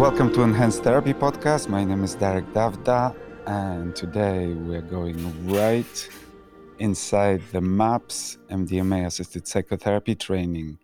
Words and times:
Welcome 0.00 0.32
to 0.32 0.42
Enhanced 0.42 0.82
Therapy 0.82 1.12
Podcast. 1.12 1.68
My 1.68 1.84
name 1.84 2.02
is 2.04 2.14
Derek 2.14 2.46
Davda, 2.54 3.14
and 3.46 3.94
today 3.94 4.46
we're 4.48 4.80
going 4.80 5.18
right 5.46 6.08
inside 6.78 7.42
the 7.52 7.60
MAPS 7.60 8.38
MDMA 8.50 9.06
assisted 9.06 9.46
psychotherapy 9.46 10.14
training. 10.14 10.78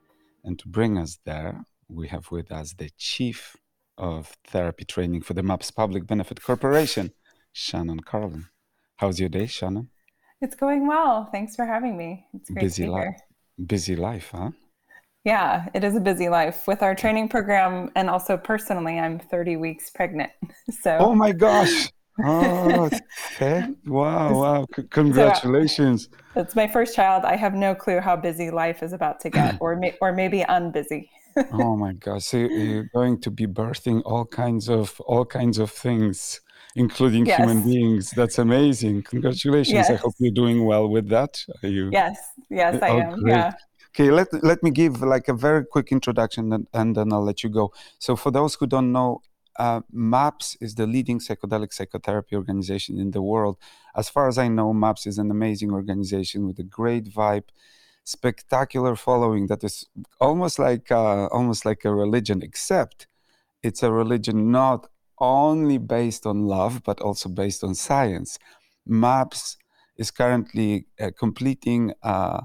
And 0.45 0.59
to 0.59 0.69
bring 0.69 0.99
us 0.99 1.19
there, 1.25 1.65
we 1.89 2.09
have 2.09 2.31
with 2.31 2.53
us 2.53 2.75
the 2.75 2.91
Chief 2.99 3.57
of 3.97 4.37
Therapy 4.47 4.85
Training 4.85 5.23
for 5.23 5.33
the 5.33 5.43
MAPS 5.43 5.71
Public 5.71 6.07
Benefit 6.07 6.43
Corporation, 6.43 7.13
Shannon 7.53 8.01
Carlin. 8.01 8.47
How's 8.97 9.19
your 9.19 9.31
day, 9.31 9.47
Shannon? 9.47 9.89
It's 10.41 10.55
going 10.55 10.87
well. 10.87 11.29
Thanks 11.33 11.57
for 11.57 11.65
having 11.65 11.97
me. 11.97 12.27
It's 12.35 12.51
great 12.51 12.63
busy 12.63 12.83
to 12.83 12.89
be 12.89 12.93
life. 12.93 13.03
here. 13.05 13.67
Busy 13.67 13.97
life, 13.97 14.31
huh? 14.35 14.51
Yeah, 15.27 15.67
it 15.75 15.83
is 15.83 15.97
a 15.97 16.01
busy 16.01 16.29
life 16.29 16.69
with 16.69 16.85
our 16.85 16.95
training 16.95 17.29
program, 17.29 17.91
and 17.97 18.09
also 18.09 18.37
personally, 18.37 18.97
I'm 18.97 19.19
30 19.19 19.57
weeks 19.57 19.91
pregnant. 19.91 20.31
So, 20.83 20.99
Oh 21.01 21.15
my 21.15 21.33
gosh! 21.33 21.89
Oh, 22.25 22.89
okay. 23.35 23.63
Wow, 23.87 24.41
wow. 24.41 24.67
C- 24.75 24.85
congratulations. 24.89 26.09
it's 26.37 26.55
my 26.55 26.67
first 26.67 26.95
child. 26.95 27.25
I 27.25 27.37
have 27.37 27.55
no 27.55 27.75
clue 27.75 28.01
how 28.01 28.17
busy 28.17 28.51
life 28.51 28.83
is 28.83 28.93
about 28.93 29.21
to 29.21 29.31
get, 29.31 29.57
or 29.61 29.75
may, 29.77 29.93
or 30.01 30.13
maybe 30.13 30.41
unbusy. 30.49 31.09
oh 31.53 31.77
my 31.77 31.93
gosh 31.93 32.25
so 32.25 32.39
you're 32.39 32.89
going 32.95 33.21
to 33.21 33.31
be 33.31 33.47
birthing 33.47 34.01
all 34.07 34.25
kinds 34.25 34.71
of 34.71 34.99
all 35.01 35.27
kinds 35.27 35.59
of 35.59 35.71
things 35.71 36.41
including 36.77 37.27
human 37.27 37.63
beings 37.63 38.11
that's 38.13 38.39
amazing 38.39 39.03
congratulations 39.03 39.91
i 39.91 39.97
hope 39.97 40.15
you're 40.19 40.33
doing 40.33 40.65
well 40.65 40.89
with 40.89 41.11
that 41.11 41.45
are 41.63 41.69
you 41.69 41.91
Yes, 41.93 42.17
yes, 42.49 42.83
I 42.83 42.89
Oh, 42.89 43.01
am. 43.01 43.21
great. 43.21 43.37
Yeah. 43.37 43.53
Okay 43.97 44.11
let, 44.11 44.29
let 44.45 44.63
me 44.63 44.71
give 44.71 45.01
like 45.01 45.27
a 45.27 45.33
very 45.33 45.65
quick 45.65 45.91
introduction 45.91 46.53
and, 46.53 46.67
and 46.75 46.95
then 46.97 47.13
i'll 47.13 47.25
let 47.25 47.43
you 47.43 47.49
go 47.49 47.73
so 47.99 48.15
for 48.15 48.31
those 48.31 48.55
who 48.55 48.67
don't 48.67 48.93
know 48.93 49.23
uh, 49.59 49.81
MAPS 49.91 50.55
is 50.61 50.75
the 50.75 50.87
leading 50.87 51.19
psychedelic 51.19 51.73
psychotherapy 51.73 52.37
organization 52.37 52.99
in 52.99 53.13
the 53.13 53.23
world. 53.23 53.57
As 53.95 54.07
far 54.07 54.29
as 54.29 54.37
I 54.37 54.49
know, 54.49 54.75
MAPS 54.75 55.07
is 55.07 55.17
an 55.17 55.31
amazing 55.31 55.73
organization 55.73 56.47
with 56.47 56.59
a 56.59 56.63
great 56.63 57.07
vibe, 57.07 57.49
spectacular 58.05 58.97
following 58.97 59.47
that 59.47 59.65
is 59.65 59.87
almost 60.21 60.59
like 60.59 60.93
uh, 60.93 61.29
almost 61.29 61.65
like 61.65 61.87
a 61.87 61.95
religion, 61.95 62.43
except 62.43 63.07
it's 63.63 63.83
a 63.83 63.91
religion 63.91 64.51
not 64.51 64.91
only 65.19 65.79
based 65.79 66.27
on 66.27 66.45
love 66.45 66.83
but 66.85 67.01
also 67.01 67.31
based 67.31 67.65
on 67.65 67.75
science. 67.75 68.39
MAPS 68.87 69.57
is 69.97 70.11
currently 70.11 70.87
uh, 71.01 71.13
completing 71.19 71.95
uh, 72.03 72.43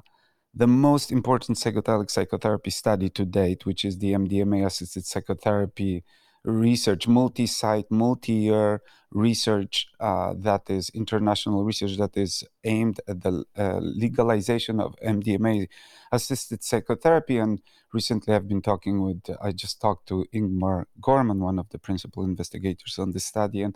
the 0.53 0.67
most 0.67 1.11
important 1.11 1.57
psychedelic 1.57 2.11
psychotherapy 2.11 2.71
study 2.71 3.09
to 3.09 3.25
date, 3.25 3.66
which 3.66 3.85
is 3.85 3.97
the 3.97 4.13
MDMA 4.13 4.66
assisted 4.66 5.05
psychotherapy 5.05 6.03
research, 6.44 7.07
multi 7.07 7.45
site, 7.47 7.89
multi 7.89 8.33
year 8.33 8.81
research 9.11 9.88
uh, 9.99 10.33
that 10.38 10.69
is 10.69 10.89
international 10.94 11.63
research 11.63 11.97
that 11.97 12.16
is 12.16 12.44
aimed 12.63 12.99
at 13.07 13.22
the 13.22 13.44
uh, 13.57 13.79
legalization 13.81 14.79
of 14.79 14.95
MDMA 15.05 15.67
assisted 16.11 16.63
psychotherapy. 16.63 17.38
And 17.38 17.61
recently 17.94 18.33
I've 18.33 18.47
been 18.47 18.61
talking 18.61 19.02
with, 19.02 19.22
I 19.41 19.52
just 19.52 19.81
talked 19.81 20.07
to 20.07 20.25
Ingmar 20.33 20.85
Gorman, 20.99 21.39
one 21.39 21.59
of 21.59 21.69
the 21.69 21.77
principal 21.77 22.23
investigators 22.23 22.97
on 22.97 23.11
this 23.11 23.25
study. 23.25 23.61
And 23.61 23.75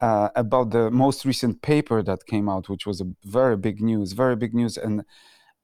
uh, 0.00 0.28
about 0.36 0.70
the 0.70 0.90
most 0.90 1.24
recent 1.24 1.60
paper 1.60 2.02
that 2.02 2.26
came 2.26 2.48
out, 2.48 2.68
which 2.68 2.86
was 2.86 3.00
a 3.00 3.12
very 3.24 3.56
big 3.56 3.80
news, 3.80 4.12
very 4.12 4.36
big 4.36 4.54
news, 4.54 4.76
and 4.76 5.04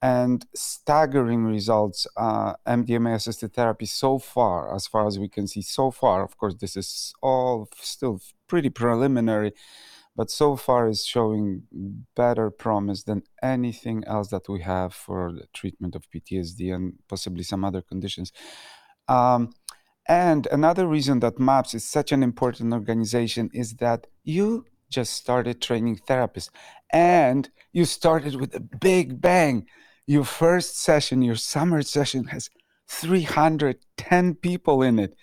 and 0.04 0.44
staggering 0.54 1.44
results. 1.44 2.06
Uh, 2.14 2.52
MDMA 2.68 3.14
assisted 3.14 3.54
therapy 3.54 3.86
so 3.86 4.18
far, 4.18 4.74
as 4.74 4.86
far 4.86 5.06
as 5.06 5.18
we 5.18 5.30
can 5.30 5.46
see, 5.46 5.62
so 5.62 5.90
far. 5.90 6.22
Of 6.22 6.36
course, 6.36 6.56
this 6.60 6.76
is 6.76 7.14
all 7.22 7.70
still 7.80 8.20
pretty 8.46 8.68
preliminary, 8.68 9.52
but 10.14 10.30
so 10.30 10.56
far 10.56 10.90
is 10.90 11.06
showing 11.06 11.62
better 12.14 12.50
promise 12.50 13.04
than 13.04 13.22
anything 13.42 14.04
else 14.06 14.28
that 14.28 14.46
we 14.46 14.60
have 14.60 14.92
for 14.92 15.32
the 15.32 15.46
treatment 15.54 15.94
of 15.96 16.10
PTSD 16.10 16.74
and 16.74 16.98
possibly 17.08 17.42
some 17.42 17.64
other 17.64 17.80
conditions. 17.80 18.30
Um, 19.08 19.54
and 20.06 20.46
another 20.52 20.86
reason 20.86 21.20
that 21.20 21.38
MAPS 21.38 21.72
is 21.72 21.84
such 21.84 22.12
an 22.12 22.22
important 22.22 22.74
organization 22.74 23.48
is 23.54 23.76
that 23.76 24.06
you 24.22 24.66
just 24.90 25.14
started 25.14 25.62
training 25.62 25.96
therapists 26.06 26.50
and 26.92 27.48
you 27.72 27.86
started 27.86 28.36
with 28.36 28.54
a 28.54 28.60
big 28.60 29.22
bang. 29.22 29.66
Your 30.06 30.24
first 30.24 30.78
session, 30.78 31.22
your 31.22 31.36
summer 31.36 31.80
session, 31.82 32.24
has 32.26 32.50
310 32.88 34.34
people 34.34 34.82
in 34.82 34.98
it. 34.98 35.14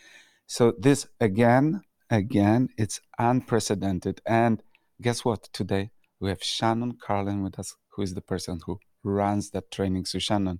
So, 0.47 0.73
this 0.77 1.07
again, 1.19 1.81
again, 2.09 2.69
it's 2.77 2.99
unprecedented. 3.19 4.21
And 4.25 4.63
guess 5.01 5.23
what? 5.23 5.43
Today 5.53 5.91
we 6.19 6.29
have 6.29 6.43
Shannon 6.43 6.97
Carlin 6.99 7.43
with 7.43 7.59
us, 7.59 7.75
who 7.89 8.01
is 8.01 8.15
the 8.15 8.21
person 8.21 8.59
who 8.65 8.79
runs 9.03 9.51
that 9.51 9.69
training. 9.71 10.05
So, 10.05 10.17
Shannon, 10.17 10.59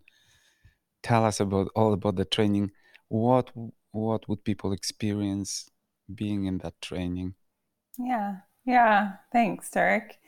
tell 1.02 1.26
us 1.26 1.40
about 1.40 1.70
all 1.76 1.94
about 1.94 2.16
the 2.16 2.26
training. 2.26 2.72
What 3.08 3.52
what 3.92 4.30
would 4.30 4.44
people 4.44 4.72
experience 4.72 5.70
being 6.14 6.46
in 6.46 6.60
that 6.60 6.80
training? 6.82 7.34
Yeah, 7.98 8.38
yeah. 8.66 9.14
Thanks, 9.32 9.70
Derek. 9.72 10.20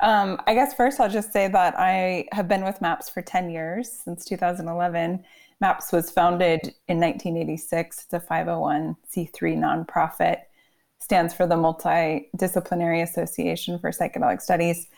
Um, 0.00 0.40
I 0.46 0.54
guess 0.54 0.74
first 0.74 1.00
I'll 1.00 1.10
just 1.10 1.32
say 1.32 1.48
that 1.48 1.74
I 1.78 2.26
have 2.32 2.48
been 2.48 2.64
with 2.64 2.80
MAPS 2.80 3.08
for 3.08 3.22
10 3.22 3.50
years, 3.50 3.90
since 3.90 4.24
2011. 4.24 5.24
MAPS 5.60 5.92
was 5.92 6.10
founded 6.10 6.74
in 6.88 6.98
1986. 6.98 8.04
It's 8.04 8.12
a 8.14 8.20
501c3 8.20 8.96
nonprofit, 9.58 10.38
stands 11.00 11.34
for 11.34 11.46
the 11.46 11.54
Multidisciplinary 11.54 13.02
Association 13.02 13.78
for 13.78 13.90
Psychedelic 13.90 14.40
Studies. 14.40 14.88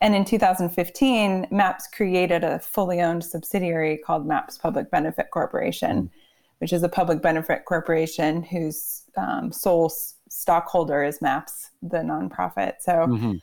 And 0.00 0.14
in 0.14 0.24
2015, 0.24 1.48
MAPS 1.50 1.88
created 1.88 2.44
a 2.44 2.58
fully 2.58 3.00
owned 3.00 3.24
subsidiary 3.24 3.98
called 3.98 4.26
MAPS 4.26 4.58
Public 4.58 4.90
Benefit 4.90 5.30
Corporation, 5.32 6.10
which 6.58 6.72
is 6.72 6.82
a 6.82 6.88
public 6.88 7.22
benefit 7.22 7.64
corporation 7.64 8.42
whose 8.42 9.02
um, 9.16 9.52
sole 9.52 9.92
stockholder 10.28 11.02
is 11.04 11.20
MAPS, 11.22 11.70
the 11.82 11.98
nonprofit. 11.98 12.74
So 12.80 12.92
Mhm. 13.06 13.40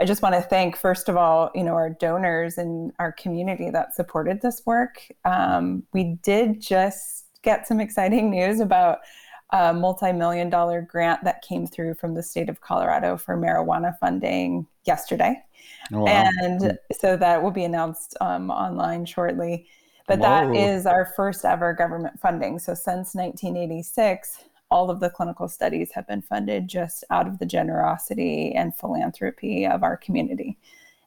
I 0.00 0.04
just 0.04 0.22
want 0.22 0.34
to 0.34 0.42
thank, 0.42 0.76
first 0.76 1.08
of 1.08 1.16
all, 1.16 1.50
you 1.54 1.62
know, 1.62 1.74
our 1.74 1.90
donors 1.90 2.58
and 2.58 2.92
our 2.98 3.12
community 3.12 3.70
that 3.70 3.94
supported 3.94 4.40
this 4.40 4.62
work. 4.66 5.06
Um, 5.24 5.84
we 5.92 6.18
did 6.22 6.60
just 6.60 7.26
get 7.42 7.66
some 7.66 7.80
exciting 7.80 8.30
news 8.30 8.60
about 8.60 8.98
a 9.50 9.72
multi-million 9.72 10.50
dollar 10.50 10.82
grant 10.82 11.22
that 11.24 11.42
came 11.42 11.66
through 11.66 11.94
from 11.94 12.14
the 12.14 12.22
state 12.22 12.48
of 12.48 12.60
Colorado 12.60 13.16
for 13.16 13.36
marijuana 13.36 13.96
funding 13.98 14.66
yesterday. 14.84 15.40
Oh, 15.92 16.00
wow. 16.00 16.06
And 16.42 16.78
so 16.92 17.16
that 17.16 17.42
will 17.42 17.50
be 17.50 17.64
announced 17.64 18.16
um, 18.20 18.50
online 18.50 19.04
shortly. 19.04 19.68
But 20.06 20.20
that 20.20 20.54
is 20.54 20.84
our 20.84 21.06
first 21.16 21.46
ever 21.46 21.72
government 21.72 22.20
funding. 22.20 22.58
So 22.58 22.74
since 22.74 23.14
1986, 23.14 24.44
all 24.70 24.90
of 24.90 25.00
the 25.00 25.10
clinical 25.10 25.48
studies 25.48 25.90
have 25.92 26.06
been 26.06 26.22
funded 26.22 26.68
just 26.68 27.04
out 27.10 27.26
of 27.26 27.38
the 27.38 27.46
generosity 27.46 28.52
and 28.52 28.74
philanthropy 28.74 29.66
of 29.66 29.82
our 29.82 29.96
community. 29.96 30.58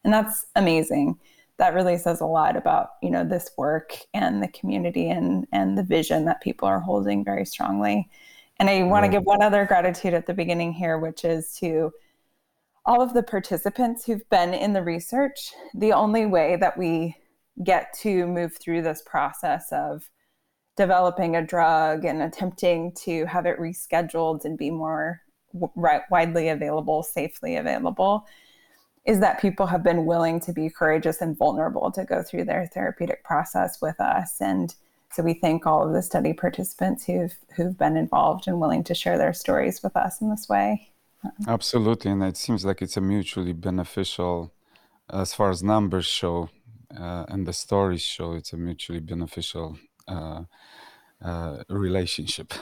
And 0.03 0.13
that's 0.13 0.45
amazing. 0.55 1.19
That 1.57 1.73
really 1.73 1.97
says 1.97 2.21
a 2.21 2.25
lot 2.25 2.55
about, 2.55 2.91
you 3.01 3.09
know, 3.09 3.23
this 3.23 3.49
work 3.57 3.97
and 4.13 4.41
the 4.41 4.47
community 4.47 5.09
and 5.09 5.47
and 5.51 5.77
the 5.77 5.83
vision 5.83 6.25
that 6.25 6.41
people 6.41 6.67
are 6.67 6.79
holding 6.79 7.25
very 7.25 7.45
strongly. 7.45 8.09
And 8.59 8.69
I 8.69 8.83
want 8.83 9.05
to 9.05 9.11
give 9.11 9.23
one 9.23 9.41
other 9.41 9.65
gratitude 9.65 10.13
at 10.13 10.27
the 10.27 10.33
beginning 10.33 10.73
here, 10.73 10.97
which 10.97 11.25
is 11.25 11.55
to 11.59 11.91
all 12.85 13.01
of 13.01 13.13
the 13.13 13.23
participants 13.23 14.05
who've 14.05 14.27
been 14.29 14.53
in 14.53 14.73
the 14.73 14.81
research. 14.81 15.51
The 15.75 15.93
only 15.93 16.25
way 16.25 16.55
that 16.55 16.77
we 16.77 17.15
get 17.63 17.93
to 18.01 18.25
move 18.27 18.55
through 18.57 18.83
this 18.83 19.01
process 19.05 19.71
of 19.71 20.09
developing 20.77 21.35
a 21.35 21.45
drug 21.45 22.05
and 22.05 22.21
attempting 22.21 22.93
to 22.93 23.25
have 23.25 23.45
it 23.45 23.59
rescheduled 23.59 24.45
and 24.45 24.57
be 24.57 24.69
more 24.69 25.21
w- 25.53 26.01
widely 26.09 26.47
available, 26.47 27.03
safely 27.03 27.57
available, 27.57 28.25
is 29.05 29.19
that 29.19 29.41
people 29.41 29.65
have 29.65 29.83
been 29.83 30.05
willing 30.05 30.39
to 30.39 30.53
be 30.53 30.69
courageous 30.69 31.21
and 31.21 31.37
vulnerable 31.37 31.91
to 31.91 32.05
go 32.05 32.21
through 32.21 32.45
their 32.45 32.67
therapeutic 32.67 33.23
process 33.23 33.81
with 33.81 33.99
us. 33.99 34.39
And 34.39 34.73
so 35.11 35.23
we 35.23 35.33
thank 35.33 35.65
all 35.65 35.85
of 35.85 35.93
the 35.93 36.01
study 36.01 36.33
participants 36.33 37.05
who've 37.05 37.35
who've 37.55 37.77
been 37.77 37.97
involved 37.97 38.47
and 38.47 38.59
willing 38.59 38.83
to 38.83 38.93
share 38.93 39.17
their 39.17 39.33
stories 39.33 39.81
with 39.81 39.95
us 39.95 40.21
in 40.21 40.29
this 40.29 40.47
way. 40.47 40.91
Absolutely, 41.47 42.11
and 42.11 42.23
it 42.23 42.37
seems 42.37 42.63
like 42.63 42.81
it's 42.81 42.97
a 42.97 43.01
mutually 43.01 43.53
beneficial, 43.53 44.53
as 45.09 45.33
far 45.33 45.49
as 45.49 45.63
numbers 45.63 46.05
show, 46.05 46.49
uh, 46.95 47.25
and 47.29 47.47
the 47.47 47.53
stories 47.53 48.01
show. 48.01 48.33
It's 48.33 48.53
a 48.53 48.57
mutually 48.57 48.99
beneficial 48.99 49.79
uh, 50.07 50.43
uh, 51.23 51.63
relationship. 51.69 52.53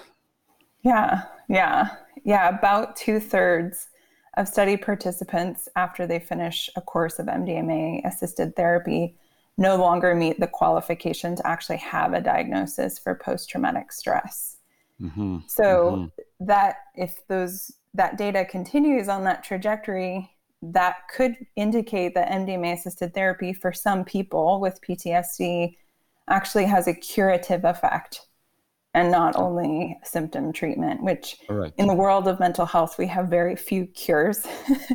Yeah, 0.83 1.24
yeah, 1.50 1.89
yeah. 2.24 2.50
About 2.50 2.95
two 2.95 3.19
thirds 3.19 3.89
of 4.38 4.47
study 4.47 4.77
participants, 4.77 5.68
after 5.75 6.06
they 6.06 6.19
finish 6.19 6.69
a 6.75 6.81
course 6.81 7.19
of 7.19 7.27
MDMA 7.27 8.06
assisted 8.06 8.56
therapy, 8.56 9.18
no 9.57 9.77
longer 9.77 10.13
meet 10.13 10.39
the 10.39 10.47
qualification 10.47 11.36
to 11.36 11.47
actually 11.47 11.77
have 11.77 12.13
a 12.13 12.21
diagnosis 12.21 13.00
for 13.00 13.15
post 13.15 13.50
traumatic 13.50 13.91
stress. 13.91 14.57
Mm-hmm. 15.01 15.39
So 15.48 15.63
mm-hmm. 15.63 16.45
that 16.45 16.77
if 16.95 17.25
those 17.27 17.71
that 17.94 18.18
data 18.18 18.45
continues 18.45 19.07
on 19.07 19.24
that 19.24 19.44
trajectory, 19.44 20.30
that 20.62 21.07
could 21.13 21.36
indicate 21.56 22.13
that 22.15 22.30
MDMA 22.30 22.74
assisted 22.74 23.13
therapy 23.13 23.53
for 23.53 23.71
some 23.71 24.03
people 24.03 24.59
with 24.59 24.81
PTSD 24.81 25.75
actually 26.30 26.66
has 26.66 26.88
a 26.88 26.94
curative 26.94 27.66
effect 27.66 28.27
and 28.95 29.12
not 29.12 29.36
only 29.36 29.98
symptom 30.04 30.54
treatment, 30.54 31.04
which 31.04 31.36
right. 31.50 31.74
in 31.77 31.86
the 31.86 31.94
world 31.94 32.30
of 32.30 32.39
mental 32.39 32.66
health, 32.66 32.98
we 32.98 33.06
have 33.07 33.27
very 33.27 33.56
few 33.56 33.86
cures. 33.88 34.48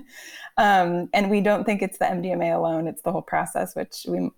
um, 0.57 1.11
and 1.13 1.31
we 1.31 1.43
don't 1.43 1.65
think 1.65 1.83
it's 1.83 1.99
the 1.99 2.07
MDMA 2.07 2.57
alone, 2.57 2.87
it's 2.87 3.03
the 3.03 3.13
whole 3.13 3.23
process, 3.23 3.77
which 3.77 4.07
we 4.09 4.31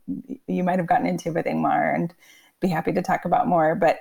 you 0.49 0.65
might 0.65 0.79
have 0.79 0.89
gotten 0.89 1.06
into 1.06 1.33
with 1.33 1.47
Ingmar 1.47 1.94
and 1.94 2.12
be 2.61 2.69
happy 2.69 2.93
to 2.93 3.03
talk 3.03 3.25
about 3.25 3.47
more. 3.47 3.77
But 3.77 4.00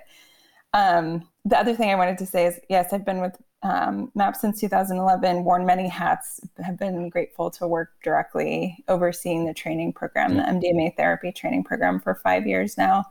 um, 0.73 1.27
the 1.45 1.59
other 1.59 1.75
thing 1.75 1.91
I 1.91 1.95
wanted 1.95 2.17
to 2.17 2.25
say 2.25 2.47
is 2.47 2.59
yes, 2.67 2.91
I've 2.91 3.05
been 3.05 3.21
with 3.21 3.37
um, 3.63 4.11
MAP 4.15 4.35
since 4.35 4.59
2011, 4.59 5.43
worn 5.43 5.65
many 5.65 5.87
hats, 5.87 6.39
have 6.63 6.77
been 6.77 7.09
grateful 7.09 7.51
to 7.51 7.67
work 7.67 7.91
directly 8.03 8.83
overseeing 8.87 9.45
the 9.45 9.53
training 9.53 9.93
program, 9.93 10.35
the 10.35 10.43
MDMA 10.43 10.95
therapy 10.95 11.31
training 11.31 11.63
program 11.63 11.99
for 11.99 12.15
five 12.15 12.47
years 12.47 12.77
now. 12.77 13.05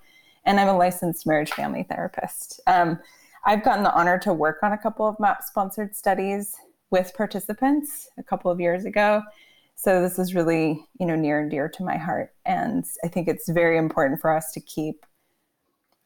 And 0.45 0.59
I'm 0.59 0.69
a 0.69 0.77
licensed 0.77 1.27
marriage 1.27 1.53
family 1.53 1.85
therapist. 1.85 2.61
Um, 2.67 2.99
I've 3.45 3.63
gotten 3.63 3.85
the 3.85 3.95
honor 3.95 4.19
to 4.21 4.33
work 4.33 4.59
on 4.63 4.73
a 4.73 4.79
couple 4.79 5.07
of 5.07 5.19
MAP 5.21 5.43
sponsored 5.43 5.95
studies 5.95 6.57
with 6.91 7.15
participants 7.15 8.09
a 8.19 8.23
couple 8.23 8.51
of 8.51 8.61
years 8.61 8.85
ago. 8.85 9.23
So 9.77 10.03
this 10.03 10.19
is 10.19 10.35
really, 10.35 10.85
you 10.99 11.07
know, 11.07 11.17
near 11.17 11.41
and 11.41 11.51
dear 11.51 11.69
to 11.69 11.85
my 11.85 11.97
heart. 11.97 12.35
And 12.45 12.85
I 13.05 13.09
think 13.09 13.29
it's 13.29 13.49
very 13.49 13.79
important 13.79 14.21
for 14.21 14.35
us 14.35 14.53
to 14.53 14.61
keep 14.61 15.07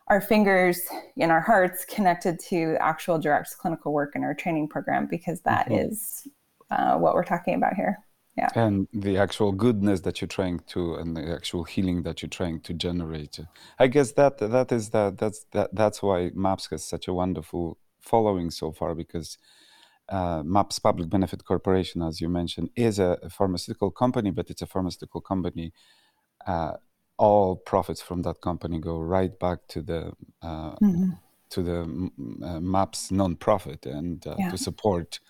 our 0.09 0.21
fingers 0.21 0.81
and 1.19 1.33
our 1.33 1.41
hearts 1.41 1.85
connected 1.85 2.39
to 2.39 2.77
actual 2.81 3.19
direct 3.19 3.57
clinical 3.59 3.93
work 3.93 4.15
in 4.15 4.23
our 4.23 4.35
training 4.35 4.69
program 4.69 5.07
because 5.07 5.41
that 5.43 5.67
mm-hmm. 5.69 5.91
is 5.91 6.29
uh, 6.71 6.97
what 6.97 7.15
we're 7.15 7.25
talking 7.25 7.55
about 7.55 7.75
here. 7.75 7.99
Yeah. 8.37 8.49
And 8.57 8.89
the 8.93 9.17
actual 9.17 9.53
goodness 9.53 10.01
that 10.01 10.21
you're 10.21 10.29
trying 10.29 10.61
to, 10.69 10.97
and 10.97 11.17
the 11.17 11.33
actual 11.33 11.63
healing 11.63 12.03
that 12.03 12.21
you're 12.21 12.29
trying 12.29 12.61
to 12.63 12.75
generate. 12.75 13.39
I 13.79 13.87
guess 13.87 14.11
that 14.13 14.39
that 14.39 14.73
is 14.73 14.91
that 14.91 15.19
that's 15.19 15.47
that 15.53 15.73
that's 15.73 16.03
why 16.03 16.33
MAPS 16.35 16.67
has 16.71 16.85
such 16.85 17.07
a 17.07 17.15
wonderful 17.15 17.79
following 18.01 18.51
so 18.51 18.73
far 18.73 18.95
because 18.97 19.39
uh, 20.09 20.43
MAPS 20.45 20.81
Public 20.81 21.09
Benefit 21.09 21.45
Corporation, 21.45 22.03
as 22.03 22.21
you 22.21 22.29
mentioned, 22.29 22.71
is 22.75 22.99
a, 22.99 23.19
a 23.23 23.31
pharmaceutical 23.31 23.93
company, 23.93 24.31
but 24.33 24.51
it's 24.51 24.63
a 24.63 24.67
pharmaceutical 24.67 25.21
company 25.21 25.73
uh, 26.45 26.73
all 27.17 27.57
profits 27.57 28.03
from 28.03 28.23
that 28.23 28.41
company 28.41 28.79
go 28.79 28.99
right 28.99 29.39
back 29.39 29.67
to 29.69 29.83
the 29.83 30.13
uh, 30.43 30.75
mm-hmm. 30.77 31.11
to 31.51 31.63
the 31.63 31.81
uh, 32.45 32.61
MAPS 32.61 33.11
nonprofit 33.11 33.87
and 33.87 34.27
uh, 34.27 34.35
yeah. 34.39 34.51
to 34.51 34.59
support 34.59 35.21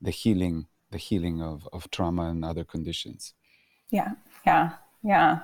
the 0.00 0.10
healing 0.10 0.66
the 0.90 0.98
healing 0.98 1.42
of, 1.42 1.68
of 1.72 1.90
trauma 1.90 2.30
and 2.30 2.44
other 2.44 2.64
conditions. 2.64 3.34
Yeah, 3.90 4.12
yeah, 4.46 4.72
yeah. 5.02 5.40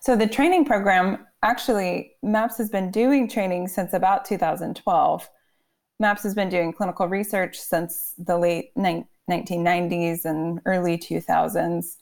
So 0.00 0.16
the 0.16 0.26
training 0.26 0.64
program 0.64 1.26
actually 1.42 2.12
MAPS 2.22 2.58
has 2.58 2.70
been 2.70 2.90
doing 2.90 3.28
training 3.28 3.68
since 3.68 3.92
about 3.92 4.24
2012. 4.24 5.28
MAPS 6.00 6.22
has 6.22 6.34
been 6.34 6.48
doing 6.48 6.72
clinical 6.72 7.06
research 7.06 7.58
since 7.58 8.14
the 8.18 8.36
late 8.36 8.70
ni- 8.76 9.04
1990s 9.30 10.24
and 10.24 10.60
early 10.66 10.98
2000s 10.98 11.98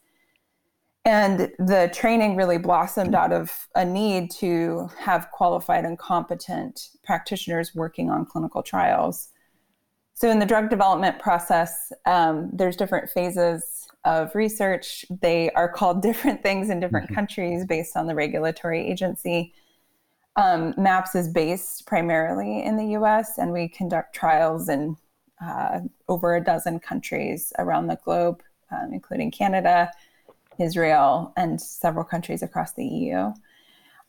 and 1.04 1.50
the 1.58 1.90
training 1.94 2.36
really 2.36 2.58
blossomed 2.58 3.14
out 3.14 3.32
of 3.32 3.68
a 3.74 3.84
need 3.84 4.30
to 4.32 4.90
have 4.98 5.30
qualified 5.32 5.84
and 5.84 5.98
competent 5.98 6.90
practitioners 7.02 7.74
working 7.74 8.10
on 8.10 8.26
clinical 8.26 8.62
trials. 8.62 9.28
So, 10.12 10.28
in 10.28 10.38
the 10.38 10.46
drug 10.46 10.68
development 10.68 11.18
process, 11.18 11.92
um, 12.04 12.50
there's 12.52 12.76
different 12.76 13.08
phases 13.08 13.86
of 14.04 14.34
research. 14.34 15.06
They 15.22 15.50
are 15.52 15.68
called 15.68 16.02
different 16.02 16.42
things 16.42 16.68
in 16.68 16.80
different 16.80 17.06
mm-hmm. 17.06 17.14
countries 17.14 17.64
based 17.64 17.96
on 17.96 18.06
the 18.06 18.14
regulatory 18.14 18.86
agency. 18.86 19.54
Um, 20.36 20.74
MAPS 20.76 21.14
is 21.14 21.28
based 21.28 21.86
primarily 21.86 22.62
in 22.62 22.76
the 22.76 22.98
US, 22.98 23.38
and 23.38 23.52
we 23.52 23.68
conduct 23.68 24.14
trials 24.14 24.68
in 24.68 24.96
uh, 25.42 25.80
over 26.08 26.36
a 26.36 26.44
dozen 26.44 26.78
countries 26.78 27.52
around 27.58 27.86
the 27.86 27.98
globe, 28.04 28.42
um, 28.70 28.92
including 28.92 29.30
Canada, 29.30 29.90
Israel, 30.60 31.32
and 31.36 31.60
several 31.60 32.04
countries 32.04 32.42
across 32.42 32.72
the 32.72 32.84
EU. 32.84 33.32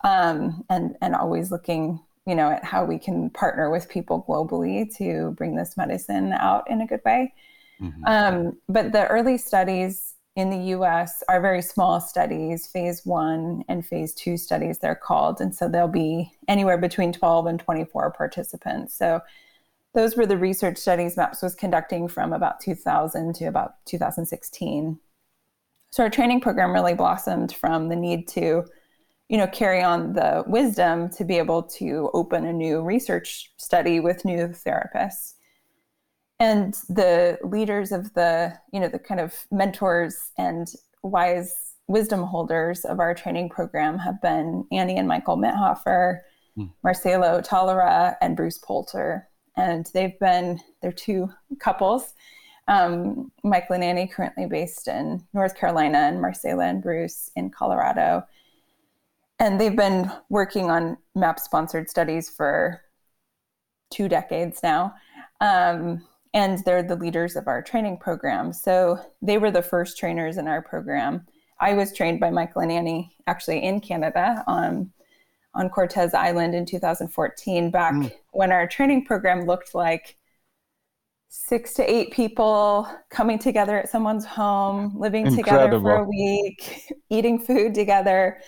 Um, 0.04 0.64
and 0.70 0.96
and 1.02 1.16
always 1.16 1.52
looking, 1.52 2.00
you 2.26 2.36
know, 2.36 2.50
at 2.50 2.64
how 2.64 2.86
we 2.86 2.98
can 2.98 3.30
partner 3.30 3.70
with 3.70 3.90
people 3.90 4.26
globally 4.28 4.94
to 4.98 5.32
bring 5.38 5.56
this 5.56 5.78
medicine 5.78 6.34
out 6.34 6.70
in 6.70 6.82
a 6.82 6.88
good 6.88 7.02
way. 7.06 7.34
Mm-hmm. 7.80 8.04
Um, 8.06 8.58
but 8.68 8.92
the 8.92 9.08
early 9.08 9.38
studies 9.38 10.16
in 10.36 10.50
the 10.50 10.58
U.S. 10.70 11.24
are 11.28 11.42
very 11.42 11.62
small 11.62 12.00
studies, 12.00 12.66
phase 12.66 13.06
one 13.06 13.64
and 13.68 13.86
phase 13.86 14.14
two 14.14 14.38
studies, 14.38 14.80
they're 14.80 14.96
called, 14.96 15.42
and 15.42 15.54
so 15.54 15.68
there'll 15.68 15.88
be 15.88 16.32
anywhere 16.48 16.78
between 16.78 17.12
12 17.12 17.48
and 17.48 17.60
24 17.60 18.12
participants. 18.12 18.96
So 18.96 19.22
those 19.94 20.16
were 20.16 20.26
the 20.26 20.38
research 20.38 20.78
studies 20.78 21.18
MAPS 21.18 21.42
was 21.42 21.54
conducting 21.54 22.08
from 22.08 22.32
about 22.32 22.62
2000 22.62 23.36
to 23.36 23.46
about 23.46 23.86
2016. 23.86 25.00
So 25.92 26.04
our 26.04 26.10
training 26.10 26.40
program 26.40 26.72
really 26.72 26.94
blossomed 26.94 27.54
from 27.54 27.90
the 27.90 27.98
need 27.98 28.28
to, 28.30 28.64
you 29.28 29.38
know, 29.38 29.48
carry 29.48 29.84
on 29.84 30.14
the 30.14 30.44
wisdom 30.48 31.10
to 31.10 31.26
be 31.26 31.38
able 31.38 31.64
to 31.64 32.10
open 32.14 32.46
a 32.46 32.54
new 32.54 32.82
research 32.82 33.52
study 33.58 34.00
with 34.00 34.24
new 34.24 34.48
therapists. 34.48 35.34
And 36.40 36.74
the 36.88 37.38
leaders 37.44 37.92
of 37.92 38.14
the, 38.14 38.54
you 38.72 38.80
know, 38.80 38.88
the 38.88 39.00
kind 39.00 39.20
of 39.20 39.36
mentors 39.52 40.32
and 40.38 40.74
wise 41.04 41.54
wisdom 41.88 42.24
holders 42.24 42.86
of 42.86 43.00
our 43.00 43.14
training 43.14 43.50
program 43.50 44.00
have 44.00 44.22
been 44.22 44.66
Annie 44.72 44.98
and 44.98 45.10
Michael 45.10 45.38
Mithoefer, 45.38 46.22
mm. 46.58 46.72
Marcela 46.84 47.42
Ot'alora, 47.42 48.16
and 48.22 48.38
Bruce 48.38 48.58
Poulter. 48.58 49.28
And 49.58 49.90
they've 49.94 50.18
been, 50.20 50.62
they're 50.82 50.94
two 50.94 51.30
couples 51.60 52.14
um, 52.68 53.32
Michael 53.44 53.76
and 53.76 53.84
Annie 53.84 54.08
currently 54.08 54.46
based 54.46 54.88
in 54.88 55.26
North 55.34 55.56
Carolina, 55.56 55.98
and 55.98 56.22
Marcela 56.22 56.66
and 56.66 56.82
Bruce 56.82 57.32
in 57.36 57.50
Colorado. 57.50 58.24
And 59.40 59.60
they've 59.60 59.76
been 59.76 60.12
working 60.30 60.70
on 60.70 60.98
MAP 61.16 61.40
sponsored 61.40 61.90
studies 61.90 62.30
for 62.30 62.82
two 63.92 64.08
decades 64.08 64.62
now. 64.64 64.94
Um, 65.42 66.06
and 66.34 66.60
they're 66.64 66.84
the 66.84 66.96
leaders 66.96 67.36
of 67.36 67.48
our 67.48 67.62
training 67.62 67.98
program. 67.98 68.54
So 68.54 69.00
they 69.22 69.38
were 69.38 69.52
the 69.52 69.62
first 69.62 69.98
trainers 69.98 70.38
in 70.38 70.48
our 70.48 70.62
program. 70.62 71.26
I 71.60 71.74
was 71.74 71.94
trained 71.94 72.20
by 72.20 72.30
Michael 72.30 72.62
and 72.62 72.72
Annie 72.72 73.16
actually 73.28 73.64
in 73.64 73.82
Canada 73.82 74.44
on, 74.48 74.92
on 75.54 75.70
Cortes 75.70 76.14
Island 76.14 76.56
in 76.56 76.66
2014, 76.66 77.70
back 77.70 77.94
mm. 77.94 78.12
when 78.32 78.52
our 78.52 78.66
training 78.66 79.06
program 79.06 79.46
looked 79.46 79.76
like 79.76 80.18
six 81.34 81.74
to 81.74 81.90
eight 81.90 82.12
people 82.12 82.86
coming 83.10 83.40
together 83.40 83.80
at 83.80 83.88
someone's 83.88 84.26
home, 84.26 84.92
living 85.00 85.26
Incredible. 85.26 85.78
together 85.78 85.80
for 85.80 85.96
a 85.96 86.04
week, 86.04 86.92
eating 87.10 87.40
food 87.40 87.74
together. 87.74 88.42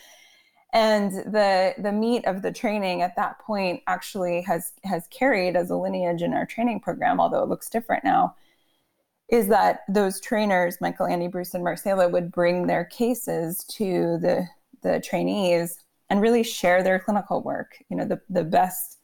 And 0.74 1.12
the 1.12 1.76
the 1.78 1.94
meat 1.94 2.26
of 2.26 2.42
the 2.42 2.52
training 2.52 3.02
at 3.02 3.16
that 3.16 3.40
point 3.40 3.82
actually 3.88 4.42
has 4.42 4.74
has 4.84 5.08
carried 5.08 5.56
as 5.56 5.70
a 5.70 5.78
lineage 5.78 6.22
in 6.22 6.34
our 6.34 6.46
training 6.46 6.82
program, 6.82 7.22
although 7.22 7.44
it 7.44 7.50
looks 7.50 7.70
different 7.70 8.04
now, 8.04 8.36
is 9.30 9.48
that 9.48 9.82
those 9.88 10.20
trainers, 10.20 10.82
Michael, 10.82 11.06
Andy, 11.06 11.28
Bruce, 11.28 11.54
and 11.54 11.64
Marcela, 11.64 12.10
would 12.10 12.34
bring 12.34 12.68
their 12.68 12.84
cases 12.84 13.64
to 13.66 14.18
the 14.18 14.46
the 14.82 15.00
trainees 15.00 15.80
and 16.10 16.22
really 16.22 16.44
share 16.44 16.84
their 16.84 17.00
clinical 17.00 17.42
work. 17.42 17.78
You 17.90 17.96
know, 17.96 18.06
the 18.06 18.20
the 18.30 18.44
best 18.44 18.98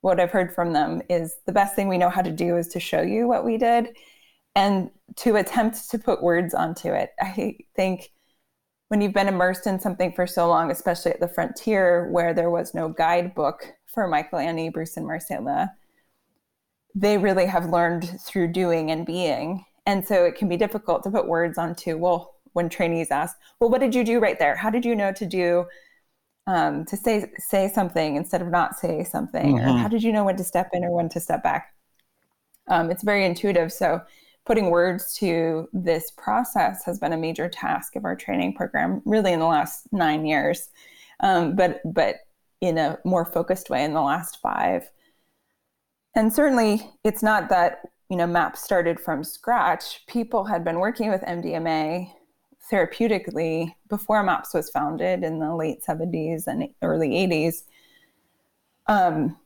what 0.00 0.20
I've 0.20 0.30
heard 0.30 0.54
from 0.54 0.72
them 0.72 1.02
is 1.08 1.36
the 1.46 1.52
best 1.52 1.74
thing 1.74 1.88
we 1.88 1.98
know 1.98 2.10
how 2.10 2.22
to 2.22 2.30
do 2.30 2.56
is 2.56 2.68
to 2.68 2.80
show 2.80 3.02
you 3.02 3.28
what 3.28 3.44
we 3.44 3.58
did 3.58 3.96
and 4.54 4.90
to 5.16 5.36
attempt 5.36 5.90
to 5.90 5.98
put 5.98 6.22
words 6.22 6.54
onto 6.54 6.88
it. 6.88 7.10
I 7.20 7.56
think 7.76 8.10
when 8.88 9.00
you've 9.00 9.12
been 9.12 9.28
immersed 9.28 9.66
in 9.66 9.78
something 9.78 10.12
for 10.12 10.26
so 10.26 10.48
long, 10.48 10.70
especially 10.70 11.12
at 11.12 11.20
the 11.20 11.28
frontier 11.28 12.10
where 12.10 12.34
there 12.34 12.50
was 12.50 12.74
no 12.74 12.88
guidebook 12.88 13.64
for 13.86 14.08
Michael, 14.08 14.38
Annie, 14.38 14.70
Bruce, 14.70 14.96
and 14.96 15.06
Marcela, 15.06 15.70
they 16.94 17.16
really 17.16 17.46
have 17.46 17.70
learned 17.70 18.18
through 18.20 18.48
doing 18.48 18.90
and 18.90 19.06
being. 19.06 19.64
And 19.86 20.06
so 20.06 20.24
it 20.24 20.34
can 20.34 20.48
be 20.48 20.56
difficult 20.56 21.04
to 21.04 21.10
put 21.10 21.28
words 21.28 21.56
onto, 21.56 21.96
well, 21.96 22.34
when 22.52 22.68
trainees 22.68 23.12
ask, 23.12 23.36
well, 23.60 23.70
what 23.70 23.80
did 23.80 23.94
you 23.94 24.02
do 24.02 24.18
right 24.18 24.38
there? 24.38 24.56
How 24.56 24.70
did 24.70 24.84
you 24.84 24.96
know 24.96 25.12
to 25.12 25.26
do 25.26 25.66
um, 26.50 26.84
to 26.86 26.96
say 26.96 27.30
say 27.38 27.70
something 27.72 28.16
instead 28.16 28.42
of 28.42 28.48
not 28.48 28.78
say 28.78 29.04
something 29.04 29.56
mm-hmm. 29.56 29.68
or 29.68 29.78
how 29.78 29.88
did 29.88 30.02
you 30.02 30.12
know 30.12 30.24
when 30.24 30.36
to 30.36 30.44
step 30.44 30.70
in 30.72 30.84
or 30.84 30.90
when 30.90 31.08
to 31.08 31.20
step 31.20 31.42
back 31.42 31.74
um, 32.68 32.90
it's 32.90 33.02
very 33.02 33.24
intuitive 33.24 33.72
so 33.72 34.00
putting 34.46 34.70
words 34.70 35.14
to 35.14 35.68
this 35.72 36.10
process 36.12 36.84
has 36.84 36.98
been 36.98 37.12
a 37.12 37.16
major 37.16 37.48
task 37.48 37.94
of 37.94 38.04
our 38.04 38.16
training 38.16 38.54
program 38.54 39.02
really 39.04 39.32
in 39.32 39.38
the 39.38 39.46
last 39.46 39.86
nine 39.92 40.24
years 40.26 40.70
um, 41.20 41.54
but 41.54 41.80
but 41.84 42.16
in 42.60 42.78
a 42.78 42.98
more 43.04 43.24
focused 43.24 43.70
way 43.70 43.84
in 43.84 43.94
the 43.94 44.00
last 44.00 44.38
five. 44.40 44.90
And 46.14 46.32
certainly, 46.32 46.90
it's 47.04 47.22
not 47.22 47.48
that 47.48 47.82
you 48.08 48.16
know 48.16 48.26
MAPS 48.26 48.62
started 48.62 48.98
from 49.00 49.24
scratch. 49.24 50.04
People 50.06 50.44
had 50.44 50.64
been 50.64 50.80
working 50.80 51.10
with 51.10 51.22
MDMA 51.22 52.12
therapeutically 52.70 53.74
before 53.88 54.22
MAPS 54.22 54.54
was 54.54 54.70
founded 54.70 55.24
in 55.24 55.38
the 55.38 55.54
late 55.54 55.82
70s 55.82 56.46
and 56.46 56.68
early 56.82 57.10
80s. 57.10 57.62
Um, 58.86 59.36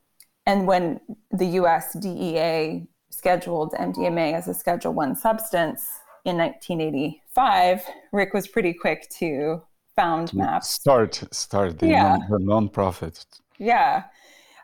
and 0.46 0.66
when 0.66 1.00
the 1.30 1.46
US 1.46 1.94
DEA 1.94 2.86
scheduled 3.10 3.72
MDMA 3.72 4.34
as 4.34 4.48
a 4.48 4.54
Schedule 4.54 4.92
One 4.92 5.16
substance 5.16 5.88
in 6.24 6.36
1985, 6.36 7.84
Rick 8.12 8.34
was 8.34 8.48
pretty 8.48 8.72
quick 8.72 9.08
to 9.18 9.62
found 9.96 10.34
MAPS. 10.34 10.68
Start 10.68 11.22
start 11.30 11.78
the, 11.78 11.88
yeah. 11.88 12.16
non, 12.28 12.30
the 12.30 12.38
nonprofit. 12.38 13.24
Yeah. 13.58 14.04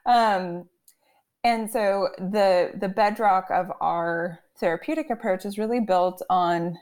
Um, 0.07 0.69
and 1.45 1.71
so 1.71 2.09
the 2.19 2.73
the 2.75 2.89
bedrock 2.89 3.47
of 3.51 3.71
our 3.81 4.41
therapeutic 4.59 5.11
approach 5.11 5.45
is 5.45 5.57
really 5.57 5.81
built 5.81 6.23
on 6.29 6.77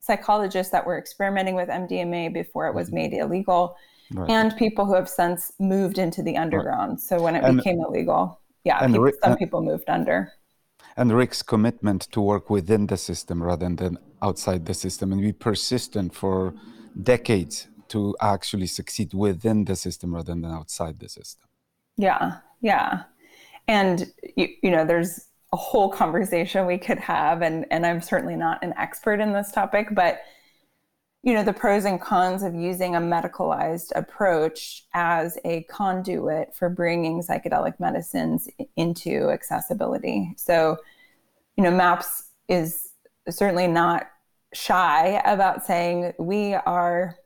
psychologists 0.00 0.72
that 0.72 0.84
were 0.84 0.98
experimenting 0.98 1.54
with 1.54 1.68
MDMA 1.68 2.32
before 2.32 2.66
it 2.66 2.74
was 2.74 2.88
mm-hmm. 2.88 2.96
made 2.96 3.12
illegal, 3.12 3.76
right. 4.12 4.30
and 4.30 4.56
people 4.56 4.84
who 4.86 4.94
have 4.94 5.08
since 5.08 5.52
moved 5.58 5.98
into 5.98 6.22
the 6.22 6.36
underground. 6.36 6.92
Right. 6.92 7.00
So 7.00 7.22
when 7.22 7.36
it 7.36 7.44
and, 7.44 7.58
became 7.58 7.80
illegal, 7.80 8.40
yeah, 8.64 8.84
people, 8.86 9.00
Rick, 9.00 9.14
some 9.22 9.36
people 9.36 9.62
moved 9.62 9.88
under. 9.88 10.32
And 10.96 11.12
Rick's 11.12 11.42
commitment 11.42 12.08
to 12.12 12.20
work 12.20 12.50
within 12.50 12.86
the 12.86 12.96
system 12.96 13.42
rather 13.42 13.68
than 13.68 13.98
outside 14.22 14.66
the 14.66 14.74
system 14.74 15.12
and 15.12 15.20
be 15.22 15.32
persistent 15.32 16.14
for 16.14 16.54
decades 17.02 17.68
to 17.88 18.16
actually 18.20 18.66
succeed 18.66 19.14
within 19.14 19.64
the 19.64 19.76
system 19.76 20.14
rather 20.14 20.34
than 20.34 20.44
outside 20.44 20.98
the 20.98 21.08
system. 21.08 21.48
Yeah, 21.96 22.38
yeah. 22.60 23.04
And 23.68 24.12
you, 24.36 24.48
you 24.62 24.70
know, 24.70 24.84
there's 24.84 25.29
a 25.52 25.56
whole 25.56 25.88
conversation 25.88 26.66
we 26.66 26.78
could 26.78 26.98
have 26.98 27.42
and 27.42 27.66
and 27.70 27.84
I'm 27.84 28.00
certainly 28.00 28.36
not 28.36 28.62
an 28.62 28.72
expert 28.78 29.20
in 29.20 29.32
this 29.32 29.50
topic 29.50 29.88
but 29.92 30.22
you 31.22 31.34
know 31.34 31.42
the 31.42 31.52
pros 31.52 31.84
and 31.84 32.00
cons 32.00 32.42
of 32.42 32.54
using 32.54 32.94
a 32.94 33.00
medicalized 33.00 33.90
approach 33.94 34.84
as 34.94 35.38
a 35.44 35.64
conduit 35.64 36.54
for 36.54 36.68
bringing 36.68 37.22
psychedelic 37.22 37.78
medicines 37.80 38.48
into 38.76 39.30
accessibility 39.30 40.32
so 40.36 40.76
you 41.56 41.64
know 41.64 41.70
maps 41.70 42.30
is 42.48 42.90
certainly 43.28 43.66
not 43.66 44.08
shy 44.52 45.20
about 45.24 45.64
saying 45.64 46.12
we 46.18 46.54
are 46.54 47.16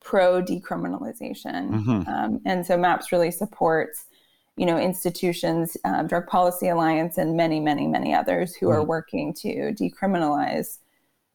pro 0.00 0.42
decriminalization 0.42 1.70
mm-hmm. 1.70 2.08
um, 2.08 2.40
and 2.44 2.66
so 2.66 2.76
maps 2.76 3.12
really 3.12 3.30
supports 3.30 4.06
you 4.56 4.66
know, 4.66 4.78
institutions, 4.78 5.76
um, 5.84 6.06
Drug 6.06 6.26
Policy 6.26 6.68
Alliance, 6.68 7.18
and 7.18 7.36
many, 7.36 7.60
many, 7.60 7.86
many 7.86 8.14
others 8.14 8.54
who 8.54 8.66
mm. 8.66 8.70
are 8.70 8.78
mm-hmm. 8.78 8.88
working 8.88 9.34
to 9.34 9.72
decriminalize 9.72 10.78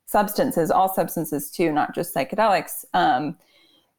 substances, 0.05 0.71
all 0.71 0.93
substances 0.93 1.51
too, 1.51 1.71
not 1.71 1.93
just 1.93 2.15
psychedelics. 2.15 2.85
Um, 2.93 3.37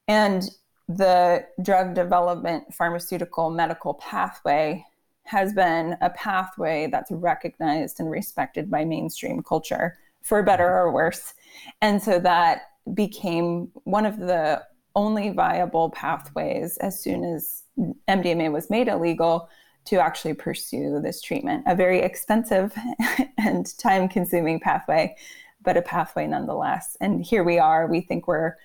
and 0.08 0.50
the 0.88 1.46
drug 1.62 1.94
development 1.94 2.74
pharmaceutical 2.74 3.50
medical 3.50 3.94
pathway 3.94 4.84
has 5.24 5.52
been 5.52 5.96
a 6.00 6.10
pathway 6.10 6.88
that's 6.90 7.12
recognized 7.12 8.00
and 8.00 8.10
respected 8.10 8.68
by 8.68 8.84
mainstream 8.84 9.42
culture 9.42 9.98
for 10.22 10.42
better 10.42 10.64
mm-hmm. 10.64 10.88
or 10.88 10.92
worse. 10.92 11.34
And 11.80 12.02
so 12.02 12.18
that 12.18 12.62
became 12.94 13.70
one 13.84 14.06
of 14.06 14.18
the 14.18 14.62
only 14.96 15.30
viable 15.30 15.90
pathways 15.90 16.76
as 16.78 17.00
soon 17.00 17.22
as 17.22 17.62
MDMA 18.08 18.52
was 18.52 18.70
made 18.70 18.88
illegal 18.88 19.48
to 19.86 19.96
actually 19.96 20.34
pursue 20.34 21.00
this 21.00 21.20
treatment. 21.20 21.64
A 21.66 21.74
very 21.74 22.00
expensive 22.00 22.74
and 23.38 23.66
time 23.78 24.08
consuming 24.08 24.60
pathway, 24.60 25.16
but 25.62 25.76
a 25.76 25.82
pathway 25.82 26.26
nonetheless. 26.26 26.96
And 27.00 27.24
here 27.24 27.44
we 27.44 27.58
are. 27.58 27.86
We 27.86 28.00
think 28.00 28.26
we're 28.28 28.56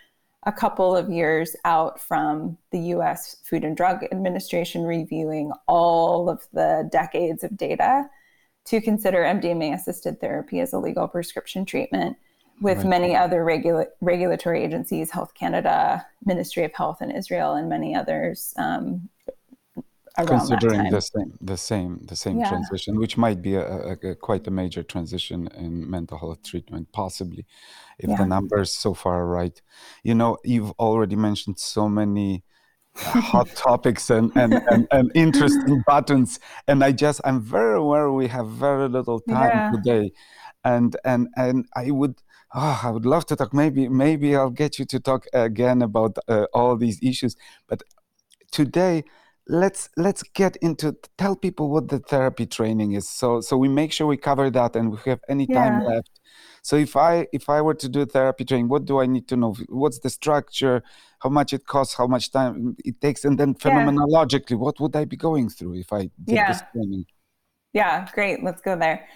a 0.44 0.52
couple 0.52 0.96
of 0.96 1.10
years 1.10 1.56
out 1.66 2.00
from 2.00 2.58
the 2.72 2.80
US 2.80 3.38
Food 3.44 3.64
and 3.64 3.76
Drug 3.76 4.04
Administration 4.12 4.84
reviewing 4.84 5.52
all 5.68 6.30
of 6.30 6.46
the 6.54 6.88
decades 6.92 7.44
of 7.44 7.58
data 7.58 8.08
to 8.66 8.82
consider 8.82 9.24
MDMA 9.24 9.74
assisted 9.74 10.20
therapy 10.20 10.60
as 10.60 10.74
a 10.74 10.80
legal 10.80 11.08
prescription 11.08 11.66
treatment 11.66 12.18
with 12.62 12.80
right. 12.80 12.88
many 12.88 13.16
other 13.16 13.44
regula- 13.44 13.88
regulatory 14.02 14.64
agencies, 14.64 15.12
Health 15.12 15.34
Canada, 15.34 16.06
Ministry 16.26 16.64
of 16.64 16.74
Health 16.74 17.02
in 17.02 17.12
Israel, 17.12 17.54
and 17.54 17.70
many 17.70 17.96
others. 17.96 18.54
Um, 18.58 19.10
Considering 20.18 20.90
the 20.92 21.02
same, 21.02 21.34
the 21.42 21.58
same, 21.58 22.00
the 22.06 22.16
same 22.16 22.40
yeah. 22.40 22.48
transition, 22.48 22.98
which 22.98 23.18
might 23.18 23.42
be 23.42 23.56
a, 23.56 23.68
a, 23.68 23.92
a, 24.12 24.16
quite 24.16 24.48
a 24.48 24.52
major 24.52 24.82
transition 24.82 25.50
in 25.58 25.90
mental 25.90 26.18
health 26.18 26.42
treatment, 26.42 26.88
possibly, 26.94 27.46
if 28.00 28.10
yeah. 28.10 28.16
the 28.16 28.26
numbers 28.26 28.72
so 28.72 28.94
far 28.94 29.24
are 29.24 29.28
right. 29.28 29.62
You 30.04 30.16
know, 30.16 30.38
you've 30.46 30.72
already 30.80 31.18
mentioned 31.18 31.60
so 31.60 31.90
many 31.90 32.46
hot 32.96 33.50
topics 33.56 34.10
and, 34.10 34.32
and, 34.36 34.54
and, 34.54 34.88
and, 34.92 35.12
interesting 35.16 35.84
buttons, 35.86 36.40
and 36.66 36.82
I 36.82 36.94
just 36.94 37.20
I'm 37.26 37.42
very 37.42 37.78
aware 37.78 38.10
we 38.10 38.28
have 38.30 38.48
very 38.48 38.88
little 38.88 39.20
time 39.20 39.50
yeah. 39.50 39.72
today, 39.72 40.12
and 40.64 40.96
and 41.04 41.28
and 41.36 41.66
I 41.76 41.92
would 41.92 42.22
oh, 42.56 42.82
I 42.84 42.90
would 42.90 43.06
love 43.06 43.26
to 43.28 43.36
talk. 43.36 43.54
Maybe, 43.54 43.88
maybe 43.88 44.36
I'll 44.36 44.50
get 44.50 44.80
you 44.80 44.86
to 44.86 45.00
talk 45.00 45.28
again 45.34 45.82
about 45.82 46.18
uh, 46.28 46.46
all 46.54 46.78
these 46.78 47.00
issues. 47.04 47.36
But 47.68 47.84
today, 48.52 49.04
let's 49.48 49.90
let's 49.96 50.24
get 50.24 50.56
into 50.58 50.96
tell 51.18 51.36
people 51.36 51.70
what 51.70 51.90
the 51.90 52.00
therapy 52.00 52.46
training 52.46 52.94
is. 52.94 53.08
So 53.08 53.42
so 53.42 53.58
we 53.58 53.68
make 53.68 53.92
sure 53.92 54.08
we 54.08 54.18
cover 54.18 54.50
that, 54.50 54.76
and 54.76 54.92
we 54.92 54.98
have 55.06 55.20
any 55.30 55.46
time 55.48 55.84
left. 55.84 56.20
So 56.62 56.78
if 56.78 56.96
I 56.96 57.28
if 57.32 57.50
I 57.50 57.62
were 57.62 57.76
to 57.76 57.90
do 57.90 58.06
therapy 58.06 58.46
training, 58.46 58.70
what 58.70 58.86
do 58.86 59.00
I 59.00 59.06
need 59.06 59.28
to 59.28 59.36
know? 59.36 59.56
What's 59.70 60.00
the 60.00 60.10
structure? 60.10 60.82
How 61.20 61.30
much 61.30 61.54
it 61.54 61.68
costs? 61.68 61.96
How 61.96 62.08
much 62.08 62.32
time 62.32 62.76
it 62.84 63.00
takes? 63.02 63.26
And 63.26 63.38
then 63.38 63.54
phenomenologically, 63.54 64.52
yeah. 64.52 64.58
what 64.58 64.80
would 64.80 64.96
I 64.96 65.06
be 65.06 65.18
going 65.18 65.50
through 65.50 65.76
if 65.76 65.94
I 65.94 66.10
did 66.24 66.36
yeah. 66.36 66.48
this 66.52 66.62
training? 66.72 67.06
Yeah, 67.74 68.08
great. 68.14 68.44
Let's 68.44 68.62
go 68.62 68.78
there. 68.78 69.08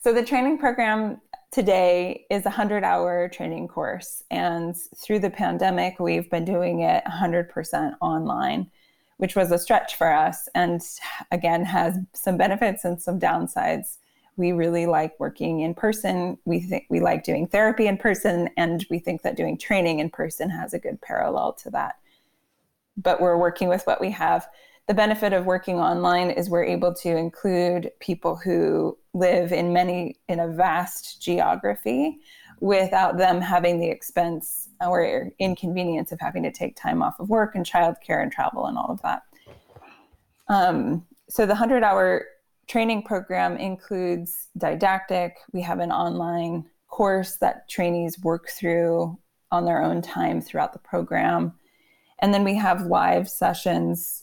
So 0.00 0.12
the 0.12 0.24
training 0.24 0.58
program 0.58 1.20
today 1.52 2.24
is 2.30 2.42
a 2.46 2.48
100 2.48 2.82
hour 2.82 3.28
training 3.28 3.68
course. 3.68 4.24
And 4.30 4.74
through 4.96 5.20
the 5.20 5.30
pandemic, 5.30 6.00
we've 6.00 6.28
been 6.30 6.46
doing 6.46 6.80
it 6.80 7.04
100% 7.04 7.92
online, 8.00 8.70
which 9.18 9.36
was 9.36 9.52
a 9.52 9.58
stretch 9.58 9.94
for 9.96 10.10
us. 10.10 10.48
And 10.54 10.80
again, 11.30 11.64
has 11.64 11.98
some 12.14 12.38
benefits 12.38 12.84
and 12.84 13.00
some 13.00 13.20
downsides. 13.20 13.98
We 14.36 14.52
really 14.52 14.86
like 14.86 15.20
working 15.20 15.60
in 15.60 15.74
person. 15.74 16.38
We 16.46 16.60
think 16.60 16.86
we 16.88 17.00
like 17.00 17.22
doing 17.22 17.46
therapy 17.46 17.86
in 17.86 17.98
person, 17.98 18.48
and 18.56 18.84
we 18.88 18.98
think 18.98 19.20
that 19.22 19.36
doing 19.36 19.58
training 19.58 19.98
in 19.98 20.08
person 20.08 20.48
has 20.48 20.72
a 20.72 20.78
good 20.78 21.02
parallel 21.02 21.52
to 21.54 21.70
that. 21.70 21.96
But 22.96 23.20
we're 23.20 23.36
working 23.36 23.68
with 23.68 23.86
what 23.86 24.00
we 24.00 24.10
have 24.12 24.48
the 24.88 24.94
benefit 24.94 25.32
of 25.32 25.46
working 25.46 25.78
online 25.78 26.30
is 26.30 26.50
we're 26.50 26.64
able 26.64 26.92
to 26.92 27.16
include 27.16 27.90
people 28.00 28.36
who 28.36 28.98
live 29.14 29.52
in 29.52 29.72
many 29.72 30.18
in 30.28 30.40
a 30.40 30.48
vast 30.48 31.22
geography 31.22 32.18
without 32.60 33.16
them 33.16 33.40
having 33.40 33.78
the 33.78 33.88
expense 33.88 34.68
or 34.80 35.30
inconvenience 35.38 36.12
of 36.12 36.20
having 36.20 36.42
to 36.42 36.50
take 36.50 36.76
time 36.76 37.02
off 37.02 37.18
of 37.20 37.28
work 37.28 37.54
and 37.54 37.66
childcare 37.66 38.22
and 38.22 38.32
travel 38.32 38.66
and 38.66 38.76
all 38.76 38.90
of 38.90 39.02
that. 39.02 39.22
Um, 40.48 41.06
so 41.28 41.46
the 41.46 41.50
100 41.50 41.82
hour 41.82 42.26
training 42.66 43.02
program 43.02 43.56
includes 43.56 44.48
didactic. 44.58 45.36
We 45.52 45.62
have 45.62 45.78
an 45.78 45.92
online 45.92 46.66
course 46.88 47.36
that 47.36 47.68
trainees 47.68 48.20
work 48.22 48.48
through 48.50 49.18
on 49.50 49.64
their 49.64 49.82
own 49.82 50.02
time 50.02 50.40
throughout 50.40 50.72
the 50.72 50.78
program. 50.78 51.52
And 52.20 52.32
then 52.32 52.44
we 52.44 52.56
have 52.56 52.86
live 52.86 53.28
sessions 53.28 54.21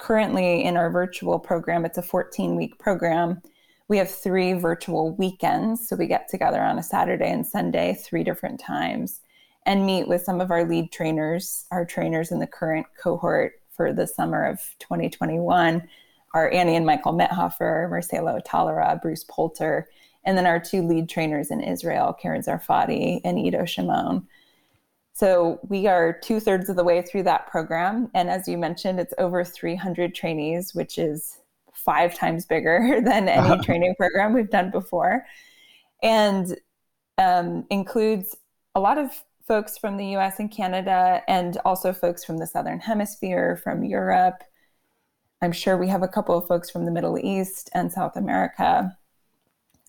currently 0.00 0.64
in 0.64 0.76
our 0.76 0.90
virtual 0.90 1.38
program, 1.38 1.84
it's 1.84 1.98
a 1.98 2.02
14 2.02 2.56
week 2.56 2.78
program. 2.78 3.40
We 3.88 3.98
have 3.98 4.10
three 4.10 4.54
virtual 4.54 5.14
weekends. 5.16 5.88
So 5.88 5.94
we 5.94 6.06
get 6.06 6.28
together 6.28 6.60
on 6.60 6.78
a 6.78 6.82
Saturday 6.82 7.30
and 7.30 7.46
Sunday, 7.46 7.94
three 7.94 8.24
different 8.24 8.58
times, 8.58 9.20
and 9.66 9.84
meet 9.86 10.08
with 10.08 10.22
some 10.22 10.40
of 10.40 10.50
our 10.50 10.64
lead 10.64 10.90
trainers, 10.90 11.66
our 11.70 11.84
trainers 11.84 12.32
in 12.32 12.38
the 12.38 12.46
current 12.46 12.86
cohort 13.00 13.60
for 13.76 13.92
the 13.92 14.06
summer 14.06 14.46
of 14.46 14.60
2021 14.78 15.86
are 16.32 16.50
Annie 16.50 16.76
and 16.76 16.86
Michael 16.86 17.12
Mithoefer, 17.12 17.90
Marcela 17.90 18.40
Ot'alora, 18.40 19.00
Bruce 19.02 19.24
Poulter, 19.24 19.88
and 20.24 20.38
then 20.38 20.46
our 20.46 20.60
two 20.60 20.86
lead 20.86 21.08
trainers 21.08 21.50
in 21.50 21.60
Israel, 21.60 22.12
Keren 22.12 22.42
Tzarfaty 22.42 23.20
and 23.24 23.38
Ido 23.38 23.64
Siemion. 23.64 24.26
So 25.12 25.60
we 25.68 25.86
are 25.86 26.18
two 26.22 26.40
thirds 26.40 26.68
of 26.68 26.76
the 26.76 26.84
way 26.84 27.02
through 27.02 27.24
that 27.24 27.48
program. 27.50 28.10
And 28.14 28.30
as 28.30 28.48
you 28.48 28.56
mentioned, 28.56 29.00
it's 29.00 29.14
over 29.18 29.44
300 29.44 30.14
trainees, 30.14 30.74
which 30.74 30.98
is 30.98 31.38
five 31.74 32.14
times 32.14 32.46
bigger 32.46 33.00
than 33.04 33.28
any 33.28 33.62
training 33.62 33.94
program 33.96 34.32
we've 34.32 34.50
done 34.50 34.70
before. 34.70 35.26
And 36.02 36.56
um, 37.18 37.66
includes 37.70 38.36
a 38.74 38.80
lot 38.80 38.98
of 38.98 39.10
folks 39.46 39.76
from 39.76 39.96
the 39.96 40.16
US 40.16 40.38
and 40.38 40.50
Canada, 40.50 41.22
and 41.26 41.58
also 41.64 41.92
folks 41.92 42.24
from 42.24 42.38
the 42.38 42.46
Southern 42.46 42.78
Hemisphere, 42.78 43.60
from 43.62 43.84
Europe. 43.84 44.44
I'm 45.42 45.52
sure 45.52 45.76
we 45.76 45.88
have 45.88 46.02
a 46.02 46.08
couple 46.08 46.38
of 46.38 46.46
folks 46.46 46.70
from 46.70 46.84
the 46.84 46.90
Middle 46.92 47.18
East 47.18 47.68
and 47.74 47.90
South 47.90 48.16
America. 48.16 48.96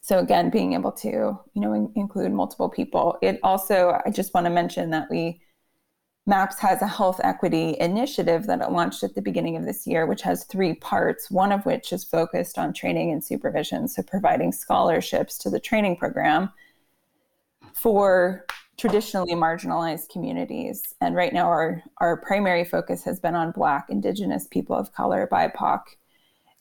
So 0.01 0.17
again, 0.19 0.49
being 0.49 0.73
able 0.73 0.91
to, 0.93 1.09
you 1.09 1.61
know, 1.61 1.73
in, 1.73 1.91
include 1.95 2.31
multiple 2.31 2.69
people. 2.69 3.17
It 3.21 3.39
also, 3.43 3.99
I 4.03 4.09
just 4.09 4.33
want 4.33 4.45
to 4.45 4.49
mention 4.49 4.89
that 4.89 5.07
we 5.09 5.41
MAPS 6.27 6.59
has 6.59 6.81
a 6.83 6.87
health 6.87 7.19
equity 7.23 7.75
initiative 7.79 8.45
that 8.45 8.61
it 8.61 8.71
launched 8.71 9.03
at 9.03 9.15
the 9.15 9.21
beginning 9.21 9.57
of 9.57 9.65
this 9.65 9.87
year, 9.87 10.05
which 10.05 10.21
has 10.21 10.43
three 10.43 10.75
parts, 10.75 11.31
one 11.31 11.51
of 11.51 11.65
which 11.65 11.91
is 11.91 12.03
focused 12.03 12.59
on 12.59 12.73
training 12.73 13.11
and 13.11 13.23
supervision. 13.23 13.87
So, 13.87 14.03
providing 14.03 14.51
scholarships 14.51 15.37
to 15.39 15.49
the 15.49 15.59
training 15.59 15.97
program 15.97 16.51
for 17.73 18.45
traditionally 18.77 19.33
marginalized 19.33 20.09
communities. 20.09 20.93
And 21.01 21.15
right 21.15 21.33
now, 21.33 21.47
our, 21.47 21.83
our 21.97 22.17
primary 22.17 22.65
focus 22.65 23.03
has 23.03 23.19
been 23.19 23.35
on 23.35 23.51
Black, 23.51 23.87
Indigenous, 23.89 24.47
people 24.47 24.75
of 24.75 24.93
color, 24.93 25.27
BIPOC. 25.31 25.81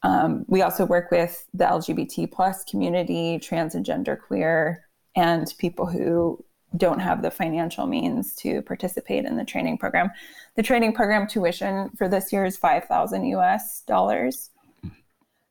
Um, 0.03 0.45
we 0.49 0.63
also 0.63 0.87
work 0.87 1.11
with 1.11 1.47
the 1.53 1.65
LGBT 1.65 2.31
plus 2.33 2.65
community, 2.65 3.39
trans 3.39 3.75
and 3.75 3.85
gender 3.85 4.17
queer, 4.17 4.87
and 5.15 5.53
people 5.59 5.87
who 5.87 6.43
don't 6.77 7.01
have 7.01 7.23
the 7.23 7.31
financial 7.31 7.87
means 7.87 8.35
to 8.37 8.63
participate 8.63 9.25
in 9.25 9.37
the 9.37 9.45
training 9.45 9.77
program. 9.77 10.11
The 10.57 10.63
training 10.63 10.93
program 10.93 11.27
tuition 11.27 11.91
for 11.99 12.09
this 12.09 12.33
year 12.33 12.45
is 12.45 12.57
5,000 12.57 13.25
US 13.27 13.83
dollars. 13.87 14.51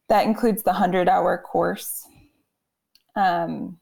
That 0.08 0.26
includes 0.26 0.64
the 0.64 0.72
100 0.72 1.08
hour 1.08 1.38
course. 1.38 2.08
Um, 3.16 3.80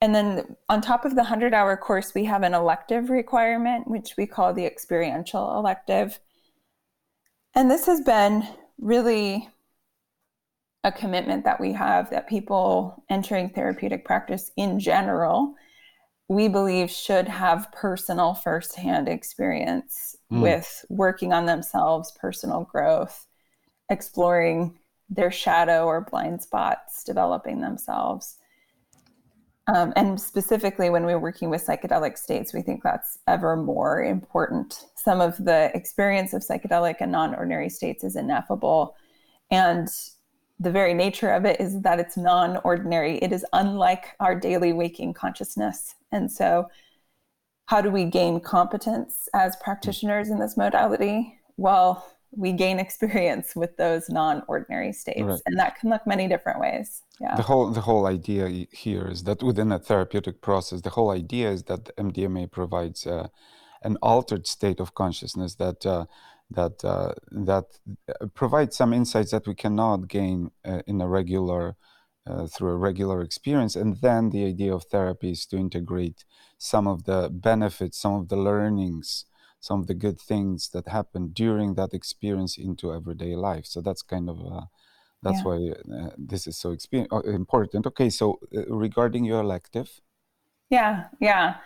and 0.00 0.14
then 0.14 0.56
on 0.68 0.80
top 0.80 1.04
of 1.04 1.12
the 1.12 1.22
100 1.22 1.54
hour 1.54 1.76
course, 1.76 2.14
we 2.14 2.24
have 2.24 2.42
an 2.42 2.54
elective 2.54 3.10
requirement, 3.10 3.88
which 3.88 4.14
we 4.16 4.26
call 4.26 4.52
the 4.52 4.66
experiential 4.66 5.56
elective. 5.58 6.18
And 7.54 7.70
this 7.70 7.86
has 7.86 8.00
been 8.00 8.46
really 8.78 9.48
a 10.86 10.92
commitment 10.92 11.44
that 11.44 11.60
we 11.60 11.72
have 11.72 12.08
that 12.08 12.28
people 12.28 13.04
entering 13.10 13.50
therapeutic 13.50 14.06
practice 14.06 14.50
in 14.56 14.80
general 14.80 15.54
we 16.28 16.48
believe 16.48 16.90
should 16.90 17.28
have 17.28 17.70
personal 17.72 18.34
firsthand 18.34 19.08
experience 19.08 20.16
mm. 20.32 20.40
with 20.40 20.84
working 20.88 21.32
on 21.32 21.46
themselves, 21.46 22.12
personal 22.18 22.64
growth, 22.64 23.26
exploring 23.90 24.76
their 25.08 25.30
shadow 25.30 25.84
or 25.84 26.00
blind 26.00 26.42
spots, 26.42 27.04
developing 27.04 27.60
themselves. 27.60 28.38
Um, 29.72 29.92
and 29.94 30.20
specifically, 30.20 30.90
when 30.90 31.04
we're 31.04 31.18
working 31.18 31.48
with 31.48 31.64
psychedelic 31.64 32.18
states, 32.18 32.52
we 32.52 32.62
think 32.62 32.82
that's 32.82 33.18
ever 33.28 33.56
more 33.56 34.02
important. 34.02 34.86
Some 34.96 35.20
of 35.20 35.36
the 35.44 35.70
experience 35.74 36.32
of 36.32 36.42
psychedelic 36.42 36.96
and 37.00 37.12
non 37.12 37.34
ordinary 37.34 37.68
states 37.68 38.02
is 38.02 38.16
ineffable. 38.16 38.96
And 39.50 39.88
the 40.58 40.70
very 40.70 40.94
nature 40.94 41.30
of 41.30 41.44
it 41.44 41.60
is 41.60 41.80
that 41.82 42.00
it's 42.00 42.16
non 42.16 42.58
ordinary. 42.58 43.18
It 43.18 43.32
is 43.32 43.44
unlike 43.52 44.16
our 44.20 44.34
daily 44.34 44.72
waking 44.72 45.14
consciousness. 45.14 45.94
And 46.12 46.30
so, 46.30 46.68
how 47.66 47.80
do 47.80 47.90
we 47.90 48.04
gain 48.04 48.40
competence 48.40 49.28
as 49.34 49.56
practitioners 49.56 50.30
in 50.30 50.38
this 50.38 50.56
modality? 50.56 51.38
Well, 51.56 52.06
we 52.36 52.52
gain 52.52 52.78
experience 52.78 53.56
with 53.56 53.76
those 53.76 54.08
non-ordinary 54.08 54.92
states 54.92 55.22
right. 55.22 55.40
and 55.46 55.58
that 55.58 55.76
can 55.78 55.90
look 55.90 56.06
many 56.06 56.28
different 56.28 56.60
ways 56.60 57.02
yeah 57.20 57.34
the 57.36 57.42
whole 57.42 57.70
the 57.70 57.80
whole 57.80 58.06
idea 58.06 58.66
here 58.72 59.08
is 59.08 59.24
that 59.24 59.42
within 59.42 59.72
a 59.72 59.78
therapeutic 59.78 60.40
process 60.40 60.80
the 60.82 60.90
whole 60.90 61.10
idea 61.10 61.50
is 61.50 61.64
that 61.64 61.96
mdma 61.96 62.50
provides 62.50 63.06
uh, 63.06 63.28
an 63.82 63.96
altered 64.02 64.46
state 64.46 64.80
of 64.80 64.94
consciousness 64.94 65.54
that 65.54 65.86
uh, 65.86 66.04
that 66.50 66.84
uh, 66.84 67.12
that 67.30 67.64
uh, 68.08 68.26
provides 68.34 68.76
some 68.76 68.92
insights 68.92 69.32
that 69.32 69.46
we 69.46 69.54
cannot 69.54 70.08
gain 70.08 70.50
uh, 70.64 70.82
in 70.86 71.00
a 71.00 71.08
regular 71.08 71.76
uh, 72.26 72.46
through 72.46 72.70
a 72.70 72.76
regular 72.76 73.22
experience. 73.22 73.76
And 73.76 74.00
then 74.00 74.30
the 74.30 74.44
idea 74.44 74.74
of 74.74 74.84
therapy 74.84 75.32
is 75.32 75.46
to 75.46 75.56
integrate 75.56 76.24
some 76.58 76.86
of 76.86 77.04
the 77.04 77.28
benefits 77.30 77.98
some 77.98 78.14
of 78.14 78.28
the 78.28 78.36
learnings 78.36 79.26
some 79.60 79.80
of 79.80 79.86
the 79.86 79.94
good 79.94 80.20
things 80.20 80.68
that 80.70 80.86
happen 80.88 81.28
during 81.32 81.74
that 81.74 81.92
experience 81.92 82.56
into 82.56 82.92
everyday 82.92 83.34
life. 83.34 83.66
So 83.66 83.80
that's 83.80 84.02
kind 84.02 84.30
of 84.30 84.38
uh, 84.40 84.66
that's 85.22 85.38
yeah. 85.38 85.44
why 85.44 85.56
uh, 85.92 86.10
this 86.16 86.46
is 86.46 86.56
so 86.56 86.70
exper- 86.70 87.08
important. 87.26 87.86
Okay 87.86 88.10
so 88.10 88.38
regarding 88.68 89.24
your 89.24 89.40
elective? 89.40 90.00
Yeah 90.70 91.04
yeah. 91.20 91.56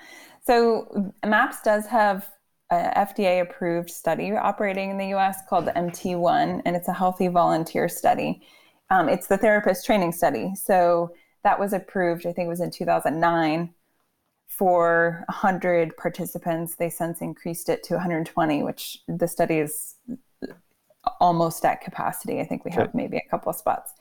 So 0.46 1.12
maps 1.24 1.60
does 1.62 1.86
have 1.86 2.28
FDA 2.76 3.42
approved 3.42 3.90
study 3.90 4.32
operating 4.32 4.90
in 4.90 4.98
the 4.98 5.14
US 5.14 5.38
called 5.48 5.66
the 5.66 5.72
MT1, 5.72 6.62
and 6.64 6.76
it's 6.76 6.88
a 6.88 6.92
healthy 6.92 7.28
volunteer 7.28 7.88
study. 7.88 8.42
Um, 8.90 9.08
it's 9.08 9.26
the 9.26 9.38
therapist 9.38 9.84
training 9.86 10.12
study. 10.12 10.54
So 10.54 11.14
that 11.42 11.58
was 11.58 11.72
approved, 11.72 12.26
I 12.26 12.32
think 12.32 12.46
it 12.46 12.50
was 12.50 12.60
in 12.60 12.70
2009 12.70 13.74
for 14.48 15.24
100 15.28 15.96
participants. 15.96 16.76
They 16.76 16.90
since 16.90 17.20
increased 17.20 17.68
it 17.68 17.82
to 17.84 17.94
120, 17.94 18.62
which 18.62 18.98
the 19.08 19.26
study 19.26 19.58
is 19.58 19.96
almost 21.20 21.64
at 21.64 21.80
capacity. 21.80 22.40
I 22.40 22.44
think 22.44 22.64
we 22.64 22.70
have 22.72 22.94
maybe 22.94 23.16
a 23.16 23.28
couple 23.30 23.50
of 23.50 23.56
spots. 23.56 23.92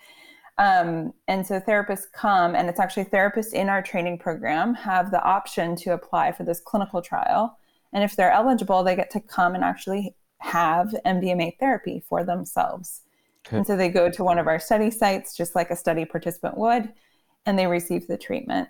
Um, 0.58 1.14
and 1.30 1.48
so 1.48 1.62
therapists 1.62 2.12
come, 2.14 2.56
and 2.56 2.68
it's 2.68 2.80
actually 2.80 3.06
therapists 3.06 3.54
in 3.54 3.70
our 3.70 3.82
training 3.82 4.18
program 4.20 4.74
have 4.74 5.10
the 5.10 5.24
option 5.24 5.76
to 5.78 5.94
apply 5.94 6.34
for 6.34 6.44
this 6.44 6.60
clinical 6.60 7.02
trial 7.02 7.58
and 7.94 8.04
if 8.04 8.16
they're 8.16 8.32
eligible, 8.32 8.84
they 8.84 8.96
get 8.96 9.10
to 9.12 9.20
come 9.20 9.56
and 9.56 9.64
actually 9.64 10.16
have 10.40 10.94
MDMA 11.06 11.58
therapy 11.60 12.04
for 12.08 12.24
themselves. 12.24 13.02
Okay. 13.48 13.58
And 13.58 13.68
so 13.68 13.76
they 13.76 13.90
go 13.90 14.10
to 14.10 14.24
one 14.24 14.38
of 14.38 14.48
our 14.48 14.60
study 14.60 14.92
sites, 14.92 15.36
just 15.36 15.56
like 15.56 15.70
a 15.70 15.76
study 15.76 16.06
participant 16.06 16.58
would, 16.58 16.94
and 17.46 17.58
they 17.58 17.68
receive 17.68 18.08
the 18.08 18.18
treatment. 18.18 18.70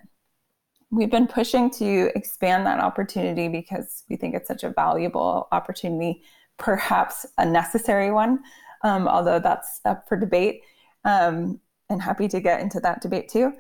We've 0.92 1.12
been 1.12 1.28
pushing 1.28 1.70
to 1.72 2.12
expand 2.16 2.66
that 2.66 2.80
opportunity 2.80 3.48
because 3.48 4.04
we 4.10 4.16
think 4.16 4.34
it's 4.36 4.48
such 4.48 4.64
a 4.64 4.72
valuable 4.72 5.48
opportunity, 5.52 6.24
perhaps 6.58 7.26
a 7.38 7.46
necessary 7.46 8.12
one, 8.12 8.40
um, 8.84 9.08
although 9.08 9.40
that's 9.40 9.82
up 9.86 10.08
for 10.08 10.18
debate. 10.18 10.62
Um, 11.06 11.60
and 11.90 12.02
happy 12.02 12.28
to 12.28 12.40
get 12.40 12.62
into 12.62 12.80
that 12.80 13.02
debate 13.02 13.30
too. 13.30 13.54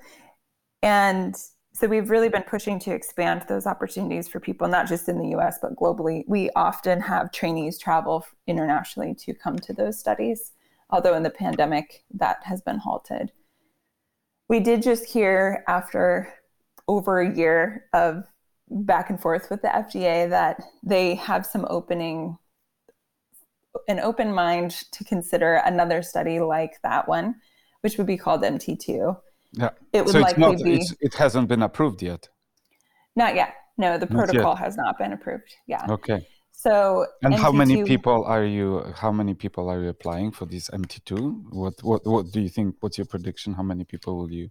And 0.81 1.35
so 1.79 1.87
we've 1.87 2.09
really 2.09 2.27
been 2.27 2.43
pushing 2.43 2.77
to 2.77 2.91
expand 2.91 3.45
those 3.47 3.65
opportunities 3.65 4.27
for 4.27 4.41
people, 4.41 4.67
not 4.67 4.85
just 4.85 5.07
in 5.07 5.17
the 5.17 5.37
US, 5.37 5.59
but 5.61 5.77
globally. 5.77 6.25
We 6.27 6.49
often 6.53 6.99
have 6.99 7.31
trainees 7.31 7.77
travel 7.77 8.25
internationally 8.47 9.15
to 9.19 9.33
come 9.33 9.57
to 9.59 9.71
those 9.71 9.97
studies, 9.97 10.51
although 10.89 11.15
in 11.15 11.23
the 11.23 11.29
pandemic, 11.29 12.03
that 12.15 12.39
has 12.43 12.61
been 12.61 12.79
halted. 12.79 13.31
We 14.49 14.59
did 14.59 14.83
just 14.83 15.05
hear 15.05 15.63
after 15.69 16.33
over 16.89 17.21
a 17.21 17.33
year 17.33 17.85
of 17.93 18.25
back 18.69 19.09
and 19.09 19.21
forth 19.21 19.49
with 19.49 19.61
the 19.61 19.69
FDA 19.69 20.29
that 20.29 20.61
they 20.83 21.15
have 21.15 21.45
some 21.45 21.65
opening, 21.69 22.37
an 23.87 24.01
open 24.01 24.33
mind 24.33 24.71
to 24.91 25.05
consider 25.05 25.61
another 25.63 26.01
study 26.01 26.41
like 26.41 26.81
that 26.83 27.07
one, 27.07 27.35
which 27.81 27.97
would 27.97 28.07
be 28.07 28.17
called 28.17 28.43
MT2 28.43 29.15
yeah. 29.53 29.69
It 29.93 30.05
would 30.05 30.13
so 30.13 30.19
likely 30.19 30.41
not, 30.41 30.63
be. 30.63 30.81
it 30.99 31.13
hasn't 31.15 31.47
been 31.47 31.63
approved 31.63 32.01
yet. 32.01 32.29
Not 33.15 33.35
yet. 33.35 33.53
No, 33.77 33.97
the 33.97 34.07
protocol 34.07 34.55
has 34.55 34.75
not 34.75 34.97
been 34.97 35.13
approved. 35.13 35.55
Yeah. 35.67 35.85
Okay. 35.89 36.27
So. 36.51 37.05
And 37.23 37.33
MT2, 37.33 37.39
how 37.39 37.51
many 37.51 37.83
people 37.83 38.25
are 38.25 38.43
you? 38.43 38.93
How 38.95 39.11
many 39.11 39.33
people 39.33 39.69
are 39.69 39.81
you 39.81 39.89
applying 39.89 40.31
for 40.31 40.45
this 40.45 40.69
MT2? 40.69 41.43
What 41.51 41.75
What 41.81 42.05
What 42.05 42.31
do 42.31 42.41
you 42.41 42.49
think? 42.49 42.75
What's 42.81 42.97
your 42.97 43.07
prediction? 43.07 43.53
How 43.53 43.63
many 43.63 43.85
people 43.85 44.17
will 44.17 44.31
you? 44.31 44.49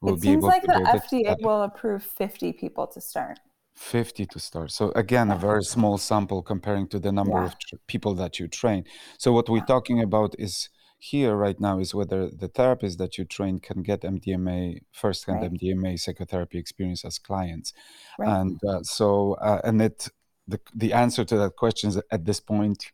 Will 0.00 0.14
it 0.14 0.22
seems 0.22 0.44
like 0.44 0.62
the 0.62 0.80
FDA 0.98 1.36
will 1.42 1.62
approve 1.62 2.02
50 2.02 2.52
people 2.54 2.86
to 2.86 3.00
start. 3.00 3.38
50 3.74 4.26
to 4.26 4.38
start. 4.38 4.70
So 4.72 4.92
again, 4.92 5.30
a 5.30 5.36
very 5.36 5.62
small 5.62 5.98
sample 5.98 6.42
comparing 6.42 6.86
to 6.88 6.98
the 6.98 7.12
number 7.12 7.38
yeah. 7.38 7.46
of 7.46 7.86
people 7.86 8.14
that 8.14 8.38
you 8.38 8.48
train. 8.48 8.84
So 9.18 9.32
what 9.32 9.48
we're 9.48 9.64
talking 9.64 10.02
about 10.02 10.34
is 10.38 10.68
here 11.02 11.34
right 11.34 11.58
now 11.58 11.78
is 11.78 11.94
whether 11.94 12.30
the 12.30 12.46
therapist 12.48 12.98
that 12.98 13.16
you 13.16 13.24
train 13.24 13.58
can 13.58 13.82
get 13.82 14.02
MDMA 14.02 14.80
first-hand 14.92 15.40
right. 15.40 15.52
MDMA 15.52 15.98
psychotherapy 15.98 16.58
experience 16.58 17.04
as 17.06 17.18
clients, 17.18 17.72
right. 18.18 18.28
and 18.28 18.60
uh, 18.68 18.82
so 18.82 19.34
uh, 19.40 19.60
and 19.64 19.80
it 19.80 20.08
the 20.46 20.60
the 20.74 20.92
answer 20.92 21.24
to 21.24 21.36
that 21.38 21.56
question 21.56 21.88
is 21.88 22.00
at 22.12 22.24
this 22.26 22.38
point 22.38 22.92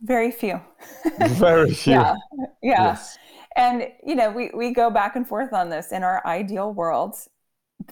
very 0.00 0.30
few. 0.30 0.60
Very 1.20 1.74
few. 1.74 1.94
Yeah. 1.94 2.14
Yeah 2.62 2.82
yes. 2.82 3.18
and 3.56 3.88
you 4.04 4.14
know 4.14 4.30
we 4.30 4.50
we 4.54 4.72
go 4.72 4.90
back 4.90 5.16
and 5.16 5.26
forth 5.26 5.52
on 5.52 5.70
this. 5.70 5.92
In 5.92 6.02
our 6.02 6.24
ideal 6.26 6.72
world 6.72 7.16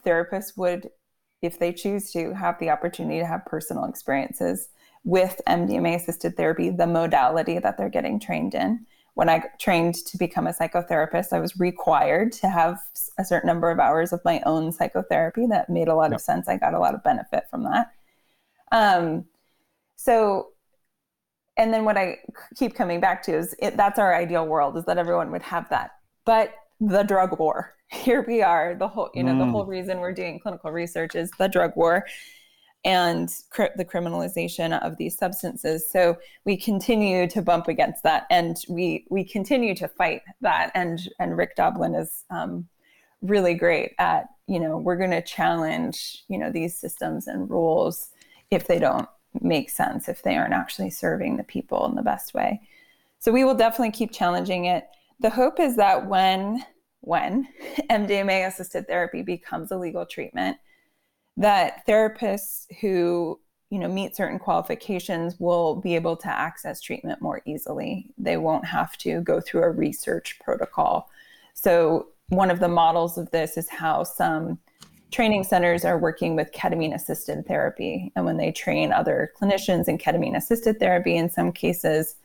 therapists 0.04 0.56
would 0.56 0.90
if 1.42 1.58
they 1.58 1.72
choose 1.72 2.10
to 2.12 2.34
have 2.34 2.58
the 2.58 2.70
opportunity 2.70 3.18
to 3.18 3.26
have 3.26 3.44
personal 3.44 3.84
experiences 3.84 4.68
with 5.04 5.40
MDMA 5.48 5.96
assisted 5.96 6.36
therapy 6.36 6.70
the 6.70 6.86
modality 6.86 7.58
that 7.58 7.76
they're 7.76 7.88
getting 7.88 8.18
trained 8.18 8.54
in 8.54 8.86
when 9.16 9.30
I 9.30 9.42
trained 9.58 9.94
to 9.94 10.18
become 10.18 10.46
a 10.46 10.52
psychotherapist, 10.52 11.32
I 11.32 11.40
was 11.40 11.58
required 11.58 12.32
to 12.32 12.50
have 12.50 12.78
a 13.18 13.24
certain 13.24 13.46
number 13.46 13.70
of 13.70 13.80
hours 13.80 14.12
of 14.12 14.20
my 14.26 14.42
own 14.44 14.70
psychotherapy. 14.70 15.46
That 15.46 15.70
made 15.70 15.88
a 15.88 15.94
lot 15.94 16.10
yep. 16.10 16.16
of 16.16 16.20
sense. 16.20 16.48
I 16.48 16.58
got 16.58 16.74
a 16.74 16.78
lot 16.78 16.94
of 16.94 17.02
benefit 17.02 17.44
from 17.50 17.64
that. 17.64 17.92
Um, 18.72 19.24
so, 19.96 20.48
and 21.56 21.72
then 21.72 21.86
what 21.86 21.96
I 21.96 22.18
keep 22.56 22.74
coming 22.74 23.00
back 23.00 23.22
to 23.22 23.34
is 23.34 23.56
it, 23.58 23.74
that's 23.74 23.98
our 23.98 24.14
ideal 24.14 24.46
world 24.46 24.76
is 24.76 24.84
that 24.84 24.98
everyone 24.98 25.30
would 25.30 25.42
have 25.42 25.66
that. 25.70 25.92
But 26.26 26.52
the 26.78 27.02
drug 27.02 27.38
war, 27.38 27.74
here 27.90 28.22
we 28.28 28.42
are. 28.42 28.74
The 28.74 28.86
whole, 28.86 29.08
you 29.14 29.22
know, 29.22 29.32
mm. 29.32 29.38
the 29.38 29.50
whole 29.50 29.64
reason 29.64 30.00
we're 30.00 30.12
doing 30.12 30.40
clinical 30.40 30.70
research 30.70 31.14
is 31.14 31.30
the 31.38 31.48
drug 31.48 31.72
war 31.74 32.04
and 32.86 33.28
cr- 33.50 33.74
the 33.76 33.84
criminalization 33.84 34.80
of 34.80 34.96
these 34.96 35.18
substances. 35.18 35.90
So 35.90 36.16
we 36.44 36.56
continue 36.56 37.26
to 37.28 37.42
bump 37.42 37.66
against 37.66 38.04
that, 38.04 38.26
and 38.30 38.56
we 38.68 39.04
we 39.10 39.24
continue 39.24 39.74
to 39.74 39.88
fight 39.88 40.22
that. 40.40 40.70
And 40.74 41.00
and 41.18 41.36
Rick 41.36 41.56
Doblin 41.56 41.96
is 41.96 42.24
um, 42.30 42.68
really 43.20 43.54
great 43.54 43.92
at 43.98 44.26
you 44.46 44.60
know 44.60 44.78
we're 44.78 44.96
going 44.96 45.10
to 45.10 45.22
challenge 45.22 46.24
you 46.28 46.38
know 46.38 46.50
these 46.50 46.78
systems 46.78 47.26
and 47.26 47.50
rules 47.50 48.10
if 48.52 48.68
they 48.68 48.78
don't 48.78 49.08
make 49.40 49.68
sense, 49.68 50.08
if 50.08 50.22
they 50.22 50.36
aren't 50.36 50.54
actually 50.54 50.90
serving 50.90 51.36
the 51.36 51.44
people 51.44 51.86
in 51.86 51.96
the 51.96 52.02
best 52.02 52.32
way. 52.32 52.60
So 53.18 53.32
we 53.32 53.44
will 53.44 53.56
definitely 53.56 53.90
keep 53.90 54.12
challenging 54.12 54.66
it. 54.66 54.86
The 55.18 55.30
hope 55.30 55.58
is 55.58 55.76
that 55.76 56.06
when 56.06 56.64
when 57.00 57.48
MDMA 57.90 58.46
assisted 58.46 58.86
therapy 58.86 59.22
becomes 59.22 59.72
a 59.72 59.76
legal 59.76 60.06
treatment 60.06 60.58
that 61.36 61.86
therapists 61.86 62.66
who 62.80 63.38
you 63.70 63.78
know 63.78 63.88
meet 63.88 64.16
certain 64.16 64.38
qualifications 64.38 65.38
will 65.38 65.76
be 65.76 65.94
able 65.94 66.16
to 66.16 66.28
access 66.28 66.80
treatment 66.80 67.20
more 67.20 67.42
easily. 67.46 68.06
They 68.16 68.36
won't 68.36 68.64
have 68.64 68.96
to 68.98 69.20
go 69.22 69.40
through 69.40 69.62
a 69.62 69.70
research 69.70 70.38
protocol. 70.42 71.10
So 71.54 72.08
one 72.28 72.50
of 72.50 72.60
the 72.60 72.68
models 72.68 73.18
of 73.18 73.30
this 73.30 73.56
is 73.56 73.68
how 73.68 74.04
some 74.04 74.58
training 75.10 75.44
centers 75.44 75.84
are 75.84 75.98
working 75.98 76.34
with 76.34 76.52
ketamine 76.52 76.94
assisted 76.94 77.46
therapy. 77.46 78.12
And 78.16 78.24
when 78.24 78.36
they 78.36 78.50
train 78.50 78.92
other 78.92 79.32
clinicians 79.40 79.88
in 79.88 79.98
ketamine 79.98 80.36
assisted 80.36 80.78
therapy 80.78 81.16
in 81.16 81.30
some 81.30 81.52
cases 81.52 82.16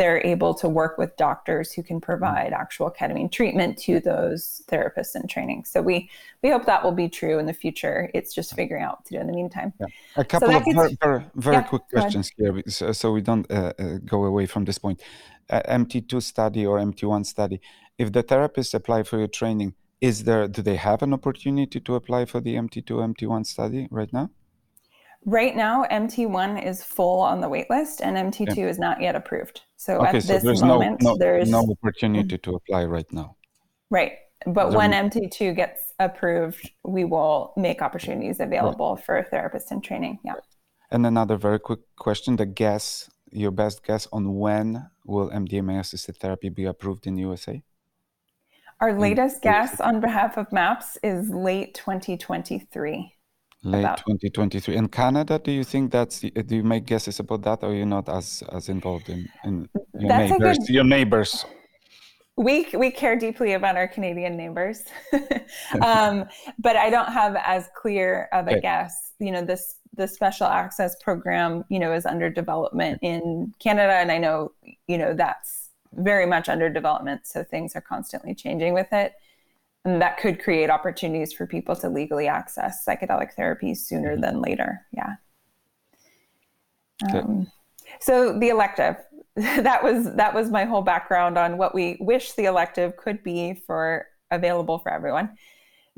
they're 0.00 0.26
able 0.26 0.54
to 0.54 0.66
work 0.66 0.96
with 0.96 1.14
doctors 1.18 1.72
who 1.72 1.82
can 1.82 2.00
provide 2.00 2.54
actual 2.54 2.90
ketamine 2.90 3.30
treatment 3.30 3.76
to 3.76 4.00
those 4.00 4.62
therapists 4.66 5.14
in 5.14 5.26
training. 5.28 5.62
So 5.66 5.82
we 5.82 6.08
we 6.42 6.48
hope 6.48 6.64
that 6.64 6.82
will 6.82 6.98
be 7.04 7.08
true 7.10 7.38
in 7.38 7.44
the 7.44 7.52
future. 7.52 8.10
It's 8.14 8.32
just 8.34 8.54
figuring 8.54 8.82
out 8.82 8.94
what 8.96 9.04
to 9.08 9.14
do 9.16 9.20
in 9.20 9.26
the 9.26 9.34
meantime. 9.34 9.74
Yeah. 9.78 9.86
A 10.16 10.24
couple 10.24 10.48
so 10.48 10.56
of 10.56 10.64
gets, 10.64 10.74
very 10.74 10.96
very, 11.02 11.24
very 11.34 11.56
yeah, 11.56 11.62
quick 11.70 11.82
questions 11.92 12.30
here, 12.34 12.62
so, 12.66 12.92
so 12.92 13.12
we 13.12 13.20
don't 13.20 13.46
uh, 13.50 13.74
uh, 13.78 13.98
go 14.06 14.24
away 14.24 14.46
from 14.46 14.64
this 14.64 14.78
point. 14.78 15.02
Uh, 15.50 15.60
MT2 15.68 16.22
study 16.22 16.64
or 16.64 16.78
MT1 16.78 17.26
study. 17.26 17.60
If 17.98 18.10
the 18.12 18.22
therapists 18.22 18.72
apply 18.72 19.02
for 19.02 19.18
your 19.18 19.28
training, 19.40 19.74
is 20.00 20.24
there 20.24 20.48
do 20.48 20.62
they 20.62 20.76
have 20.76 21.02
an 21.02 21.12
opportunity 21.12 21.78
to 21.78 21.94
apply 21.94 22.24
for 22.24 22.40
the 22.40 22.54
MT2 22.54 22.90
MT1 23.12 23.44
study 23.44 23.86
right 23.90 24.12
now? 24.14 24.30
Right 25.26 25.54
now, 25.54 25.84
MT1 25.90 26.64
is 26.64 26.82
full 26.82 27.20
on 27.20 27.40
the 27.40 27.48
waitlist, 27.48 28.00
and 28.02 28.16
MT2 28.16 28.56
yeah. 28.56 28.66
is 28.66 28.78
not 28.78 29.02
yet 29.02 29.14
approved. 29.14 29.60
So 29.76 29.98
okay, 29.98 30.18
at 30.18 30.22
so 30.24 30.38
this 30.38 30.62
moment, 30.62 31.02
no, 31.02 31.12
no, 31.12 31.18
there's 31.18 31.50
no 31.50 31.66
opportunity 31.70 32.38
mm. 32.38 32.42
to 32.42 32.54
apply 32.54 32.86
right 32.86 33.10
now. 33.12 33.36
Right. 33.90 34.12
But 34.46 34.72
when 34.72 34.92
MT2 34.92 35.54
gets 35.54 35.92
approved, 35.98 36.70
we 36.84 37.04
will 37.04 37.52
make 37.58 37.82
opportunities 37.82 38.40
available 38.40 38.94
right. 38.94 39.04
for 39.04 39.26
therapists 39.30 39.70
in 39.70 39.82
training. 39.82 40.18
Yeah. 40.24 40.34
And 40.90 41.04
another 41.04 41.36
very 41.36 41.58
quick 41.58 41.80
question 41.96 42.36
the 42.36 42.46
guess, 42.46 43.10
your 43.30 43.50
best 43.50 43.84
guess 43.84 44.08
on 44.12 44.36
when 44.36 44.88
will 45.04 45.28
MDMA 45.28 45.80
assisted 45.80 46.16
therapy 46.16 46.48
be 46.48 46.64
approved 46.64 47.06
in 47.06 47.18
USA? 47.18 47.62
Our 48.80 48.98
latest 48.98 49.42
guess 49.42 49.78
on 49.80 50.00
behalf 50.00 50.38
of 50.38 50.50
MAPS 50.50 50.96
is 51.02 51.28
late 51.28 51.74
2023 51.74 53.12
late 53.62 53.80
about. 53.80 53.98
2023 53.98 54.76
in 54.76 54.88
canada 54.88 55.38
do 55.38 55.52
you 55.52 55.64
think 55.64 55.90
that's 55.90 56.20
do 56.20 56.56
you 56.56 56.62
make 56.62 56.86
guesses 56.86 57.20
about 57.20 57.42
that 57.42 57.62
or 57.62 57.74
you're 57.74 57.86
not 57.86 58.08
as 58.08 58.42
as 58.52 58.68
involved 58.68 59.08
in, 59.08 59.28
in 59.44 59.68
your 59.98 60.08
that's 60.08 60.30
neighbors 60.30 60.58
good, 60.58 60.68
your 60.68 60.84
neighbors? 60.84 61.44
We 62.36 62.66
we 62.74 62.90
care 62.90 63.16
deeply 63.16 63.52
about 63.52 63.76
our 63.76 63.86
canadian 63.86 64.36
neighbors. 64.36 64.84
Um, 65.82 66.24
but 66.58 66.76
i 66.76 66.88
don't 66.88 67.12
have 67.12 67.36
as 67.36 67.68
clear 67.76 68.28
of 68.32 68.46
a 68.46 68.52
okay. 68.52 68.60
guess. 68.60 69.12
You 69.18 69.32
know 69.32 69.44
this 69.44 69.76
the 69.94 70.06
special 70.08 70.46
access 70.46 70.96
program 71.02 71.64
you 71.68 71.78
know 71.78 71.92
is 71.92 72.06
under 72.06 72.30
development 72.30 72.98
in 73.02 73.52
canada 73.58 73.94
and 73.94 74.10
i 74.12 74.18
know 74.18 74.52
you 74.86 74.96
know 74.96 75.12
that's 75.12 75.70
very 75.94 76.26
much 76.26 76.48
under 76.48 76.70
development 76.70 77.26
so 77.26 77.42
things 77.42 77.74
are 77.74 77.80
constantly 77.80 78.34
changing 78.34 78.72
with 78.72 78.92
it 78.92 79.14
and 79.84 80.00
that 80.02 80.18
could 80.18 80.42
create 80.42 80.70
opportunities 80.70 81.32
for 81.32 81.46
people 81.46 81.74
to 81.76 81.88
legally 81.88 82.28
access 82.28 82.84
psychedelic 82.86 83.34
therapies 83.36 83.78
sooner 83.78 84.12
mm-hmm. 84.12 84.22
than 84.22 84.42
later. 84.42 84.86
Yeah. 84.92 85.14
Um, 87.12 87.50
so 87.98 88.38
the 88.38 88.48
elective, 88.48 88.96
that 89.36 89.82
was 89.82 90.14
that 90.16 90.34
was 90.34 90.50
my 90.50 90.64
whole 90.64 90.82
background 90.82 91.38
on 91.38 91.56
what 91.56 91.74
we 91.74 91.96
wish 92.00 92.32
the 92.32 92.44
elective 92.44 92.96
could 92.96 93.22
be 93.22 93.54
for 93.66 94.06
available 94.30 94.78
for 94.78 94.92
everyone. 94.92 95.36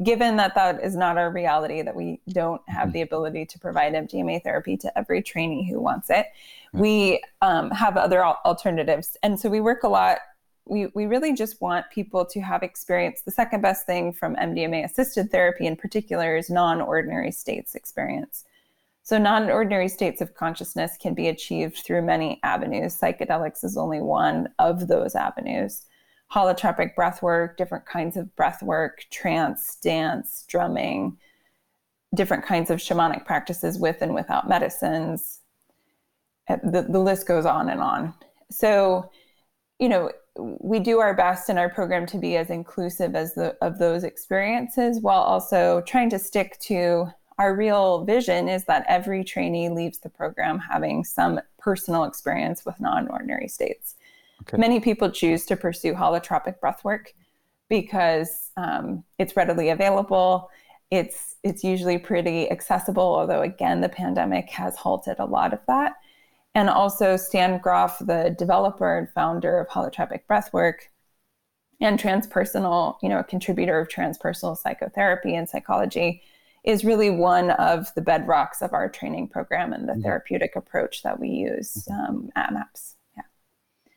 Given 0.02 0.36
that 0.36 0.54
that 0.54 0.82
is 0.82 0.96
not 0.96 1.18
our 1.18 1.30
reality, 1.30 1.82
that 1.82 1.94
we 1.94 2.20
don't 2.28 2.62
have 2.68 2.88
mm-hmm. 2.88 2.92
the 2.92 3.02
ability 3.02 3.46
to 3.46 3.58
provide 3.58 3.94
MDMA 3.94 4.42
therapy 4.42 4.76
to 4.78 4.98
every 4.98 5.22
trainee 5.22 5.68
who 5.68 5.80
wants 5.80 6.08
it, 6.08 6.26
we 6.72 7.22
um, 7.42 7.70
have 7.70 7.96
other 7.96 8.24
alternatives. 8.24 9.16
And 9.22 9.38
so 9.38 9.50
we 9.50 9.60
work 9.60 9.82
a 9.82 9.88
lot 9.88 10.18
we, 10.64 10.86
we 10.94 11.06
really 11.06 11.34
just 11.34 11.60
want 11.60 11.90
people 11.90 12.24
to 12.26 12.40
have 12.40 12.62
experience. 12.62 13.22
The 13.22 13.30
second 13.30 13.62
best 13.62 13.86
thing 13.86 14.12
from 14.12 14.36
MDMA 14.36 14.84
assisted 14.84 15.30
therapy 15.30 15.66
in 15.66 15.76
particular 15.76 16.36
is 16.36 16.50
non 16.50 16.80
ordinary 16.80 17.32
states 17.32 17.74
experience. 17.74 18.44
So, 19.02 19.18
non 19.18 19.50
ordinary 19.50 19.88
states 19.88 20.20
of 20.20 20.34
consciousness 20.34 20.96
can 20.96 21.14
be 21.14 21.28
achieved 21.28 21.78
through 21.78 22.02
many 22.02 22.38
avenues. 22.44 22.98
Psychedelics 22.98 23.64
is 23.64 23.76
only 23.76 24.00
one 24.00 24.48
of 24.58 24.86
those 24.86 25.14
avenues. 25.16 25.82
Holotropic 26.32 26.94
breath 26.94 27.22
work, 27.22 27.56
different 27.56 27.84
kinds 27.84 28.16
of 28.16 28.34
breath 28.36 28.62
work, 28.62 29.04
trance, 29.10 29.76
dance, 29.82 30.44
drumming, 30.48 31.18
different 32.14 32.44
kinds 32.44 32.70
of 32.70 32.78
shamanic 32.78 33.26
practices 33.26 33.78
with 33.78 34.00
and 34.00 34.14
without 34.14 34.48
medicines. 34.48 35.40
Uh, 36.48 36.56
the, 36.62 36.82
the 36.82 37.00
list 37.00 37.26
goes 37.26 37.44
on 37.44 37.68
and 37.68 37.80
on. 37.80 38.14
So, 38.50 39.10
you 39.82 39.88
know, 39.88 40.12
we 40.36 40.78
do 40.78 41.00
our 41.00 41.12
best 41.12 41.50
in 41.50 41.58
our 41.58 41.68
program 41.68 42.06
to 42.06 42.16
be 42.16 42.36
as 42.36 42.50
inclusive 42.50 43.16
as 43.16 43.34
the 43.34 43.56
of 43.60 43.80
those 43.80 44.04
experiences 44.04 45.00
while 45.00 45.20
also 45.20 45.80
trying 45.80 46.08
to 46.08 46.20
stick 46.20 46.56
to 46.60 47.06
our 47.38 47.56
real 47.56 48.04
vision 48.04 48.48
is 48.48 48.64
that 48.66 48.84
every 48.86 49.24
trainee 49.24 49.68
leaves 49.68 49.98
the 49.98 50.08
program 50.08 50.60
having 50.60 51.02
some 51.02 51.40
personal 51.58 52.04
experience 52.04 52.64
with 52.64 52.78
non-ordinary 52.78 53.48
states. 53.48 53.96
Okay. 54.42 54.56
many 54.56 54.78
people 54.78 55.10
choose 55.10 55.44
to 55.46 55.56
pursue 55.56 55.94
holotropic 55.94 56.60
breathwork 56.60 57.06
because 57.68 58.50
um, 58.56 59.02
it's 59.18 59.36
readily 59.36 59.70
available. 59.70 60.48
It's 60.92 61.34
it's 61.42 61.64
usually 61.64 61.98
pretty 61.98 62.48
accessible 62.52 63.16
although 63.16 63.42
again 63.42 63.80
the 63.80 63.88
pandemic 63.88 64.48
has 64.50 64.76
halted 64.76 65.18
a 65.18 65.24
lot 65.24 65.52
of 65.52 65.58
that 65.66 65.94
and 66.54 66.68
also 66.68 67.16
Stan 67.16 67.58
Grof, 67.58 67.98
the 68.00 68.34
developer 68.38 68.98
and 68.98 69.08
founder 69.10 69.58
of 69.60 69.68
holotropic 69.68 70.20
breathwork 70.28 70.74
and 71.80 71.98
transpersonal, 71.98 72.96
you 73.02 73.08
know, 73.08 73.18
a 73.18 73.24
contributor 73.24 73.78
of 73.78 73.88
transpersonal 73.88 74.56
psychotherapy 74.56 75.34
and 75.34 75.48
psychology, 75.48 76.22
is 76.64 76.84
really 76.84 77.10
one 77.10 77.50
of 77.50 77.92
the 77.94 78.00
bedrocks 78.00 78.62
of 78.62 78.72
our 78.72 78.88
training 78.88 79.28
program 79.28 79.72
and 79.72 79.88
the 79.88 79.94
mm-hmm. 79.94 80.02
therapeutic 80.02 80.54
approach 80.54 81.02
that 81.02 81.18
we 81.18 81.28
use 81.28 81.88
mm-hmm. 81.90 82.14
um, 82.14 82.30
at 82.36 82.52
MAPS. 82.52 82.96
Yeah. 83.16 83.22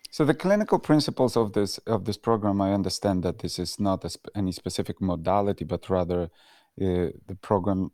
So 0.10 0.26
the 0.26 0.34
clinical 0.34 0.80
principles 0.80 1.38
of 1.38 1.54
this 1.54 1.78
of 1.86 2.06
this 2.06 2.18
program, 2.18 2.62
I 2.62 2.74
understand 2.74 3.22
that 3.24 3.39
this 3.39 3.60
is 3.60 3.80
not 3.80 4.10
sp- 4.10 4.34
any 4.36 4.52
specific 4.52 5.00
modality, 5.00 5.65
but 5.65 5.89
rather 5.89 6.24
uh, 6.24 7.12
the 7.28 7.38
program 7.41 7.91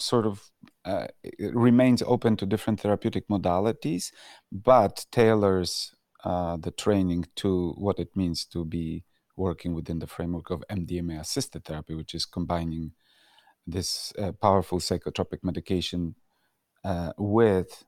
sort 0.00 0.26
of 0.26 0.50
uh, 0.84 1.06
remains 1.52 2.02
open 2.02 2.36
to 2.36 2.46
different 2.46 2.80
therapeutic 2.80 3.28
modalities, 3.28 4.12
but 4.52 5.06
tailors 5.10 5.94
uh, 6.24 6.56
the 6.56 6.70
training 6.70 7.26
to 7.36 7.72
what 7.76 7.98
it 7.98 8.16
means 8.16 8.44
to 8.46 8.64
be 8.64 9.04
working 9.36 9.74
within 9.74 9.98
the 9.98 10.06
framework 10.06 10.50
of 10.50 10.64
MDMA 10.70 11.20
assisted 11.20 11.64
therapy, 11.64 11.94
which 11.94 12.14
is 12.14 12.24
combining 12.24 12.92
this 13.66 14.12
uh, 14.18 14.32
powerful 14.32 14.78
psychotropic 14.78 15.38
medication 15.42 16.14
uh, 16.84 17.12
with 17.16 17.84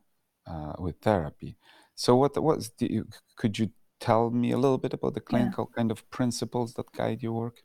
uh, 0.47 0.73
with 0.79 1.01
therapy. 1.01 1.57
So, 1.95 2.17
what 2.17 2.41
was 2.43 2.71
could 3.37 3.59
you 3.59 3.71
tell 4.01 4.31
me 4.31 4.53
a 4.53 4.59
little 4.59 4.79
bit 4.79 4.93
about 4.93 5.15
the 5.15 5.21
clinical 5.21 5.69
yeah. 5.71 5.77
kind 5.77 5.91
of 5.91 6.09
principles 6.11 6.75
that 6.75 6.93
guide 6.93 7.23
your 7.23 7.33
work? 7.33 7.63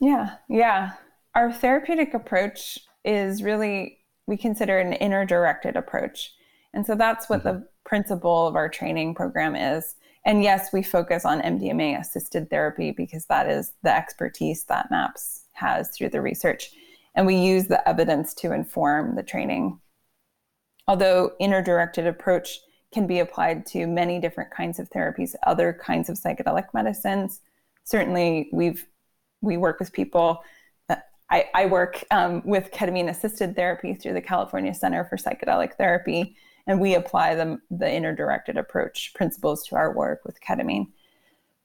Yeah, 0.00 0.36
yeah. 0.48 0.92
Our 1.34 1.52
therapeutic 1.52 2.14
approach 2.14 2.78
is 3.04 3.42
really 3.42 3.95
we 4.26 4.36
consider 4.36 4.78
an 4.78 4.92
inner 4.94 5.24
directed 5.24 5.76
approach. 5.76 6.34
And 6.74 6.84
so 6.84 6.94
that's 6.94 7.28
what 7.28 7.40
mm-hmm. 7.40 7.60
the 7.60 7.68
principle 7.84 8.46
of 8.46 8.56
our 8.56 8.68
training 8.68 9.14
program 9.14 9.56
is. 9.56 9.94
And 10.24 10.42
yes, 10.42 10.72
we 10.72 10.82
focus 10.82 11.24
on 11.24 11.40
MDMA 11.40 12.00
assisted 12.00 12.50
therapy 12.50 12.90
because 12.90 13.26
that 13.26 13.48
is 13.48 13.72
the 13.82 13.94
expertise 13.94 14.64
that 14.64 14.90
MAPS 14.90 15.44
has 15.52 15.90
through 15.90 16.10
the 16.10 16.20
research. 16.20 16.70
And 17.14 17.26
we 17.26 17.36
use 17.36 17.66
the 17.66 17.88
evidence 17.88 18.34
to 18.34 18.52
inform 18.52 19.14
the 19.14 19.22
training. 19.22 19.78
Although 20.88 21.32
inner 21.38 21.62
directed 21.62 22.06
approach 22.06 22.60
can 22.92 23.06
be 23.06 23.20
applied 23.20 23.66
to 23.66 23.86
many 23.86 24.20
different 24.20 24.50
kinds 24.50 24.78
of 24.78 24.90
therapies, 24.90 25.34
other 25.46 25.72
kinds 25.72 26.08
of 26.08 26.16
psychedelic 26.18 26.66
medicines. 26.74 27.40
Certainly, 27.84 28.48
we've 28.52 28.86
we 29.42 29.56
work 29.56 29.78
with 29.78 29.92
people. 29.92 30.42
I, 31.30 31.46
I 31.54 31.66
work 31.66 32.04
um, 32.10 32.42
with 32.44 32.70
ketamine 32.70 33.10
assisted 33.10 33.56
therapy 33.56 33.94
through 33.94 34.14
the 34.14 34.20
California 34.20 34.72
Center 34.72 35.04
for 35.04 35.16
Psychedelic 35.16 35.74
Therapy, 35.74 36.36
and 36.66 36.80
we 36.80 36.94
apply 36.94 37.34
the, 37.34 37.58
the 37.70 37.92
inner 37.92 38.14
directed 38.14 38.56
approach 38.56 39.12
principles 39.14 39.66
to 39.66 39.76
our 39.76 39.92
work 39.92 40.24
with 40.24 40.40
ketamine 40.40 40.86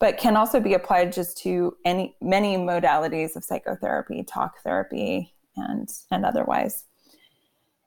but 0.02 0.17
can 0.17 0.36
also 0.36 0.60
be 0.60 0.74
applied 0.74 1.13
just 1.13 1.38
to 1.38 1.78
any 1.86 2.17
many 2.21 2.58
modalities 2.58 3.36
of 3.36 3.43
psychotherapy 3.43 4.24
talk 4.24 4.60
therapy 4.63 5.32
and 5.56 5.89
and 6.10 6.26
otherwise. 6.26 6.86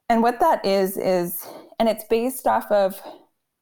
And 0.08 0.22
what 0.22 0.38
that 0.38 0.64
is 0.64 0.96
is 0.96 1.44
and 1.80 1.88
it's 1.88 2.04
based 2.04 2.46
off 2.46 2.70
of 2.70 3.02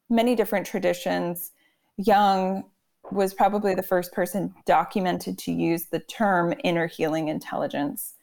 many 0.09 0.35
different 0.35 0.67
traditions 0.67 1.51
jung 1.97 2.63
was 3.11 3.33
probably 3.33 3.75
the 3.75 3.83
first 3.83 4.13
person 4.13 4.53
documented 4.65 5.37
to 5.37 5.51
use 5.51 5.85
the 5.85 5.99
term 5.99 6.53
inner 6.63 6.87
healing 6.87 7.27
intelligence 7.27 8.15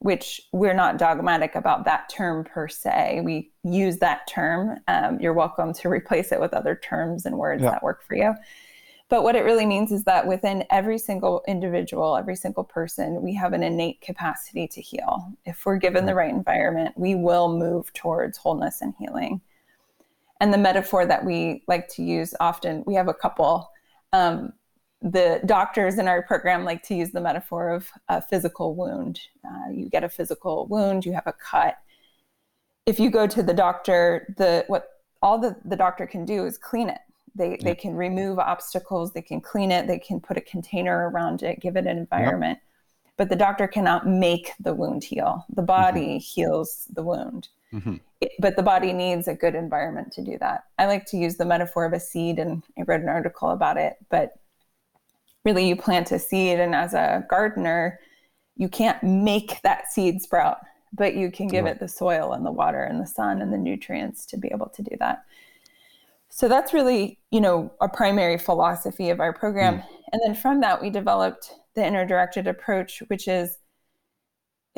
which 0.00 0.40
we're 0.52 0.74
not 0.74 0.96
dogmatic 0.96 1.54
about 1.54 1.84
that 1.84 2.08
term 2.08 2.44
per 2.44 2.68
se. 2.68 3.20
We 3.24 3.50
use 3.64 3.98
that 3.98 4.26
term. 4.28 4.78
Um, 4.86 5.18
you're 5.20 5.32
welcome 5.32 5.72
to 5.74 5.88
replace 5.88 6.32
it 6.32 6.40
with 6.40 6.54
other 6.54 6.76
terms 6.76 7.26
and 7.26 7.36
words 7.36 7.62
yeah. 7.62 7.70
that 7.70 7.82
work 7.82 8.02
for 8.04 8.14
you. 8.14 8.34
But 9.08 9.22
what 9.22 9.36
it 9.36 9.40
really 9.40 9.64
means 9.64 9.90
is 9.90 10.04
that 10.04 10.26
within 10.26 10.64
every 10.70 10.98
single 10.98 11.42
individual, 11.48 12.16
every 12.16 12.36
single 12.36 12.62
person, 12.62 13.22
we 13.22 13.34
have 13.34 13.54
an 13.54 13.62
innate 13.62 14.02
capacity 14.02 14.68
to 14.68 14.82
heal. 14.82 15.32
If 15.46 15.64
we're 15.64 15.78
given 15.78 16.04
the 16.04 16.14
right 16.14 16.32
environment, 16.32 16.94
we 16.96 17.14
will 17.14 17.48
move 17.48 17.90
towards 17.94 18.36
wholeness 18.36 18.82
and 18.82 18.94
healing. 18.98 19.40
And 20.40 20.52
the 20.52 20.58
metaphor 20.58 21.06
that 21.06 21.24
we 21.24 21.64
like 21.66 21.88
to 21.94 22.02
use 22.02 22.34
often, 22.38 22.84
we 22.86 22.94
have 22.94 23.08
a 23.08 23.14
couple. 23.14 23.70
Um, 24.12 24.52
the 25.00 25.40
doctors 25.46 25.98
in 25.98 26.08
our 26.08 26.22
program 26.22 26.64
like 26.64 26.82
to 26.84 26.94
use 26.94 27.12
the 27.12 27.20
metaphor 27.20 27.70
of 27.70 27.88
a 28.08 28.20
physical 28.20 28.74
wound. 28.74 29.20
Uh, 29.44 29.70
you 29.72 29.88
get 29.88 30.02
a 30.02 30.08
physical 30.08 30.66
wound, 30.66 31.04
you 31.04 31.12
have 31.12 31.26
a 31.26 31.32
cut. 31.32 31.76
If 32.84 32.98
you 32.98 33.10
go 33.10 33.26
to 33.26 33.42
the 33.42 33.54
doctor, 33.54 34.34
the 34.38 34.64
what 34.66 34.88
all 35.22 35.38
the, 35.38 35.56
the 35.64 35.76
doctor 35.76 36.06
can 36.06 36.24
do 36.24 36.46
is 36.46 36.58
clean 36.58 36.88
it. 36.88 36.98
They, 37.34 37.50
yeah. 37.50 37.56
they 37.62 37.74
can 37.74 37.94
remove 37.94 38.38
obstacles, 38.38 39.12
they 39.12 39.22
can 39.22 39.40
clean 39.40 39.70
it, 39.70 39.86
they 39.86 39.98
can 39.98 40.20
put 40.20 40.36
a 40.36 40.40
container 40.40 41.08
around 41.10 41.42
it, 41.42 41.60
give 41.60 41.76
it 41.76 41.86
an 41.86 41.98
environment. 41.98 42.58
Yep. 42.58 42.67
But 43.18 43.28
the 43.28 43.36
doctor 43.36 43.68
cannot 43.68 44.06
make 44.06 44.52
the 44.58 44.72
wound 44.72 45.04
heal. 45.04 45.44
The 45.54 45.62
body 45.62 46.16
mm-hmm. 46.16 46.40
heals 46.40 46.86
the 46.94 47.02
wound. 47.02 47.48
Mm-hmm. 47.74 47.96
It, 48.22 48.32
but 48.38 48.56
the 48.56 48.62
body 48.62 48.94
needs 48.94 49.28
a 49.28 49.34
good 49.34 49.54
environment 49.54 50.12
to 50.12 50.22
do 50.22 50.38
that. 50.38 50.64
I 50.78 50.86
like 50.86 51.04
to 51.06 51.18
use 51.18 51.36
the 51.36 51.44
metaphor 51.44 51.84
of 51.84 51.92
a 51.92 52.00
seed, 52.00 52.38
and 52.38 52.62
I 52.78 52.82
read 52.82 53.02
an 53.02 53.10
article 53.10 53.50
about 53.50 53.76
it. 53.76 53.96
But 54.08 54.38
really 55.48 55.66
you 55.66 55.76
plant 55.76 56.12
a 56.12 56.18
seed 56.18 56.60
and 56.60 56.74
as 56.74 56.94
a 56.94 57.24
gardener 57.28 57.98
you 58.56 58.68
can't 58.68 59.02
make 59.02 59.60
that 59.62 59.90
seed 59.90 60.20
sprout 60.20 60.58
but 60.92 61.14
you 61.14 61.30
can 61.30 61.48
give 61.48 61.64
right. 61.64 61.74
it 61.74 61.80
the 61.80 61.88
soil 61.88 62.32
and 62.32 62.44
the 62.44 62.52
water 62.52 62.82
and 62.82 63.00
the 63.00 63.06
sun 63.06 63.40
and 63.40 63.52
the 63.52 63.58
nutrients 63.58 64.26
to 64.26 64.36
be 64.36 64.48
able 64.48 64.68
to 64.68 64.82
do 64.82 64.94
that 64.98 65.24
so 66.30 66.48
that's 66.48 66.72
really 66.72 67.18
you 67.30 67.40
know 67.40 67.72
a 67.80 67.88
primary 67.88 68.38
philosophy 68.38 69.10
of 69.10 69.20
our 69.20 69.32
program 69.32 69.78
mm. 69.78 69.84
and 70.12 70.20
then 70.24 70.34
from 70.34 70.60
that 70.60 70.80
we 70.80 70.90
developed 70.90 71.54
the 71.74 71.84
inner 71.84 72.06
directed 72.06 72.46
approach 72.46 73.02
which 73.08 73.28
is 73.28 73.58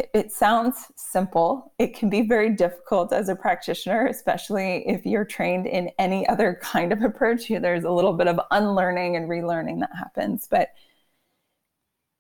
it, 0.01 0.11
it 0.15 0.33
sounds 0.33 0.91
simple. 0.97 1.75
It 1.79 1.95
can 1.95 2.09
be 2.09 2.23
very 2.23 2.51
difficult 2.51 3.13
as 3.13 3.29
a 3.29 3.37
practitioner, 3.37 4.07
especially 4.07 4.85
if 4.89 5.05
you're 5.05 5.27
trained 5.27 5.67
in 5.67 5.91
any 5.99 6.27
other 6.29 6.59
kind 6.63 6.93
of 6.93 7.03
approach. 7.03 7.49
There's 7.49 7.85
a 7.85 7.91
little 7.91 8.15
bit 8.15 8.27
of 8.27 8.41
unlearning 8.51 9.17
and 9.17 9.29
relearning 9.29 9.81
that 9.81 9.91
happens, 9.95 10.49
but 10.51 10.69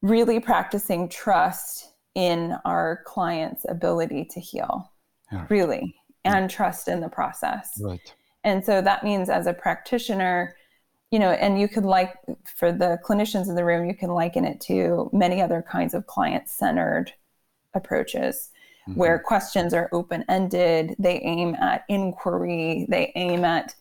really 0.02 0.40
practicing 0.40 1.08
trust 1.08 1.94
in 2.14 2.56
our 2.64 3.02
client's 3.06 3.64
ability 3.68 4.26
to 4.32 4.40
heal, 4.40 4.92
really, 5.48 5.94
and 6.24 6.50
trust 6.50 6.88
in 6.88 7.00
the 7.00 7.08
process. 7.08 7.80
Right. 7.80 8.14
And 8.44 8.64
so 8.64 8.80
that 8.80 9.04
means 9.04 9.28
as 9.28 9.46
a 9.46 9.52
practitioner, 9.52 10.56
you 11.10 11.18
know, 11.18 11.30
and 11.30 11.60
you 11.60 11.68
could 11.68 11.84
like 11.84 12.14
for 12.56 12.72
the 12.72 12.98
clinicians 13.04 13.48
in 13.48 13.54
the 13.54 13.64
room, 13.64 13.86
you 13.86 13.94
can 13.94 14.10
liken 14.10 14.44
it 14.44 14.60
to 14.62 15.10
many 15.12 15.42
other 15.42 15.64
kinds 15.68 15.92
of 15.94 16.06
client 16.06 16.48
centered 16.48 17.12
approaches 17.74 18.50
mm-hmm. 18.88 18.98
where 18.98 19.18
questions 19.18 19.74
are 19.74 19.88
open 19.92 20.24
ended, 20.28 20.94
they 20.98 21.20
aim 21.20 21.54
at 21.56 21.84
inquiry, 21.88 22.86
they 22.88 23.12
aim 23.16 23.44
at 23.44 23.74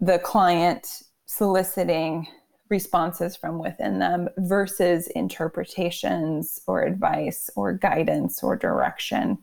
the 0.00 0.18
client 0.18 1.02
soliciting 1.26 2.26
responses 2.70 3.36
from 3.36 3.58
within 3.58 3.98
them 3.98 4.28
versus 4.38 5.06
interpretations 5.08 6.60
or 6.66 6.82
advice 6.82 7.48
or 7.56 7.72
guidance 7.72 8.42
or 8.42 8.56
direction. 8.56 9.38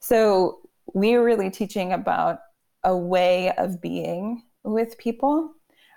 So, 0.00 0.60
we're 0.94 1.22
really 1.22 1.50
teaching 1.50 1.92
about 1.92 2.38
a 2.84 2.96
way 2.96 3.52
of 3.52 3.80
being 3.80 4.42
with 4.64 4.98
people 4.98 5.52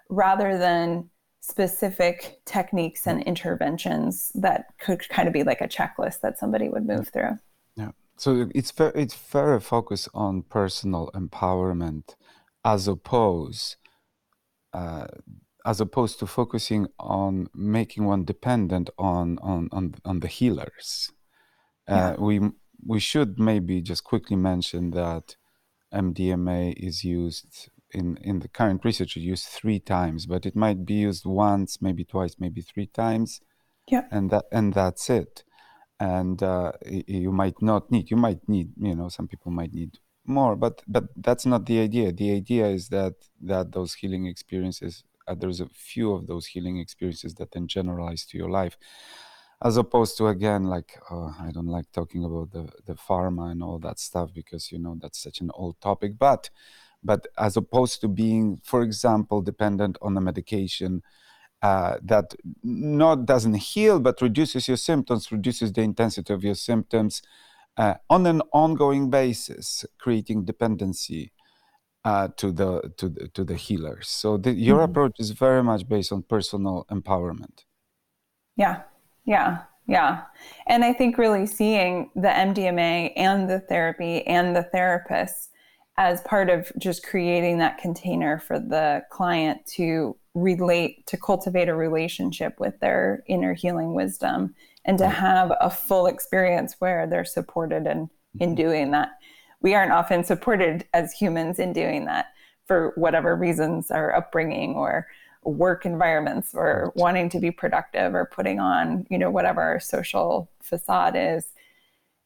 rather 0.10 0.58
than 0.58 1.10
specific 1.41 2.39
techniques 2.46 3.08
and 3.08 3.24
interventions 3.24 4.32
that 4.36 4.65
could 4.80 5.08
kind 5.10 5.28
of 5.28 5.34
be 5.34 5.44
like 5.44 5.62
a 5.62 5.67
checklist 5.67 6.22
that 6.22 6.38
somebody 6.38 6.70
would 6.70 6.86
move 6.86 7.10
through. 7.10 7.38
Yeah. 7.76 7.91
So 8.17 8.50
it's 8.54 8.72
very, 8.72 8.91
it's 8.96 9.15
very 9.15 9.60
focused 9.60 10.10
on 10.13 10.44
personal 10.44 11.10
empowerment 11.15 12.15
as 12.63 12.88
opposed 12.88 13.78
uh, 14.74 15.08
as 15.65 15.82
opposed 15.82 16.20
to 16.20 16.28
focusing 16.28 16.88
on 17.00 17.48
making 17.54 18.06
one 18.06 18.24
dependent 18.24 18.89
on 18.98 19.38
on 19.39 19.70
on, 19.72 19.96
on 20.06 20.20
the 20.20 20.28
healers. 20.28 21.12
Uh, 21.89 21.96
yeah. 21.96 22.15
we 22.17 22.39
we 22.86 23.00
should 23.00 23.39
maybe 23.39 23.82
just 23.82 24.04
quickly 24.04 24.36
mention 24.36 24.91
that 24.91 25.36
MDMA 25.94 26.74
is 26.78 27.04
used 27.04 27.70
in 27.94 28.18
in 28.18 28.40
the 28.40 28.48
current 28.48 28.84
research 28.86 29.16
used 29.16 29.46
three 29.46 29.80
times, 29.80 30.26
but 30.26 30.46
it 30.46 30.56
might 30.56 30.86
be 30.86 30.96
used 30.96 31.26
once, 31.26 31.82
maybe 31.82 32.04
twice, 32.04 32.36
maybe 32.40 32.62
three 32.62 32.88
times. 32.88 33.42
Yeah. 33.88 34.06
And 34.12 34.30
that 34.32 34.46
and 34.52 34.74
that's 34.74 35.10
it. 35.10 35.44
And 36.00 36.42
uh, 36.42 36.72
you 36.86 37.32
might 37.32 37.62
not 37.62 37.92
need. 37.92 38.10
You 38.10 38.18
might 38.18 38.48
need. 38.48 38.72
You 38.78 38.96
know, 38.96 39.10
some 39.10 39.28
people 39.28 39.52
might 39.52 39.74
need 39.74 40.00
more, 40.26 40.56
but 40.56 40.82
but 40.88 41.06
that's 41.16 41.46
not 41.46 41.66
the 41.66 41.80
idea. 41.80 42.12
The 42.12 42.32
idea 42.34 42.68
is 42.68 42.90
that 42.90 43.14
that 43.42 43.72
those 43.72 43.96
healing 43.96 44.26
experiences. 44.26 45.04
Uh, 45.28 45.36
there's 45.36 45.62
a 45.62 45.68
few 45.68 46.12
of 46.14 46.26
those 46.26 46.48
healing 46.48 46.80
experiences 46.80 47.36
that 47.36 47.52
then 47.52 47.68
generalize 47.68 48.26
to 48.26 48.38
your 48.40 48.50
life 48.50 48.76
as 49.63 49.78
opposed 49.78 50.17
to 50.17 50.28
again 50.28 50.63
like 50.63 50.97
oh, 51.12 51.36
i 51.39 51.52
don't 51.52 51.67
like 51.67 51.91
talking 51.91 52.24
about 52.24 52.52
the 52.52 52.67
the 52.86 52.93
pharma 52.93 53.52
and 53.52 53.62
all 53.63 53.80
that 53.80 54.00
stuff 54.00 54.34
because 54.34 54.71
you 54.71 54.80
know 54.80 54.97
that's 55.02 55.21
such 55.21 55.39
an 55.41 55.52
old 55.54 55.80
topic 55.82 56.17
but 56.17 56.50
but 57.04 57.28
as 57.38 57.58
opposed 57.58 58.02
to 58.02 58.08
being, 58.08 58.60
for 58.63 58.82
example, 58.84 59.41
dependent 59.41 59.97
on 60.02 60.15
a 60.17 60.21
medication 60.21 61.02
uh, 61.62 61.97
that 62.04 62.34
not 62.63 63.26
doesn't 63.26 63.56
heal 63.56 64.00
but 64.00 64.21
reduces 64.21 64.67
your 64.67 64.78
symptoms, 64.78 65.32
reduces 65.32 65.71
the 65.71 65.82
intensity 65.82 66.34
of 66.34 66.43
your 66.43 66.56
symptoms 66.56 67.21
uh, 67.78 67.95
on 68.10 68.26
an 68.26 68.41
ongoing 68.52 69.10
basis, 69.10 69.86
creating 70.00 70.43
dependency 70.45 71.32
uh, 72.04 72.28
to 72.36 72.52
the 72.52 72.91
to 72.97 73.10
the, 73.10 73.28
to 73.30 73.43
the 73.43 73.56
healers. 73.56 74.08
So 74.08 74.38
the, 74.38 74.52
your 74.52 74.78
mm-hmm. 74.78 74.91
approach 74.91 75.19
is 75.19 75.32
very 75.32 75.63
much 75.63 75.88
based 75.88 76.12
on 76.12 76.24
personal 76.24 76.86
empowerment. 76.89 77.65
Yeah, 78.58 78.82
yeah, 79.26 79.60
yeah. 79.88 80.24
And 80.68 80.84
I 80.84 80.94
think 80.94 81.18
really 81.18 81.46
seeing 81.46 82.10
the 82.16 82.30
MDMA 82.30 83.14
and 83.16 83.50
the 83.50 83.60
therapy 83.60 84.26
and 84.28 84.56
the 84.56 84.64
therapist 84.64 85.50
as 85.98 86.22
part 86.22 86.50
of 86.50 86.72
just 86.78 87.06
creating 87.06 87.60
that 87.60 87.78
container 87.78 88.40
for 88.40 88.60
the 88.60 89.04
client 89.12 89.66
to 89.76 90.16
relate 90.34 91.06
to 91.08 91.18
cultivate 91.18 91.68
a 91.68 91.76
relationship 91.76 92.60
with 92.60 92.80
their 92.80 93.24
inner 93.28 93.54
healing 93.54 93.94
wisdom 93.94 94.56
and 94.86 94.98
to 94.98 95.10
have 95.10 95.52
a 95.60 95.70
full 95.70 96.08
experience 96.08 96.76
where 96.80 97.06
they're 97.06 97.26
supported 97.26 97.86
in 97.86 98.10
in 98.40 98.50
mm-hmm. 98.50 98.56
doing 98.56 98.92
that 98.92 99.10
we 99.62 99.76
aren't 99.76 99.92
often 99.92 100.24
supported 100.24 100.86
as 100.94 101.14
humans 101.14 101.60
in 101.60 101.74
doing 101.74 102.06
that 102.06 102.28
for 102.66 102.94
whatever 102.96 103.36
reasons 103.36 103.92
our 103.92 104.16
upbringing 104.16 104.74
or 104.74 105.08
work 105.44 105.86
environments 105.86 106.54
or 106.54 106.92
wanting 106.96 107.30
to 107.30 107.40
be 107.40 107.52
productive 107.52 108.14
or 108.14 108.26
putting 108.26 108.60
on 108.60 109.08
you 109.10 109.18
know 109.18 109.30
whatever 109.30 109.62
our 109.62 109.80
social 109.80 110.50
facade 110.62 111.16
is. 111.16 111.46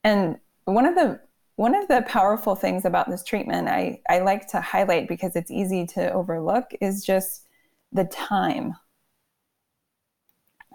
And 0.03 0.37
one 0.65 0.85
of 0.85 0.95
the 0.95 1.19
one 1.55 1.75
of 1.75 1.87
the 1.87 2.03
powerful 2.07 2.55
things 2.55 2.83
about 2.83 3.09
this 3.09 3.23
treatment 3.23 3.69
I, 3.69 4.01
I 4.09 4.19
like 4.19 4.47
to 4.49 4.59
highlight 4.59 5.07
because 5.07 5.35
it's 5.35 5.51
easy 5.51 5.85
to 5.87 6.11
overlook 6.11 6.71
is 6.81 7.05
just 7.05 7.47
the 7.93 8.03
time. 8.05 8.75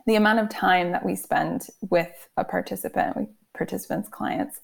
The 0.06 0.14
amount 0.14 0.38
of 0.38 0.48
time 0.48 0.92
that 0.92 1.04
we 1.04 1.14
spend 1.14 1.66
with 1.90 2.28
a 2.38 2.44
participant 2.44 3.28
participants 3.52 4.08
clients 4.08 4.60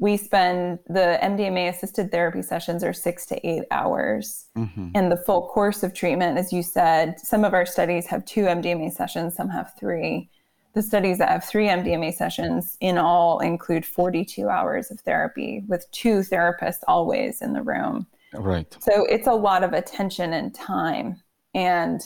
we 0.00 0.16
spend 0.16 0.78
the 0.88 1.18
MDMA 1.22 1.68
assisted 1.68 2.10
therapy 2.10 2.40
sessions 2.40 2.82
are 2.82 2.92
six 2.92 3.26
to 3.26 3.46
eight 3.46 3.64
hours. 3.70 4.46
Mm-hmm. 4.56 4.88
And 4.94 5.12
the 5.12 5.18
full 5.18 5.48
course 5.48 5.82
of 5.82 5.92
treatment, 5.92 6.38
as 6.38 6.54
you 6.54 6.62
said, 6.62 7.20
some 7.20 7.44
of 7.44 7.52
our 7.52 7.66
studies 7.66 8.06
have 8.06 8.24
two 8.24 8.44
MDMA 8.44 8.92
sessions, 8.92 9.36
some 9.36 9.50
have 9.50 9.74
three. 9.78 10.30
The 10.72 10.82
studies 10.82 11.18
that 11.18 11.28
have 11.28 11.44
three 11.44 11.66
MDMA 11.66 12.14
sessions 12.14 12.78
in 12.80 12.96
all 12.96 13.40
include 13.40 13.84
42 13.84 14.48
hours 14.48 14.90
of 14.90 15.00
therapy 15.00 15.64
with 15.68 15.86
two 15.90 16.20
therapists 16.20 16.80
always 16.88 17.42
in 17.42 17.52
the 17.52 17.62
room. 17.62 18.06
Right. 18.32 18.74
So 18.80 19.04
it's 19.04 19.26
a 19.26 19.34
lot 19.34 19.62
of 19.62 19.74
attention 19.74 20.32
and 20.32 20.54
time. 20.54 21.20
And, 21.52 22.00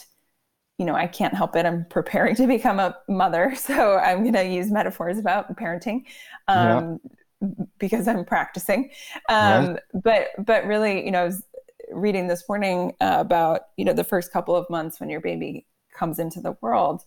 you 0.79 0.87
know, 0.87 0.97
I 0.97 1.07
can't 1.07 1.35
help 1.35 1.55
it. 1.55 1.65
I'm 1.65 1.85
preparing 1.91 2.35
to 2.37 2.49
become 2.49 2.81
a 2.81 2.97
mother. 3.09 3.55
So 3.57 3.99
I'm 3.99 4.23
going 4.23 4.35
to 4.35 4.49
use 4.49 4.73
metaphors 4.73 5.19
about 5.19 5.55
parenting. 5.57 6.07
Um, 6.49 6.99
yeah 7.05 7.11
because 7.79 8.09
I'm 8.09 8.25
practicing. 8.25 8.91
Um, 9.29 9.75
right. 9.75 9.81
But 10.03 10.29
but 10.39 10.67
really, 10.67 11.05
you 11.05 11.11
know, 11.11 11.23
I 11.23 11.25
was 11.25 11.43
reading 11.93 12.27
this 12.27 12.45
morning 12.49 12.95
uh, 13.01 13.17
about 13.19 13.63
you 13.77 13.85
know 13.85 13.93
the 13.93 14.05
first 14.05 14.33
couple 14.33 14.57
of 14.57 14.69
months 14.71 15.01
when 15.01 15.11
your 15.11 15.21
baby 15.21 15.67
comes 15.95 16.19
into 16.19 16.41
the 16.41 16.57
world. 16.61 17.03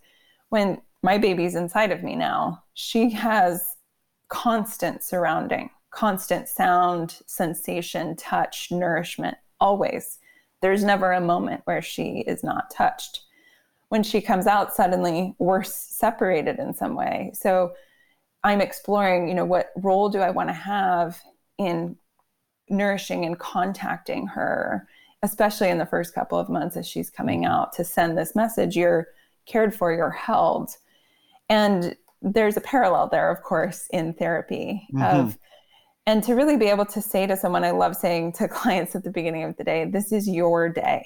When 0.50 0.82
my 1.04 1.18
baby's 1.18 1.56
inside 1.56 1.92
of 1.92 2.04
me 2.04 2.16
now, 2.16 2.64
she 2.74 3.10
has 3.12 3.76
constant 4.30 5.04
surrounding, 5.04 5.70
constant 5.92 6.48
sound, 6.48 7.22
sensation, 7.28 8.16
touch, 8.16 8.72
nourishment, 8.72 9.38
always. 9.60 10.20
There's 10.62 10.84
never 10.84 11.12
a 11.12 11.22
moment 11.22 11.62
where 11.66 11.82
she 11.82 12.24
is 12.28 12.44
not 12.44 12.72
touched. 12.72 13.22
When 13.90 14.04
she 14.04 14.22
comes 14.22 14.48
out, 14.48 14.74
suddenly 14.74 15.36
we're 15.40 15.64
separated 15.64 16.60
in 16.60 16.74
some 16.74 16.96
way. 16.96 17.32
So 17.34 17.74
I'm 18.44 18.62
exploring, 18.62 19.28
you 19.28 19.36
know, 19.36 19.46
what 19.46 19.72
role 19.76 20.10
do 20.10 20.20
I 20.20 20.30
want 20.30 20.50
to 20.50 20.54
have 20.54 21.20
in 21.58 21.96
nourishing 22.70 23.26
and 23.26 23.38
contacting 23.38 24.28
her, 24.28 24.88
especially 25.24 25.70
in 25.70 25.78
the 25.78 25.86
first 25.86 26.14
couple 26.14 26.38
of 26.38 26.50
months 26.50 26.78
as 26.78 26.88
she's 26.88 27.10
coming 27.10 27.42
mm-hmm. 27.42 27.52
out 27.52 27.74
to 27.74 27.84
send 27.84 28.18
this 28.18 28.36
message 28.36 28.76
you're 28.76 29.08
cared 29.46 29.74
for, 29.74 29.92
you're 29.92 30.10
held. 30.10 30.72
And 31.50 31.96
there's 32.22 32.58
a 32.58 32.62
parallel 32.62 33.08
there, 33.08 33.32
of 33.32 33.42
course, 33.44 33.88
in 33.92 34.14
therapy 34.14 34.88
mm-hmm. 34.94 35.02
of 35.02 35.38
and 36.08 36.24
to 36.24 36.36
really 36.36 36.56
be 36.56 36.68
able 36.68 36.86
to 36.86 37.02
say 37.02 37.28
to 37.28 37.36
someone, 37.36 37.66
I 37.66 37.72
love 37.72 37.96
saying 37.96 38.32
to 38.34 38.48
clients 38.48 38.96
at 38.96 39.04
the 39.04 39.12
beginning 39.12 39.44
of 39.44 39.58
the 39.58 39.64
day, 39.66 39.86
this 39.86 40.12
is 40.14 40.28
your 40.28 40.70
day. 40.70 41.06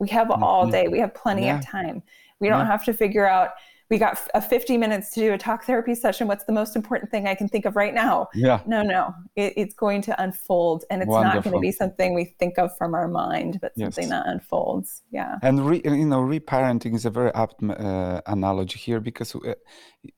We 0.00 0.08
have 0.08 0.28
mm-hmm. 0.28 0.42
all 0.42 0.68
day. 0.68 0.88
We 0.88 0.98
have 0.98 1.14
plenty 1.14 1.44
yeah. 1.44 1.58
of 1.58 1.64
time. 1.64 2.02
We 2.40 2.48
don't 2.48 2.66
have 2.66 2.84
to 2.86 2.92
figure 2.92 3.26
out 3.26 3.50
we 3.92 3.98
got 3.98 4.18
a 4.32 4.40
50 4.40 4.78
minutes 4.78 5.10
to 5.10 5.20
do 5.20 5.32
a 5.34 5.38
talk 5.38 5.64
therapy 5.64 5.94
session. 5.94 6.26
What's 6.26 6.44
the 6.44 6.52
most 6.52 6.76
important 6.76 7.10
thing 7.10 7.28
I 7.28 7.34
can 7.34 7.46
think 7.46 7.66
of 7.66 7.76
right 7.76 7.92
now? 7.92 8.28
Yeah. 8.32 8.60
No, 8.66 8.80
no, 8.80 9.12
it, 9.36 9.52
it's 9.54 9.74
going 9.74 10.00
to 10.08 10.22
unfold 10.22 10.86
and 10.88 11.02
it's 11.02 11.10
Wonderful. 11.10 11.34
not 11.34 11.44
going 11.44 11.56
to 11.56 11.60
be 11.60 11.72
something 11.72 12.14
we 12.14 12.34
think 12.38 12.58
of 12.58 12.74
from 12.78 12.94
our 12.94 13.06
mind, 13.06 13.58
but 13.60 13.72
yes. 13.76 13.94
something 13.94 14.08
that 14.08 14.26
unfolds. 14.26 15.02
Yeah. 15.10 15.36
And, 15.42 15.66
re, 15.66 15.82
you 15.84 16.06
know, 16.06 16.22
reparenting 16.22 16.94
is 16.94 17.04
a 17.04 17.10
very 17.10 17.34
apt 17.34 17.62
uh, 17.62 18.22
analogy 18.26 18.78
here 18.78 18.98
because 18.98 19.34
uh, 19.34 19.52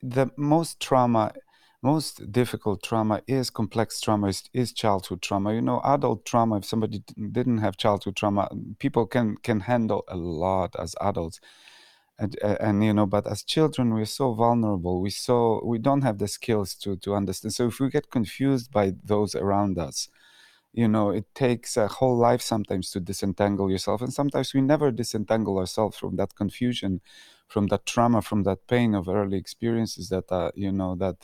the 0.00 0.30
most 0.36 0.78
trauma 0.78 1.32
most 1.82 2.32
difficult 2.32 2.82
trauma 2.82 3.20
is 3.26 3.50
complex 3.50 4.00
trauma 4.00 4.28
is, 4.28 4.44
is, 4.54 4.72
childhood 4.72 5.20
trauma 5.20 5.52
you 5.52 5.60
know 5.60 5.82
adult 5.84 6.24
trauma 6.24 6.56
if 6.56 6.64
somebody 6.64 7.02
didn't 7.30 7.58
have 7.58 7.76
childhood 7.76 8.16
trauma 8.16 8.48
people 8.78 9.04
can 9.04 9.36
can 9.42 9.60
handle 9.60 10.02
a 10.08 10.16
lot 10.16 10.74
as 10.78 10.94
adults 11.02 11.40
and, 12.18 12.36
and 12.42 12.84
you 12.84 12.92
know 12.94 13.06
but 13.06 13.26
as 13.26 13.42
children 13.42 13.94
we're 13.94 14.04
so 14.04 14.34
vulnerable. 14.34 15.00
We 15.00 15.10
so 15.10 15.60
we 15.64 15.78
don't 15.78 16.02
have 16.02 16.18
the 16.18 16.28
skills 16.28 16.74
to 16.76 16.96
to 16.96 17.14
understand. 17.14 17.54
So 17.54 17.68
if 17.68 17.80
we 17.80 17.90
get 17.90 18.10
confused 18.10 18.70
by 18.70 18.94
those 19.04 19.34
around 19.34 19.78
us 19.78 20.08
you 20.74 20.88
know 20.88 21.10
it 21.10 21.24
takes 21.34 21.76
a 21.76 21.86
whole 21.88 22.16
life 22.16 22.42
sometimes 22.42 22.90
to 22.90 23.00
disentangle 23.00 23.70
yourself 23.70 24.02
and 24.02 24.12
sometimes 24.12 24.52
we 24.52 24.60
never 24.60 24.90
disentangle 24.90 25.58
ourselves 25.58 25.96
from 25.96 26.16
that 26.16 26.34
confusion 26.34 27.00
from 27.48 27.68
that 27.68 27.86
trauma 27.86 28.20
from 28.20 28.42
that 28.42 28.66
pain 28.66 28.94
of 28.94 29.08
early 29.08 29.38
experiences 29.38 30.08
that 30.08 30.30
uh, 30.32 30.50
you 30.54 30.72
know 30.72 30.96
that 30.96 31.16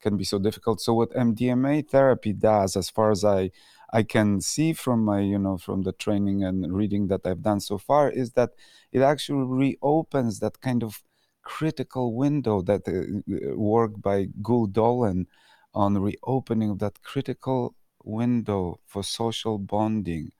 can 0.00 0.16
be 0.16 0.24
so 0.24 0.38
difficult. 0.38 0.80
So 0.80 0.94
what 0.94 1.12
mdma 1.12 1.88
therapy 1.88 2.32
does 2.32 2.76
as 2.76 2.90
far 2.90 3.10
as 3.10 3.24
i 3.24 3.50
I 3.92 4.02
can 4.02 4.40
see 4.40 4.72
from 4.72 5.04
my, 5.04 5.20
you 5.20 5.38
know, 5.38 5.58
from 5.58 5.82
the 5.82 5.92
training 5.92 6.44
and 6.44 6.72
reading 6.74 7.08
that 7.08 7.26
I've 7.26 7.42
done 7.42 7.60
so 7.60 7.78
far 7.78 8.10
is 8.10 8.32
that 8.32 8.50
it 8.90 9.02
actually 9.02 9.44
reopens 9.44 10.40
that 10.40 10.60
kind 10.60 10.82
of 10.82 11.02
critical 11.42 12.14
window 12.14 12.62
that 12.62 12.82
uh, 12.88 13.56
work 13.56 14.00
by 14.00 14.26
Gül 14.42 14.68
Dölen 14.72 15.26
on 15.74 15.98
reopening 15.98 16.78
that 16.78 17.02
critical 17.02 17.74
window 18.04 18.80
for 18.86 19.02
social 19.02 19.58
bonding. 19.58 20.32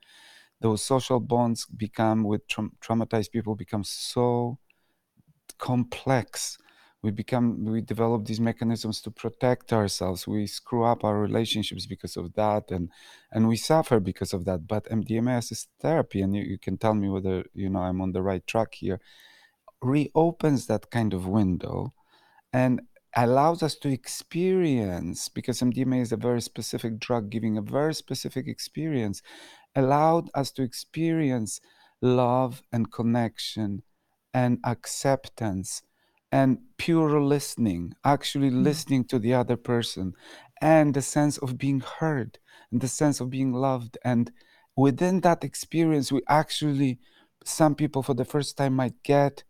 Those 0.60 0.82
social 0.82 1.20
bonds 1.20 1.66
become 1.66 2.24
with 2.24 2.46
tra- 2.48 2.70
traumatized 2.80 3.32
people 3.32 3.56
become 3.56 3.84
so 3.84 4.58
complex 5.58 6.58
we 7.02 7.10
become 7.10 7.64
we 7.64 7.80
develop 7.80 8.24
these 8.24 8.40
mechanisms 8.40 9.00
to 9.02 9.10
protect 9.10 9.72
ourselves. 9.72 10.26
We 10.26 10.46
screw 10.46 10.84
up 10.84 11.02
our 11.02 11.18
relationships 11.18 11.84
because 11.86 12.16
of 12.16 12.34
that 12.34 12.70
and 12.70 12.90
and 13.32 13.48
we 13.48 13.56
suffer 13.56 13.98
because 13.98 14.32
of 14.32 14.44
that. 14.44 14.68
But 14.68 14.84
mdma 14.84 15.38
assisted 15.38 15.70
therapy 15.80 16.22
and 16.22 16.34
you, 16.36 16.42
you 16.42 16.58
can 16.58 16.78
tell 16.78 16.94
me 16.94 17.08
whether 17.08 17.44
you 17.54 17.68
know 17.68 17.80
i'm 17.80 18.00
on 18.00 18.12
the 18.12 18.22
right 18.22 18.46
track 18.46 18.74
here. 18.74 19.00
Reopens 19.82 20.66
that 20.66 20.90
kind 20.90 21.12
of 21.12 21.26
window 21.26 21.92
and 22.52 22.82
allows 23.16 23.62
us 23.62 23.74
to 23.76 23.88
experience 23.90 25.28
because 25.28 25.60
mdma 25.60 26.00
is 26.00 26.12
a 26.12 26.16
very 26.16 26.40
specific 26.40 26.98
drug 26.98 27.30
giving 27.30 27.58
a 27.58 27.62
very 27.62 27.94
specific 27.94 28.46
experience 28.48 29.22
allowed 29.76 30.30
us 30.34 30.50
to 30.50 30.62
experience 30.62 31.60
love 32.00 32.62
and 32.72 32.92
connection 32.92 33.82
and 34.32 34.58
acceptance 34.64 35.82
and 36.32 36.58
pure 36.78 37.20
listening, 37.20 37.94
actually 38.04 38.50
mm. 38.50 38.64
listening 38.64 39.04
to 39.04 39.18
the 39.18 39.34
other 39.34 39.56
person, 39.56 40.14
and 40.62 40.94
the 40.94 41.02
sense 41.02 41.36
of 41.38 41.58
being 41.58 41.80
heard, 41.80 42.38
and 42.72 42.80
the 42.80 42.88
sense 42.88 43.20
of 43.20 43.28
being 43.28 43.52
loved. 43.52 43.98
And 44.02 44.32
within 44.74 45.20
that 45.20 45.44
experience, 45.44 46.10
we 46.10 46.22
actually, 46.28 46.98
some 47.44 47.74
people 47.74 48.02
for 48.02 48.14
the 48.14 48.24
first 48.24 48.56
time 48.56 48.74
might 48.74 49.02
get. 49.04 49.44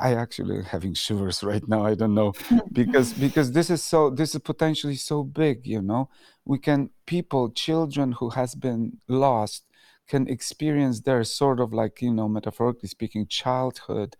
I 0.00 0.14
actually 0.14 0.64
having 0.64 0.94
shivers 0.94 1.44
right 1.50 1.66
now. 1.68 1.84
I 1.84 1.94
don't 1.94 2.14
know 2.14 2.32
because 2.72 3.12
because 3.26 3.52
this 3.52 3.70
is 3.70 3.82
so 3.82 4.10
this 4.10 4.34
is 4.34 4.40
potentially 4.40 4.96
so 4.96 5.22
big. 5.22 5.66
You 5.66 5.82
know, 5.82 6.08
we 6.44 6.58
can 6.58 6.90
people, 7.06 7.50
children 7.50 8.12
who 8.12 8.30
has 8.30 8.54
been 8.56 8.98
lost, 9.08 9.64
can 10.08 10.28
experience 10.28 11.00
their 11.00 11.22
sort 11.24 11.60
of 11.60 11.72
like 11.72 12.02
you 12.02 12.12
know 12.12 12.28
metaphorically 12.28 12.88
speaking 12.88 13.26
childhood 13.28 14.16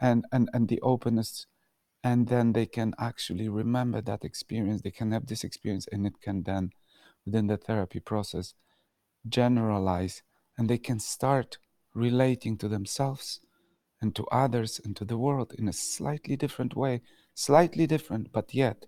and 0.00 0.24
and 0.32 0.48
and 0.52 0.68
the 0.68 0.80
openness 0.80 1.46
and 2.04 2.28
then 2.28 2.52
they 2.52 2.66
can 2.66 2.94
actually 2.98 3.48
remember 3.48 4.00
that 4.00 4.24
experience 4.24 4.82
they 4.82 4.90
can 4.90 5.12
have 5.12 5.26
this 5.26 5.44
experience 5.44 5.86
and 5.90 6.06
it 6.06 6.20
can 6.20 6.42
then 6.44 6.70
within 7.24 7.46
the 7.48 7.56
therapy 7.56 8.00
process 8.00 8.54
generalize 9.28 10.22
and 10.56 10.68
they 10.68 10.78
can 10.78 10.98
start 11.00 11.58
relating 11.94 12.56
to 12.56 12.68
themselves 12.68 13.40
and 14.00 14.14
to 14.14 14.24
others 14.26 14.80
and 14.84 14.96
to 14.96 15.04
the 15.04 15.18
world 15.18 15.52
in 15.58 15.68
a 15.68 15.72
slightly 15.72 16.36
different 16.36 16.76
way 16.76 17.00
slightly 17.34 17.86
different 17.86 18.32
but 18.32 18.54
yet 18.54 18.86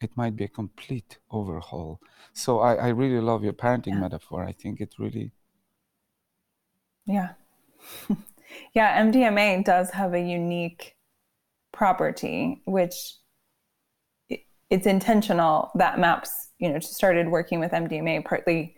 it 0.00 0.16
might 0.16 0.36
be 0.36 0.44
a 0.44 0.48
complete 0.48 1.18
overhaul. 1.30 2.00
So 2.32 2.60
i, 2.60 2.74
I 2.74 2.88
really 2.88 3.20
love 3.20 3.42
your 3.42 3.52
parenting 3.52 3.94
yeah. 3.94 4.00
metaphor. 4.00 4.44
I 4.44 4.52
think 4.52 4.80
it 4.80 4.94
really 4.98 5.32
yeah 7.06 7.30
Yeah, 8.74 9.02
MDMA 9.02 9.64
does 9.64 9.90
have 9.90 10.14
a 10.14 10.20
unique 10.20 10.96
property, 11.72 12.62
which 12.64 13.14
it's 14.70 14.86
intentional 14.86 15.70
that 15.74 15.98
MAPS, 15.98 16.48
you 16.58 16.70
know, 16.70 16.78
started 16.80 17.28
working 17.28 17.60
with 17.60 17.72
MDMA 17.72 18.24
partly, 18.24 18.76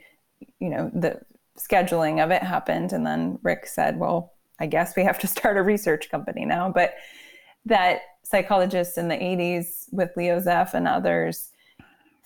you 0.58 0.70
know, 0.70 0.90
the 0.94 1.20
scheduling 1.58 2.22
of 2.22 2.30
it 2.30 2.42
happened. 2.42 2.92
And 2.92 3.06
then 3.06 3.38
Rick 3.42 3.66
said, 3.66 3.98
well, 3.98 4.34
I 4.60 4.66
guess 4.66 4.94
we 4.96 5.04
have 5.04 5.18
to 5.20 5.26
start 5.26 5.56
a 5.56 5.62
research 5.62 6.10
company 6.10 6.44
now. 6.44 6.70
But 6.70 6.94
that 7.66 8.02
psychologists 8.24 8.96
in 8.96 9.08
the 9.08 9.16
80s 9.16 9.86
with 9.92 10.10
Leo 10.16 10.40
Zeff 10.40 10.74
and 10.74 10.86
others 10.86 11.50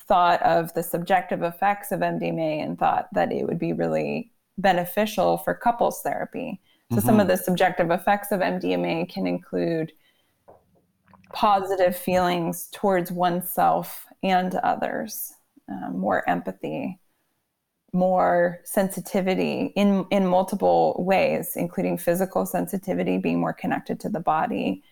thought 0.06 0.42
of 0.42 0.72
the 0.74 0.82
subjective 0.82 1.42
effects 1.42 1.90
of 1.90 2.00
MDMA 2.00 2.62
and 2.62 2.78
thought 2.78 3.08
that 3.12 3.32
it 3.32 3.46
would 3.46 3.58
be 3.58 3.72
really 3.72 4.32
beneficial 4.58 5.38
for 5.38 5.54
couples 5.54 6.02
therapy. 6.02 6.60
So, 6.94 7.00
mm-hmm. 7.00 7.06
some 7.06 7.20
of 7.20 7.26
mm-hmm. 7.26 7.36
the 7.36 7.36
subjective 7.36 7.90
effects 7.90 8.30
of 8.30 8.38
MDMA 8.40 9.08
can 9.12 9.26
include 9.26 9.92
positive 11.32 11.96
feelings 11.96 12.68
towards 12.72 13.10
oneself 13.10 14.06
and 14.22 14.54
others, 14.56 15.32
um, 15.68 15.98
more 15.98 16.28
empathy, 16.30 17.00
more 17.92 18.60
sensitivity 18.64 19.72
in 19.74 20.06
in 20.12 20.24
multiple 20.24 20.94
ways, 20.98 21.56
including 21.56 21.98
physical 21.98 22.46
sensitivity, 22.46 23.18
being 23.18 23.40
more 23.40 23.52
connected 23.52 23.98
to 24.00 24.08
the 24.08 24.20
body. 24.20 24.84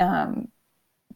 Um, 0.00 0.48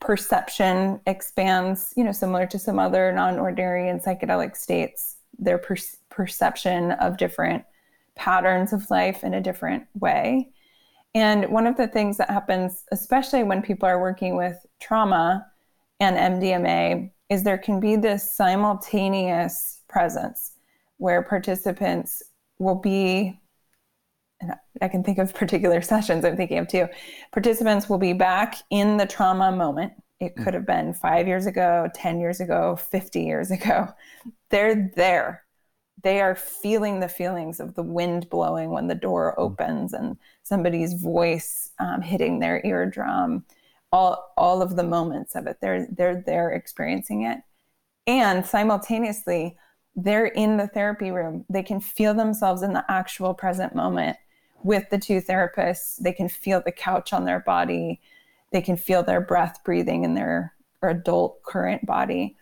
perception 0.01 1.01
expands, 1.07 1.93
you 1.95 2.05
know, 2.05 2.13
similar 2.13 2.47
to 2.47 2.59
some 2.59 2.79
other 2.79 3.13
non-ordinary 3.13 3.89
and 3.91 4.01
psychedelic 4.01 4.57
states. 4.57 5.17
Their 5.39 5.59
per- 5.59 5.77
perception 6.09 6.93
of 6.93 7.19
different 7.19 7.65
patterns 8.17 8.73
of 8.73 8.91
life 8.91 9.23
in 9.23 9.35
a 9.35 9.41
different 9.41 9.85
way. 9.95 10.51
And 11.15 11.49
one 11.51 11.67
of 11.67 11.77
the 11.77 11.89
things 11.89 12.17
that 12.19 12.31
happens, 12.31 12.85
especially 12.93 13.43
when 13.43 13.63
people 13.63 13.89
are 13.89 14.01
working 14.01 14.37
with 14.37 14.57
trauma 14.81 15.47
and 16.01 16.17
MDMA, 16.17 17.11
is 17.31 17.43
there 17.43 17.59
can 17.59 17.81
be 17.81 17.97
this 17.97 18.37
simultaneous 18.37 19.83
presence 19.89 20.53
where 20.99 21.23
participants 21.23 22.23
will 22.59 22.75
be 22.75 23.41
and 24.41 24.53
I 24.83 24.89
can 24.89 25.03
think 25.03 25.19
of 25.19 25.35
particular 25.35 25.81
sessions 25.83 26.25
I'm 26.25 26.37
thinking 26.37 26.59
of 26.59 26.69
too. 26.69 26.89
Participants 27.33 27.89
will 27.89 27.99
be 27.99 28.13
back 28.13 28.57
in 28.71 28.97
the 28.97 29.07
trauma 29.07 29.51
moment. 29.51 29.95
It 30.21 30.37
mm. 30.37 30.45
could 30.45 30.55
have 30.55 30.67
been 30.67 30.93
five 30.93 31.27
years 31.27 31.47
ago, 31.47 31.89
10 31.95 32.21
years 32.21 32.41
ago, 32.41 32.77
50 32.77 33.23
years 33.23 33.51
ago. 33.51 33.89
They're 34.51 34.93
there. 34.95 35.46
They 36.03 36.21
are 36.21 36.35
feeling 36.35 37.01
the 37.01 37.09
feelings 37.09 37.59
of 37.61 37.75
the 37.75 37.83
wind 37.83 38.29
blowing 38.31 38.71
when 38.71 38.87
the 38.87 38.95
door 38.95 39.35
mm. 39.37 39.43
opens 39.43 39.93
and 39.93 40.17
somebody's 40.43 40.95
voice 40.95 41.71
um, 41.79 42.03
hitting 42.03 42.39
their 42.39 42.65
eardrum. 42.65 43.45
All, 43.93 44.33
all 44.37 44.63
of 44.63 44.77
the 44.77 44.83
moments 44.83 45.35
of 45.35 45.47
it, 45.47 45.59
they're, 45.61 45.87
they're 45.91 46.23
there 46.27 46.51
experiencing 46.51 47.23
it. 47.23 47.39
And 48.07 48.45
simultaneously, 48.45 49.57
they're 49.95 50.27
in 50.27 50.59
the 50.59 50.69
therapy 50.69 51.11
room. 51.11 51.45
They 51.49 51.63
can 51.63 51.81
feel 51.81 52.13
themselves 52.13 52.63
in 52.63 52.73
the 52.73 52.85
actual 52.89 53.33
present 53.33 53.75
moment 53.75 54.17
with 54.63 54.89
the 54.91 54.99
two 54.99 55.21
therapists. 55.21 55.97
They 55.97 56.13
can 56.13 56.29
feel 56.29 56.61
the 56.61 56.73
couch 56.73 57.13
on 57.13 57.25
their 57.25 57.41
body. 57.41 58.01
They 58.53 58.61
can 58.61 58.77
feel 58.77 59.03
their 59.03 59.21
breath 59.21 59.65
breathing 59.65 60.05
in 60.05 60.15
their 60.15 60.53
adult 60.83 61.43
current 61.43 61.87
body. 61.87 62.37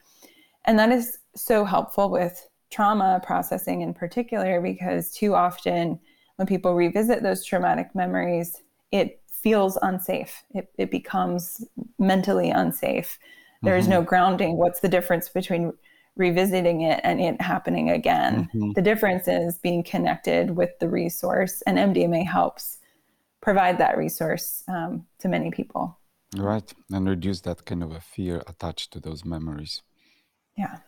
And 0.65 0.79
that 0.79 0.91
is 0.91 1.19
so 1.37 1.65
helpful 1.65 2.11
with 2.11 2.49
trauma 2.71 3.21
processing 3.25 3.83
in 3.83 3.95
particular 3.95 4.61
because 4.61 5.13
too 5.13 5.35
often 5.35 5.99
when 6.37 6.47
people 6.47 6.75
revisit 6.75 7.23
those 7.23 7.45
traumatic 7.45 7.95
memories, 7.95 8.63
it 8.91 9.21
feels 9.31 9.79
unsafe. 9.83 10.43
It, 10.51 10.73
it 10.79 10.91
becomes 10.91 11.65
mentally 11.99 12.51
unsafe. 12.51 13.19
There 13.63 13.77
is 13.77 13.85
mm-hmm. 13.85 13.95
no 13.95 14.03
grounding. 14.03 14.57
What's 14.57 14.81
the 14.81 14.89
difference 14.89 15.29
between 15.29 15.73
revisiting 16.17 16.83
it 16.83 17.01
and 17.03 17.21
it 17.21 17.41
happening 17.41 17.91
again. 17.91 18.49
Mm-hmm. 18.55 18.73
The 18.73 18.83
difference 18.83 19.29
is 19.29 19.59
being 19.59 19.83
connected 19.83 20.57
with 20.57 20.79
the 20.79 20.89
resource, 20.89 21.63
and 21.67 21.79
MDMA 21.79 22.27
helps 22.27 22.79
provide 23.41 23.79
that 23.79 23.99
resource 23.99 24.63
um, 24.69 25.07
to 25.19 25.29
many 25.29 25.51
people. 25.51 25.99
Right, 26.37 26.73
and 26.91 27.09
reduce 27.09 27.41
that 27.43 27.65
kind 27.65 27.83
of 27.83 27.93
a 27.93 28.01
fear 28.01 28.43
attached 28.47 28.93
to 28.93 29.01
those 29.01 29.25
memories. 29.25 29.83
Yeah. 30.57 30.79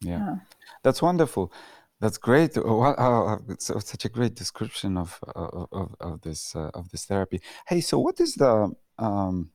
Yeah, 0.00 0.18
yeah. 0.18 0.36
that's 0.82 1.02
wonderful. 1.02 1.52
That's 2.00 2.18
great. 2.18 2.58
Oh, 2.58 2.94
oh, 2.98 3.38
so, 3.58 3.78
such 3.78 4.04
a 4.04 4.10
great 4.10 4.34
description 4.34 4.96
of 4.96 5.18
of, 5.34 5.94
of 6.00 6.20
this 6.20 6.54
uh, 6.54 6.70
of 6.74 6.90
this 6.90 7.06
therapy. 7.06 7.40
Hey, 7.66 7.80
so 7.80 7.98
what 7.98 8.20
is 8.20 8.34
the 8.34 8.70
um, 8.98 9.50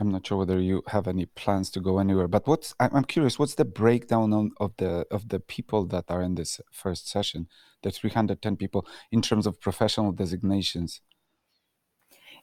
I'm 0.00 0.10
not 0.10 0.26
sure 0.26 0.38
whether 0.38 0.58
you 0.58 0.82
have 0.88 1.06
any 1.06 1.26
plans 1.26 1.70
to 1.72 1.80
go 1.80 1.98
anywhere, 1.98 2.26
but 2.26 2.46
what's 2.48 2.74
I'm 2.80 3.04
curious. 3.04 3.38
What's 3.38 3.54
the 3.54 3.66
breakdown 3.66 4.32
on, 4.32 4.52
of 4.58 4.72
the 4.78 5.06
of 5.10 5.28
the 5.28 5.40
people 5.40 5.84
that 5.86 6.06
are 6.08 6.22
in 6.22 6.34
this 6.36 6.60
first 6.72 7.08
session, 7.08 7.48
the 7.82 7.90
310 7.90 8.56
people, 8.56 8.86
in 9.12 9.20
terms 9.20 9.46
of 9.46 9.60
professional 9.60 10.12
designations? 10.12 11.02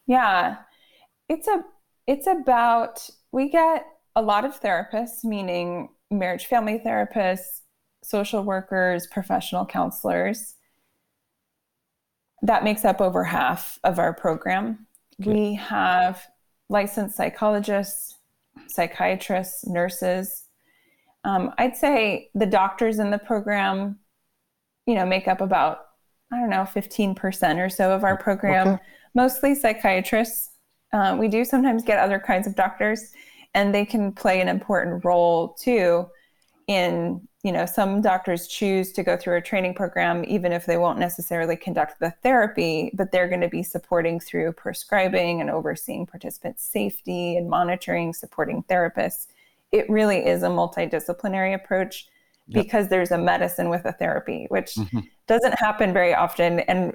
Yeah, 0.06 0.58
it's 1.28 1.48
a 1.48 1.64
it's 2.06 2.28
about 2.28 3.10
we 3.32 3.50
get 3.50 3.86
a 4.14 4.22
lot 4.22 4.44
of 4.44 4.60
therapists, 4.60 5.24
meaning 5.24 5.88
marriage 6.10 6.46
family 6.46 6.80
therapists, 6.84 7.60
social 8.02 8.42
workers, 8.42 9.06
professional 9.06 9.66
counselors. 9.66 10.54
That 12.42 12.64
makes 12.64 12.84
up 12.84 13.00
over 13.00 13.24
half 13.24 13.78
of 13.84 13.98
our 13.98 14.14
program. 14.14 14.86
Okay. 15.20 15.32
We 15.32 15.54
have 15.56 16.24
licensed 16.68 17.16
psychologists, 17.16 18.16
psychiatrists, 18.68 19.66
nurses. 19.66 20.44
Um, 21.24 21.52
I'd 21.58 21.76
say 21.76 22.30
the 22.34 22.46
doctors 22.46 22.98
in 22.98 23.10
the 23.10 23.18
program, 23.18 23.98
you 24.86 24.94
know, 24.94 25.04
make 25.04 25.26
up 25.26 25.40
about, 25.40 25.80
I 26.32 26.38
don't 26.38 26.50
know, 26.50 26.62
15% 26.62 27.58
or 27.58 27.68
so 27.68 27.90
of 27.90 28.04
our 28.04 28.16
program, 28.16 28.68
okay. 28.68 28.82
mostly 29.14 29.54
psychiatrists. 29.54 30.50
Uh, 30.92 31.16
we 31.18 31.28
do 31.28 31.44
sometimes 31.44 31.82
get 31.82 31.98
other 31.98 32.18
kinds 32.18 32.46
of 32.46 32.54
doctors, 32.54 33.12
and 33.58 33.74
they 33.74 33.84
can 33.84 34.12
play 34.12 34.40
an 34.40 34.48
important 34.48 35.04
role 35.04 35.48
too 35.54 36.08
in 36.68 37.20
you 37.42 37.50
know 37.50 37.66
some 37.66 38.00
doctors 38.00 38.46
choose 38.46 38.92
to 38.92 39.02
go 39.02 39.16
through 39.16 39.36
a 39.36 39.42
training 39.42 39.74
program 39.74 40.24
even 40.28 40.52
if 40.52 40.64
they 40.64 40.76
won't 40.76 40.98
necessarily 40.98 41.56
conduct 41.56 41.98
the 41.98 42.10
therapy 42.22 42.90
but 42.94 43.10
they're 43.10 43.28
going 43.28 43.40
to 43.40 43.48
be 43.48 43.62
supporting 43.62 44.20
through 44.20 44.52
prescribing 44.52 45.40
and 45.40 45.50
overseeing 45.50 46.06
participant 46.06 46.60
safety 46.60 47.36
and 47.36 47.50
monitoring 47.50 48.12
supporting 48.12 48.62
therapists 48.64 49.26
it 49.72 49.90
really 49.90 50.24
is 50.24 50.42
a 50.44 50.48
multidisciplinary 50.48 51.54
approach 51.54 52.06
yep. 52.46 52.62
because 52.62 52.88
there's 52.88 53.10
a 53.10 53.18
medicine 53.18 53.68
with 53.68 53.84
a 53.86 53.92
therapy 53.92 54.46
which 54.50 54.74
mm-hmm. 54.74 55.00
doesn't 55.26 55.58
happen 55.58 55.92
very 55.92 56.14
often 56.14 56.60
and 56.60 56.94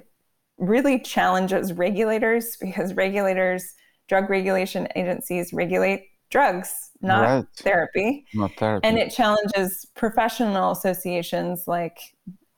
really 0.56 0.98
challenges 0.98 1.74
regulators 1.74 2.56
because 2.60 2.94
regulators 2.94 3.74
drug 4.08 4.30
regulation 4.30 4.88
agencies 4.96 5.52
regulate 5.52 6.08
drugs, 6.34 6.90
not 7.00 7.22
right. 7.22 7.46
therapy. 7.58 8.26
Not 8.34 8.50
therapy. 8.56 8.88
And 8.88 8.98
it 8.98 9.10
challenges 9.10 9.86
professional 9.94 10.72
associations 10.72 11.68
like 11.68 11.96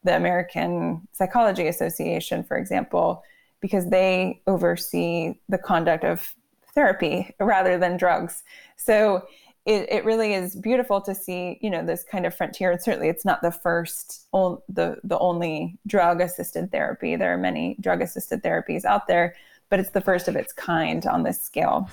the 0.03 0.16
American 0.16 1.07
Psychology 1.12 1.66
Association, 1.66 2.43
for 2.43 2.57
example, 2.57 3.22
because 3.61 3.91
they 3.91 4.41
oversee 4.47 5.35
the 5.51 5.59
conduct 5.59 6.05
of 6.05 6.35
therapy 6.74 7.35
rather 7.39 7.77
than 7.77 7.99
drugs. 7.99 8.45
So 8.77 9.27
it, 9.66 9.87
it 9.91 10.07
really 10.07 10.33
is 10.33 10.57
beautiful 10.57 11.03
to 11.03 11.14
see, 11.14 11.59
you 11.61 11.68
know, 11.68 11.85
this 11.85 12.03
kind 12.03 12.24
of 12.24 12.35
frontier. 12.35 12.70
And 12.70 12.81
certainly 12.81 13.11
it's 13.11 13.27
not 13.27 13.43
the 13.43 13.53
first, 13.53 14.27
the, 14.33 14.97
the 15.05 15.18
only 15.18 15.77
drug 15.87 16.22
assisted 16.22 16.72
therapy. 16.72 17.14
There 17.14 17.35
are 17.35 17.39
many 17.39 17.77
drug 17.81 18.01
assisted 18.01 18.43
therapies 18.43 18.87
out 18.87 19.07
there, 19.07 19.35
but 19.68 19.81
it's 19.81 19.91
the 19.91 20.01
first 20.01 20.29
of 20.29 20.37
its 20.37 20.55
kind 20.55 21.05
on 21.05 21.24
this 21.24 21.43
scale. 21.43 21.91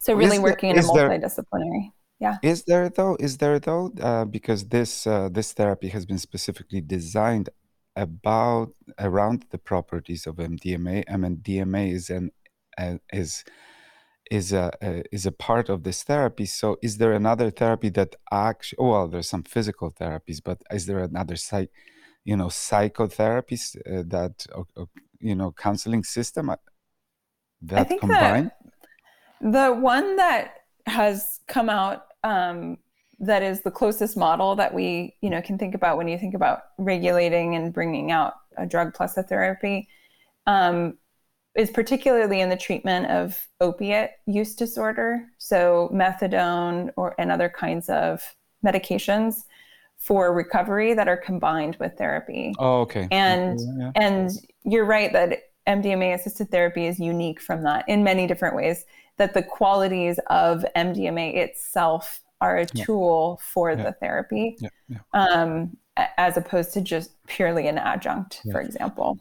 So 0.00 0.14
really 0.14 0.36
is 0.36 0.42
working 0.42 0.74
there, 0.74 0.82
in 0.82 0.88
a 1.22 1.26
multidisciplinary. 1.26 1.82
There, 1.82 1.92
yeah. 2.20 2.36
Is 2.42 2.64
there 2.64 2.88
though? 2.88 3.16
Is 3.20 3.38
there 3.38 3.58
though? 3.58 3.92
Uh, 4.00 4.24
because 4.24 4.68
this 4.68 5.06
uh, 5.06 5.28
this 5.30 5.52
therapy 5.52 5.88
has 5.88 6.06
been 6.06 6.18
specifically 6.18 6.80
designed 6.80 7.48
about 7.96 8.70
around 8.98 9.46
the 9.50 9.58
properties 9.58 10.26
of 10.26 10.36
MDMA. 10.36 11.04
I 11.12 11.16
mean, 11.16 11.36
DMA 11.38 11.92
is 11.92 12.10
an 12.10 12.30
uh, 12.76 12.98
is 13.12 13.44
is 14.30 14.52
a 14.52 14.72
uh, 14.82 15.02
is 15.12 15.26
a 15.26 15.32
part 15.32 15.68
of 15.68 15.82
this 15.82 16.02
therapy. 16.02 16.46
So, 16.46 16.76
is 16.82 16.98
there 16.98 17.12
another 17.12 17.50
therapy 17.50 17.88
that 17.90 18.16
actually? 18.32 18.78
Oh, 18.78 18.90
well, 18.90 19.08
there's 19.08 19.28
some 19.28 19.42
physical 19.42 19.90
therapies, 19.92 20.40
but 20.42 20.62
is 20.70 20.86
there 20.86 20.98
another 20.98 21.36
psych, 21.36 21.70
you 22.24 22.36
know, 22.36 22.46
psychotherapies 22.46 23.76
uh, 23.86 24.02
that 24.06 24.46
you 25.20 25.34
know, 25.34 25.52
counseling 25.52 26.04
system 26.04 26.50
uh, 26.50 26.56
that 27.62 27.88
combine? 28.00 28.44
That 28.44 28.57
the 29.40 29.72
one 29.72 30.16
that 30.16 30.54
has 30.86 31.40
come 31.46 31.68
out 31.68 32.06
um, 32.24 32.78
that 33.20 33.42
is 33.42 33.62
the 33.62 33.70
closest 33.70 34.16
model 34.16 34.54
that 34.56 34.72
we, 34.72 35.16
you 35.20 35.30
know, 35.30 35.42
can 35.42 35.58
think 35.58 35.74
about 35.74 35.96
when 35.96 36.08
you 36.08 36.18
think 36.18 36.34
about 36.34 36.62
regulating 36.78 37.56
and 37.56 37.72
bringing 37.72 38.10
out 38.10 38.34
a 38.56 38.66
drug 38.66 38.94
plus 38.94 39.16
a 39.16 39.22
therapy, 39.22 39.88
um, 40.46 40.96
is 41.56 41.70
particularly 41.70 42.40
in 42.40 42.48
the 42.48 42.56
treatment 42.56 43.06
of 43.06 43.48
opiate 43.60 44.10
use 44.26 44.54
disorder, 44.54 45.26
so 45.38 45.90
methadone 45.92 46.90
or 46.96 47.14
and 47.18 47.32
other 47.32 47.48
kinds 47.48 47.88
of 47.88 48.22
medications 48.64 49.44
for 49.96 50.32
recovery 50.32 50.94
that 50.94 51.08
are 51.08 51.16
combined 51.16 51.76
with 51.80 51.94
therapy. 51.98 52.54
Oh, 52.58 52.82
okay. 52.82 53.08
And 53.10 53.58
yeah. 53.78 53.90
and 53.96 54.30
you're 54.62 54.84
right 54.84 55.12
that 55.12 55.40
MDMA 55.66 56.14
assisted 56.14 56.50
therapy 56.50 56.86
is 56.86 57.00
unique 57.00 57.40
from 57.40 57.64
that 57.64 57.84
in 57.88 58.04
many 58.04 58.28
different 58.28 58.54
ways 58.54 58.84
that 59.18 59.34
the 59.34 59.42
qualities 59.42 60.18
of 60.28 60.64
MDMA 60.76 61.36
itself 61.36 62.20
are 62.40 62.58
a 62.58 62.66
yeah. 62.72 62.84
tool 62.84 63.40
for 63.42 63.72
yeah. 63.72 63.82
the 63.82 63.92
therapy, 63.92 64.56
yeah. 64.60 64.98
Um, 65.12 65.76
as 66.16 66.36
opposed 66.36 66.72
to 66.74 66.80
just 66.80 67.10
purely 67.26 67.66
an 67.66 67.78
adjunct, 67.78 68.42
for 68.52 68.60
example. 68.60 69.18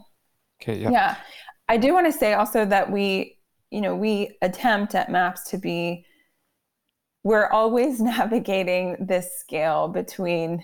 Okay. 0.61 0.79
Yeah. 0.79 0.91
Yeah. 0.91 1.15
I 1.67 1.77
do 1.77 1.93
want 1.93 2.05
to 2.05 2.11
say 2.11 2.33
also 2.33 2.65
that 2.65 2.91
we, 2.91 3.37
you 3.71 3.81
know, 3.81 3.95
we 3.95 4.37
attempt 4.41 4.95
at 4.95 5.11
MAPS 5.11 5.49
to 5.49 5.57
be. 5.57 6.05
We're 7.23 7.47
always 7.47 7.99
navigating 8.15 8.95
this 8.99 9.39
scale 9.39 9.87
between 9.87 10.63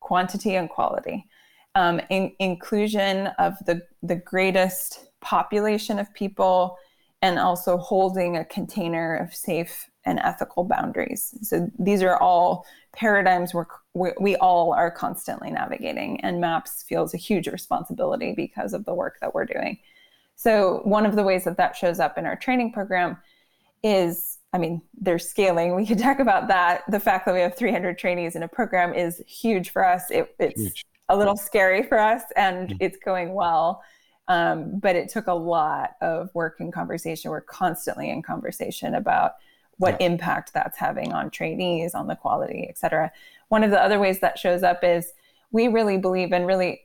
quantity 0.00 0.56
and 0.56 0.68
quality. 0.68 1.26
um, 1.74 2.00
in- 2.10 2.34
inclusion 2.38 3.28
of 3.38 3.54
the, 3.66 3.82
the 4.02 4.16
greatest 4.16 5.08
population 5.20 5.98
of 5.98 6.12
people 6.14 6.76
and 7.24 7.38
also 7.38 7.78
holding 7.78 8.36
a 8.36 8.44
container 8.44 9.16
of 9.16 9.34
safe 9.34 9.88
and 10.04 10.18
ethical 10.18 10.62
boundaries. 10.62 11.34
So 11.40 11.70
these 11.78 12.02
are 12.02 12.18
all 12.18 12.66
paradigms 12.92 13.54
we're, 13.54 13.64
we, 13.94 14.10
we 14.20 14.36
all 14.36 14.74
are 14.74 14.90
constantly 14.90 15.50
navigating, 15.50 16.20
and 16.20 16.38
MAPS 16.38 16.84
feels 16.86 17.14
a 17.14 17.16
huge 17.16 17.48
responsibility 17.48 18.34
because 18.36 18.74
of 18.74 18.84
the 18.84 18.92
work 18.92 19.16
that 19.22 19.34
we're 19.34 19.46
doing. 19.46 19.78
So 20.36 20.82
one 20.84 21.06
of 21.06 21.16
the 21.16 21.22
ways 21.22 21.44
that 21.44 21.56
that 21.56 21.74
shows 21.74 21.98
up 21.98 22.18
in 22.18 22.26
our 22.26 22.36
training 22.36 22.72
program 22.72 23.16
is, 23.82 24.36
I 24.52 24.58
mean, 24.58 24.82
there's 24.92 25.26
scaling. 25.26 25.74
We 25.74 25.86
could 25.86 25.98
talk 25.98 26.18
about 26.18 26.48
that. 26.48 26.82
The 26.90 27.00
fact 27.00 27.24
that 27.24 27.34
we 27.34 27.40
have 27.40 27.56
300 27.56 27.96
trainees 27.96 28.36
in 28.36 28.42
a 28.42 28.48
program 28.48 28.92
is 28.92 29.22
huge 29.26 29.70
for 29.70 29.82
us. 29.82 30.10
It, 30.10 30.34
it's 30.38 30.60
huge. 30.60 30.84
a 31.08 31.16
little 31.16 31.38
scary 31.38 31.84
for 31.84 31.98
us, 31.98 32.22
and 32.36 32.68
mm-hmm. 32.68 32.76
it's 32.80 32.98
going 33.02 33.32
well. 33.32 33.82
Um, 34.28 34.78
but 34.78 34.96
it 34.96 35.08
took 35.10 35.26
a 35.26 35.34
lot 35.34 35.96
of 36.00 36.30
work 36.34 36.56
and 36.60 36.72
conversation. 36.72 37.30
We're 37.30 37.42
constantly 37.42 38.08
in 38.08 38.22
conversation 38.22 38.94
about 38.94 39.32
what 39.76 40.00
yeah. 40.00 40.06
impact 40.06 40.54
that's 40.54 40.78
having 40.78 41.12
on 41.12 41.30
trainees, 41.30 41.94
on 41.94 42.06
the 42.06 42.16
quality, 42.16 42.66
et 42.68 42.78
cetera. 42.78 43.12
One 43.48 43.64
of 43.64 43.70
the 43.70 43.82
other 43.82 43.98
ways 43.98 44.20
that 44.20 44.38
shows 44.38 44.62
up 44.62 44.82
is 44.82 45.12
we 45.50 45.68
really 45.68 45.98
believe, 45.98 46.32
and 46.32 46.46
really 46.46 46.82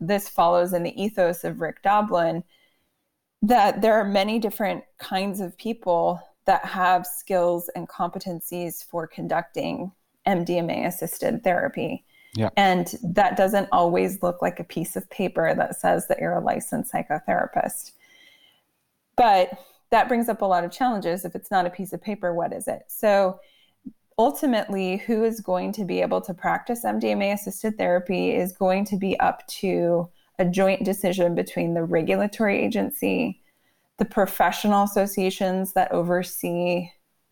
this 0.00 0.28
follows 0.28 0.72
in 0.72 0.82
the 0.82 1.02
ethos 1.02 1.44
of 1.44 1.60
Rick 1.60 1.82
Doblin, 1.82 2.44
that 3.42 3.82
there 3.82 3.94
are 3.94 4.04
many 4.04 4.38
different 4.38 4.84
kinds 4.98 5.40
of 5.40 5.56
people 5.58 6.20
that 6.46 6.64
have 6.64 7.06
skills 7.06 7.68
and 7.74 7.88
competencies 7.88 8.84
for 8.84 9.06
conducting 9.06 9.92
MDMA 10.26 10.86
assisted 10.86 11.44
therapy. 11.44 12.04
Yeah. 12.34 12.50
And 12.56 12.92
that 13.02 13.36
doesn't 13.36 13.68
always 13.70 14.22
look 14.22 14.42
like 14.42 14.58
a 14.58 14.64
piece 14.64 14.96
of 14.96 15.08
paper 15.08 15.54
that 15.54 15.80
says 15.80 16.08
that 16.08 16.18
you're 16.18 16.34
a 16.34 16.40
licensed 16.40 16.92
psychotherapist. 16.92 17.92
But 19.16 19.58
that 19.90 20.08
brings 20.08 20.28
up 20.28 20.42
a 20.42 20.44
lot 20.44 20.64
of 20.64 20.72
challenges. 20.72 21.24
If 21.24 21.36
it's 21.36 21.50
not 21.50 21.66
a 21.66 21.70
piece 21.70 21.92
of 21.92 22.02
paper, 22.02 22.34
what 22.34 22.52
is 22.52 22.66
it? 22.66 22.82
So 22.88 23.38
ultimately, 24.18 24.96
who 24.96 25.22
is 25.22 25.40
going 25.40 25.72
to 25.72 25.84
be 25.84 26.00
able 26.00 26.20
to 26.22 26.34
practice 26.34 26.84
MDMA 26.84 27.34
assisted 27.34 27.78
therapy 27.78 28.34
is 28.34 28.52
going 28.52 28.84
to 28.86 28.96
be 28.96 29.18
up 29.20 29.46
to 29.60 30.08
a 30.40 30.44
joint 30.44 30.84
decision 30.84 31.36
between 31.36 31.74
the 31.74 31.84
regulatory 31.84 32.58
agency, 32.58 33.40
the 33.98 34.04
professional 34.04 34.82
associations 34.82 35.72
that 35.74 35.92
oversee 35.92 36.88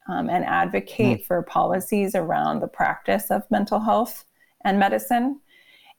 um, 0.08 0.30
and 0.30 0.44
advocate 0.44 1.22
mm. 1.22 1.24
for 1.24 1.42
policies 1.42 2.14
around 2.14 2.60
the 2.60 2.68
practice 2.68 3.30
of 3.30 3.42
mental 3.50 3.80
health 3.80 4.24
and 4.64 4.78
medicine, 4.78 5.40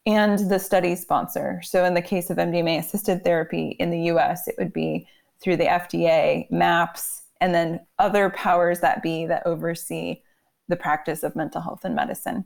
and 0.06 0.50
the 0.50 0.60
study 0.60 0.96
sponsor. 0.96 1.62
So, 1.64 1.86
in 1.86 1.94
the 1.94 2.02
case 2.02 2.30
of 2.30 2.38
MDMA 2.38 2.80
assisted 2.80 3.24
therapy 3.24 3.76
in 3.80 3.90
the 3.90 4.12
US, 4.12 4.48
it 4.48 4.56
would 4.58 4.74
be 4.74 5.08
through 5.42 5.58
the 5.58 5.66
FDA, 5.66 6.50
MAPS, 6.52 7.24
and 7.42 7.54
then 7.54 7.80
other 8.00 8.30
powers 8.30 8.80
that 8.80 9.04
be 9.04 9.26
that 9.26 9.46
oversee 9.46 10.22
the 10.70 10.76
practice 10.76 11.24
of 11.24 11.36
mental 11.36 11.62
health 11.62 11.82
and 11.84 11.96
medicine. 11.96 12.46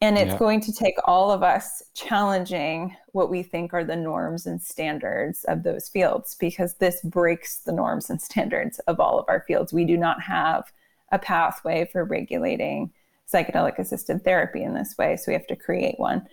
And 0.00 0.18
it's 0.18 0.32
yeah. 0.32 0.38
going 0.38 0.60
to 0.62 0.72
take 0.72 0.96
all 1.04 1.30
of 1.30 1.44
us 1.44 1.80
challenging 1.94 2.96
what 3.12 3.30
we 3.30 3.44
think 3.44 3.72
are 3.72 3.84
the 3.84 3.94
norms 3.94 4.46
and 4.46 4.60
standards 4.60 5.44
of 5.44 5.62
those 5.62 5.88
fields 5.88 6.34
because 6.40 6.74
this 6.74 7.00
breaks 7.02 7.58
the 7.58 7.72
norms 7.72 8.10
and 8.10 8.20
standards 8.20 8.80
of 8.80 8.98
all 8.98 9.20
of 9.20 9.26
our 9.28 9.44
fields. 9.46 9.72
We 9.72 9.84
do 9.84 9.96
not 9.96 10.20
have 10.20 10.72
a 11.12 11.20
pathway 11.20 11.88
for 11.92 12.04
regulating 12.04 12.90
psychedelic 13.32 13.78
assisted 13.78 14.24
therapy 14.24 14.62
in 14.62 14.74
this 14.74 14.96
way. 14.98 15.16
So 15.16 15.24
we 15.28 15.34
have 15.34 15.46
to 15.48 15.56
create 15.56 15.98
one. 15.98 16.26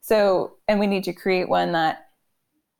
So, 0.00 0.56
and 0.68 0.78
we 0.78 0.86
need 0.86 1.04
to 1.04 1.12
create 1.12 1.48
one 1.48 1.72
that 1.72 2.08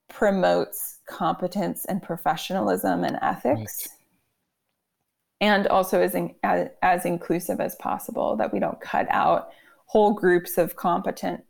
promotes 0.08 0.98
competence 1.08 1.84
and 1.86 2.02
professionalism 2.02 3.04
and 3.04 3.18
ethics. 3.22 3.88
Right. 3.88 5.48
And 5.48 5.66
also 5.66 6.00
as, 6.00 6.14
in, 6.14 6.34
as, 6.42 6.68
as 6.82 7.04
inclusive 7.04 7.60
as 7.60 7.74
possible, 7.76 8.36
that 8.36 8.52
we 8.52 8.60
don't 8.60 8.80
cut 8.80 9.06
out 9.10 9.50
whole 9.86 10.12
groups 10.12 10.58
of 10.58 10.76
competent 10.76 11.44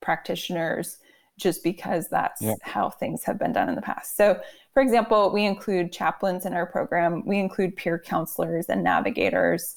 practitioners 0.00 0.98
just 1.38 1.62
because 1.62 2.08
that's 2.08 2.42
yep. 2.42 2.58
how 2.62 2.90
things 2.90 3.24
have 3.24 3.38
been 3.38 3.52
done 3.52 3.68
in 3.68 3.74
the 3.74 3.82
past. 3.82 4.16
So, 4.16 4.40
for 4.74 4.82
example, 4.82 5.30
we 5.32 5.44
include 5.44 5.92
chaplains 5.92 6.46
in 6.46 6.52
our 6.52 6.66
program, 6.66 7.24
we 7.26 7.38
include 7.38 7.76
peer 7.76 7.98
counselors 7.98 8.66
and 8.66 8.82
navigators. 8.82 9.76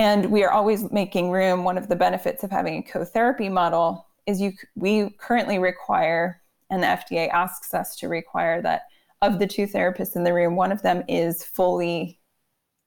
And 0.00 0.30
we 0.30 0.44
are 0.44 0.50
always 0.50 0.90
making 0.90 1.30
room. 1.30 1.62
One 1.62 1.76
of 1.76 1.88
the 1.88 1.94
benefits 1.94 2.42
of 2.42 2.50
having 2.50 2.78
a 2.78 2.82
co-therapy 2.82 3.50
model 3.50 4.06
is 4.26 4.40
you 4.40 4.54
we 4.74 5.10
currently 5.18 5.58
require 5.58 6.40
and 6.70 6.82
the 6.82 6.86
FDA 6.86 7.28
asks 7.28 7.74
us 7.74 7.96
to 7.96 8.08
require 8.08 8.62
that 8.62 8.84
of 9.20 9.38
the 9.38 9.46
two 9.46 9.66
therapists 9.66 10.16
in 10.16 10.24
the 10.24 10.32
room, 10.32 10.56
one 10.56 10.72
of 10.72 10.80
them 10.80 11.04
is 11.06 11.44
fully 11.44 12.18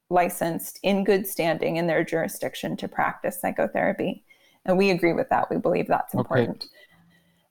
licensed 0.09 0.79
in 0.81 1.03
good 1.03 1.27
standing 1.27 1.75
in 1.75 1.85
their 1.85 2.03
jurisdiction 2.03 2.75
to 2.77 2.87
practice 2.87 3.39
psychotherapy. 3.39 4.23
And 4.65 4.75
we 4.75 4.89
agree 4.89 5.13
with 5.13 5.29
that. 5.29 5.51
We 5.51 5.57
believe 5.57 5.85
that's 5.87 6.15
important. 6.15 6.65
Okay. 6.65 6.65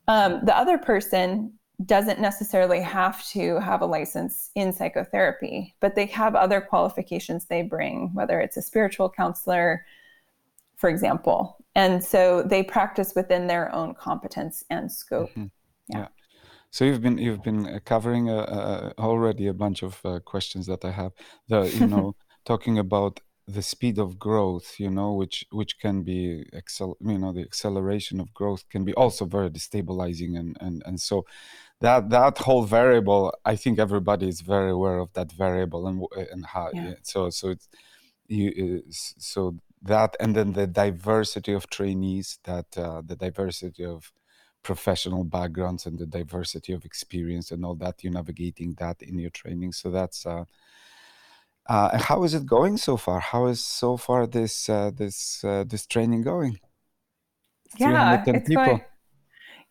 Um, 0.09 0.41
the 0.45 0.57
other 0.57 0.77
person 0.77 1.53
doesn't 1.87 2.21
necessarily 2.21 2.81
have 2.81 3.27
to 3.29 3.59
have 3.61 3.81
a 3.81 3.87
license 3.87 4.51
in 4.55 4.73
psychotherapy, 4.73 5.75
but 5.81 5.95
they 5.95 6.07
have 6.07 6.35
other 6.35 6.61
qualifications 6.61 7.47
they 7.47 7.63
bring, 7.63 8.11
whether 8.13 8.41
it's 8.41 8.57
a 8.57 8.63
spiritual 8.63 9.09
counselor, 9.09 9.85
for 10.77 10.91
example. 10.91 11.57
And 11.75 12.05
so 12.05 12.43
they 12.43 12.63
practice 12.63 13.15
within 13.17 13.47
their 13.47 13.75
own 13.75 13.95
competence 13.95 14.65
and 14.69 14.91
scope. 14.93 15.31
Mm-hmm. 15.31 15.47
Yeah. 15.89 15.99
yeah. 15.99 16.09
So 16.71 16.85
you've 16.85 17.03
been 17.03 17.19
you've 17.19 17.43
been 17.43 17.67
uh, 17.67 17.79
covering 17.85 18.31
uh, 18.31 18.37
uh, 18.37 18.93
already 18.99 19.47
a 19.47 19.55
bunch 19.55 19.83
of 19.83 20.01
uh, 20.05 20.21
questions 20.21 20.67
that 20.67 20.85
I 20.85 20.91
have. 20.91 21.13
The 21.49 21.63
you 21.69 21.87
know 21.87 22.17
talking 22.45 22.79
about 22.79 23.21
the 23.47 23.63
speed 23.63 23.99
of 23.99 24.19
growth, 24.19 24.79
you 24.79 24.91
know, 24.91 25.13
which 25.13 25.45
which 25.51 25.79
can 25.79 26.03
be 26.03 26.47
excel, 26.53 26.97
you 27.01 27.19
know, 27.19 27.33
the 27.33 27.43
acceleration 27.43 28.21
of 28.21 28.33
growth 28.33 28.69
can 28.71 28.85
be 28.85 28.95
also 28.95 29.25
very 29.25 29.51
destabilizing, 29.51 30.39
and 30.39 30.57
and 30.61 30.83
and 30.87 31.01
so 31.01 31.27
that 31.83 32.11
that 32.11 32.39
whole 32.39 32.65
variable, 32.65 33.35
I 33.45 33.57
think 33.57 33.79
everybody 33.79 34.29
is 34.29 34.41
very 34.41 34.71
aware 34.71 34.99
of 34.99 35.13
that 35.13 35.31
variable 35.33 35.87
and 35.87 36.05
and 36.33 36.47
how. 36.47 36.71
Yeah. 36.73 36.95
So 37.03 37.31
so 37.31 37.51
it's 37.51 37.69
you 38.29 38.83
so 38.91 39.57
that 39.83 40.17
and 40.21 40.35
then 40.35 40.53
the 40.53 40.67
diversity 40.67 41.53
of 41.53 41.69
trainees, 41.69 42.39
that 42.45 42.67
uh, 42.77 43.03
the 43.05 43.17
diversity 43.17 43.85
of 43.85 44.13
professional 44.63 45.25
backgrounds 45.25 45.87
and 45.87 45.99
the 45.99 46.07
diversity 46.07 46.73
of 46.73 46.85
experience 46.85 47.51
and 47.51 47.65
all 47.65 47.75
that 47.75 48.03
you're 48.03 48.13
navigating 48.13 48.75
that 48.79 49.03
in 49.03 49.19
your 49.19 49.31
training 49.31 49.73
so 49.73 49.91
that's 49.91 50.25
uh, 50.25 50.45
uh, 51.67 51.99
how 51.99 52.23
is 52.23 52.35
it 52.35 52.47
going 52.47 52.77
so 52.77 52.97
far 52.97 53.19
how 53.21 53.47
is 53.47 53.65
so 53.65 53.97
far 53.97 54.27
this 54.27 54.69
uh, 54.69 54.91
this 54.95 55.45
uh, 55.45 55.65
this 55.67 55.87
training 55.87 56.23
going 56.23 56.59
yeah 57.77 58.23
it's 58.27 58.49
people. 58.49 58.65
going 58.65 58.85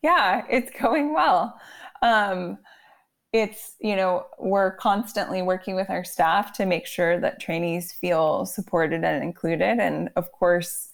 yeah 0.02 0.44
it's 0.50 0.70
going 0.78 1.14
well 1.14 1.58
um, 2.02 2.58
it's 3.32 3.76
you 3.80 3.96
know 3.96 4.26
we're 4.38 4.72
constantly 4.76 5.40
working 5.42 5.74
with 5.74 5.88
our 5.88 6.04
staff 6.04 6.52
to 6.52 6.66
make 6.66 6.86
sure 6.86 7.18
that 7.18 7.40
trainees 7.40 7.92
feel 7.92 8.44
supported 8.44 9.04
and 9.04 9.24
included 9.24 9.78
and 9.80 10.10
of 10.16 10.30
course 10.32 10.90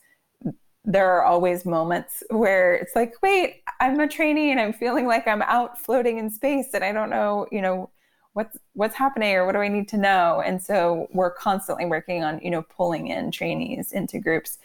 there 0.89 1.11
are 1.11 1.23
always 1.23 1.67
moments 1.67 2.23
where 2.31 2.75
it's 2.75 2.97
like, 2.97 3.13
wait, 3.23 3.63
I'm 3.79 4.01
a 4.01 4.09
trainee 4.09 4.51
and 4.51 4.59
I'm 4.59 4.73
feeling 4.73 5.07
like 5.07 5.29
I'm 5.29 5.43
out 5.43 5.79
floating 5.79 6.17
in 6.17 6.31
space 6.31 6.69
and 6.73 6.83
I 6.83 6.93
don't 6.93 7.11
know, 7.11 7.47
you 7.53 7.61
know, 7.61 7.91
what's 8.33 8.57
what's 8.73 8.95
happening 8.95 9.35
or 9.35 9.45
what 9.45 9.53
do 9.53 9.59
I 9.59 9.69
need 9.69 9.87
to 9.89 9.99
know? 9.99 10.43
And 10.45 10.63
so 10.63 11.07
we're 11.13 11.33
constantly 11.33 11.85
working 11.85 12.25
on, 12.25 12.41
you 12.43 12.51
know, 12.51 12.63
pulling 12.63 13.09
in 13.09 13.31
trainees 13.31 13.93
into 13.93 14.19
groups. 14.19 14.59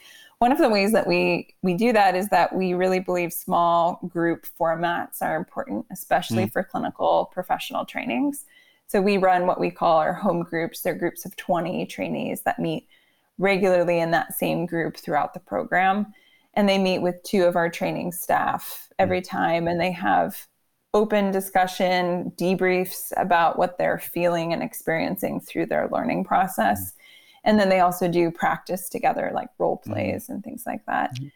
One 0.44 0.52
of 0.52 0.58
the 0.58 0.68
ways 0.68 0.92
that 0.92 1.06
we 1.06 1.54
we 1.62 1.72
do 1.72 1.90
that 1.94 2.14
is 2.14 2.28
that 2.28 2.54
we 2.54 2.74
really 2.74 3.00
believe 3.00 3.32
small 3.32 3.98
group 4.06 4.44
formats 4.60 5.22
are 5.22 5.36
important, 5.36 5.86
especially 5.90 6.44
mm. 6.44 6.52
for 6.52 6.62
clinical 6.62 7.30
professional 7.32 7.86
trainings. 7.86 8.44
So 8.86 9.00
we 9.00 9.16
run 9.16 9.46
what 9.46 9.58
we 9.58 9.70
call 9.70 9.96
our 9.96 10.12
home 10.12 10.42
groups. 10.42 10.82
They're 10.82 10.94
groups 10.94 11.24
of 11.24 11.34
20 11.36 11.86
trainees 11.86 12.42
that 12.42 12.58
meet 12.58 12.86
regularly 13.38 14.00
in 14.00 14.10
that 14.10 14.34
same 14.34 14.66
group 14.66 14.98
throughout 14.98 15.32
the 15.32 15.40
program. 15.40 16.12
And 16.52 16.68
they 16.68 16.76
meet 16.76 16.98
with 16.98 17.22
two 17.22 17.44
of 17.44 17.56
our 17.56 17.70
training 17.70 18.12
staff 18.12 18.90
every 18.98 19.22
mm. 19.22 19.26
time, 19.30 19.66
and 19.66 19.80
they 19.80 19.92
have 19.92 20.46
open 20.92 21.30
discussion, 21.30 22.34
debriefs 22.36 23.14
about 23.16 23.58
what 23.58 23.78
they're 23.78 23.98
feeling 23.98 24.52
and 24.52 24.62
experiencing 24.62 25.40
through 25.40 25.64
their 25.64 25.88
learning 25.90 26.24
process. 26.24 26.80
Mm-hmm. 26.80 27.00
And 27.44 27.58
then 27.58 27.68
they 27.68 27.80
also 27.80 28.08
do 28.08 28.30
practice 28.30 28.88
together, 28.88 29.30
like 29.34 29.48
role 29.58 29.80
mm. 29.84 29.92
plays 29.92 30.24
mm-hmm. 30.24 30.32
and 30.32 30.44
things 30.44 30.64
like 30.66 30.84
that. 30.86 31.14
Mm-hmm. 31.14 31.28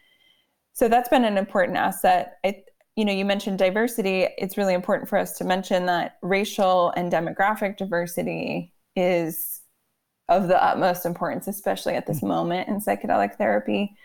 So 0.73 0.87
that's 0.87 1.09
been 1.09 1.25
an 1.25 1.37
important 1.37 1.77
asset. 1.77 2.37
I, 2.43 2.63
you 2.95 3.05
know, 3.05 3.13
you 3.13 3.25
mentioned 3.25 3.59
diversity. 3.59 4.27
It's 4.37 4.57
really 4.57 4.73
important 4.73 5.09
for 5.09 5.17
us 5.17 5.37
to 5.37 5.43
mention 5.43 5.85
that 5.85 6.17
racial 6.21 6.91
and 6.95 7.11
demographic 7.11 7.77
diversity 7.77 8.73
is 8.95 9.61
of 10.27 10.47
the 10.47 10.63
utmost 10.63 11.05
importance, 11.05 11.47
especially 11.47 11.95
at 11.95 12.07
this 12.07 12.17
mm-hmm. 12.17 12.27
moment 12.27 12.67
in 12.67 12.79
psychedelic 12.79 13.35
therapy, 13.35 13.95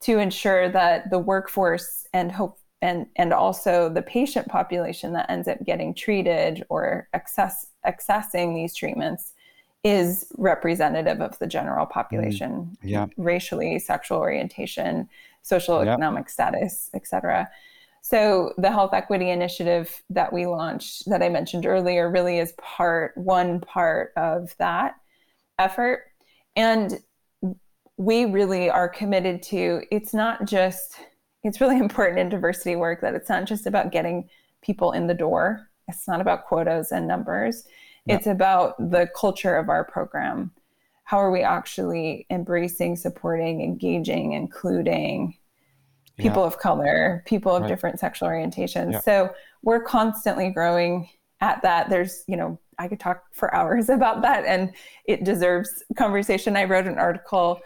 to 0.00 0.18
ensure 0.18 0.68
that 0.68 1.10
the 1.10 1.18
workforce 1.18 2.06
and 2.12 2.32
hope 2.32 2.58
and 2.82 3.06
and 3.16 3.32
also 3.32 3.88
the 3.88 4.02
patient 4.02 4.46
population 4.48 5.12
that 5.12 5.30
ends 5.30 5.48
up 5.48 5.58
getting 5.64 5.94
treated 5.94 6.64
or 6.68 7.08
access 7.14 7.66
accessing 7.86 8.54
these 8.54 8.74
treatments 8.74 9.32
is 9.84 10.26
representative 10.38 11.20
of 11.20 11.38
the 11.38 11.46
general 11.46 11.86
population 11.86 12.50
mm, 12.50 12.76
yeah. 12.82 13.06
racially 13.16 13.78
sexual 13.78 14.18
orientation 14.18 15.08
social 15.42 15.80
economic 15.80 16.28
status 16.28 16.90
etc 16.94 17.48
so 18.02 18.52
the 18.58 18.70
health 18.70 18.92
equity 18.92 19.30
initiative 19.30 20.02
that 20.10 20.32
we 20.32 20.46
launched 20.46 21.08
that 21.08 21.22
i 21.22 21.28
mentioned 21.28 21.66
earlier 21.66 22.10
really 22.10 22.38
is 22.38 22.52
part 22.58 23.16
one 23.16 23.60
part 23.60 24.12
of 24.16 24.54
that 24.58 24.94
effort. 25.58 26.04
And 26.56 27.00
we 27.96 28.24
really 28.24 28.68
are 28.70 28.88
committed 28.88 29.40
to 29.40 29.82
it's 29.92 30.12
not 30.12 30.46
just 30.46 30.96
it's 31.44 31.60
really 31.60 31.78
important 31.80 32.18
in 32.18 32.28
diversity 32.28 32.76
work 32.76 33.00
that 33.00 33.14
it's 33.14 33.28
not 33.28 33.44
just 33.44 33.66
about 33.66 33.92
getting 33.92 34.28
people 34.62 34.92
in 34.92 35.06
the 35.06 35.14
door. 35.14 35.68
It's 35.88 36.08
not 36.08 36.20
about 36.20 36.46
quotas 36.46 36.92
and 36.92 37.06
numbers 37.06 37.64
yeah. 38.06 38.16
it's 38.16 38.26
about 38.26 38.76
the 38.90 39.08
culture 39.16 39.56
of 39.56 39.68
our 39.68 39.84
program 39.84 40.50
how 41.04 41.18
are 41.18 41.30
we 41.30 41.42
actually 41.42 42.26
embracing 42.30 42.96
supporting 42.96 43.62
engaging 43.62 44.32
including 44.32 45.36
people 46.18 46.42
yeah. 46.42 46.46
of 46.46 46.58
color 46.58 47.22
people 47.26 47.54
of 47.54 47.62
right. 47.62 47.68
different 47.68 47.98
sexual 47.98 48.28
orientations 48.28 48.92
yeah. 48.92 49.00
so 49.00 49.32
we're 49.62 49.82
constantly 49.82 50.50
growing 50.50 51.08
at 51.40 51.60
that 51.62 51.88
there's 51.90 52.24
you 52.26 52.36
know 52.36 52.58
i 52.78 52.88
could 52.88 53.00
talk 53.00 53.24
for 53.32 53.54
hours 53.54 53.88
about 53.90 54.22
that 54.22 54.44
and 54.44 54.72
it 55.06 55.24
deserves 55.24 55.82
conversation 55.96 56.56
i 56.56 56.64
wrote 56.64 56.86
an 56.86 56.98
article 56.98 57.60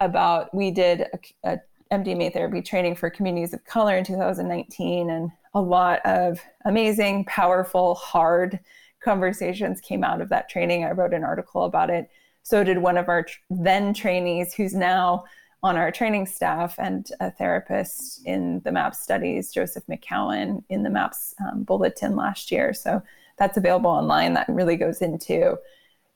about 0.00 0.52
we 0.54 0.70
did 0.70 1.02
a, 1.44 1.52
a 1.52 1.58
MDMA 1.92 2.32
therapy 2.32 2.62
training 2.62 2.96
for 2.96 3.10
communities 3.10 3.54
of 3.54 3.64
color 3.64 3.96
in 3.96 4.04
2019, 4.04 5.10
and 5.10 5.30
a 5.54 5.60
lot 5.60 6.00
of 6.04 6.40
amazing, 6.64 7.24
powerful, 7.26 7.94
hard 7.94 8.58
conversations 9.04 9.80
came 9.80 10.02
out 10.02 10.20
of 10.20 10.30
that 10.30 10.48
training. 10.48 10.84
I 10.84 10.92
wrote 10.92 11.14
an 11.14 11.24
article 11.24 11.64
about 11.64 11.90
it. 11.90 12.10
So 12.42 12.64
did 12.64 12.78
one 12.78 12.96
of 12.96 13.08
our 13.08 13.26
then 13.50 13.94
trainees, 13.94 14.54
who's 14.54 14.74
now 14.74 15.24
on 15.62 15.76
our 15.76 15.90
training 15.90 16.26
staff 16.26 16.74
and 16.78 17.08
a 17.20 17.30
therapist 17.30 18.20
in 18.26 18.60
the 18.64 18.72
MAPS 18.72 19.00
studies, 19.00 19.50
Joseph 19.50 19.84
McCowan, 19.86 20.62
in 20.68 20.82
the 20.82 20.90
MAPS 20.90 21.34
um, 21.40 21.62
bulletin 21.62 22.16
last 22.16 22.52
year. 22.52 22.74
So 22.74 23.02
that's 23.38 23.56
available 23.56 23.90
online. 23.90 24.34
That 24.34 24.48
really 24.48 24.76
goes 24.76 25.00
into, 25.00 25.56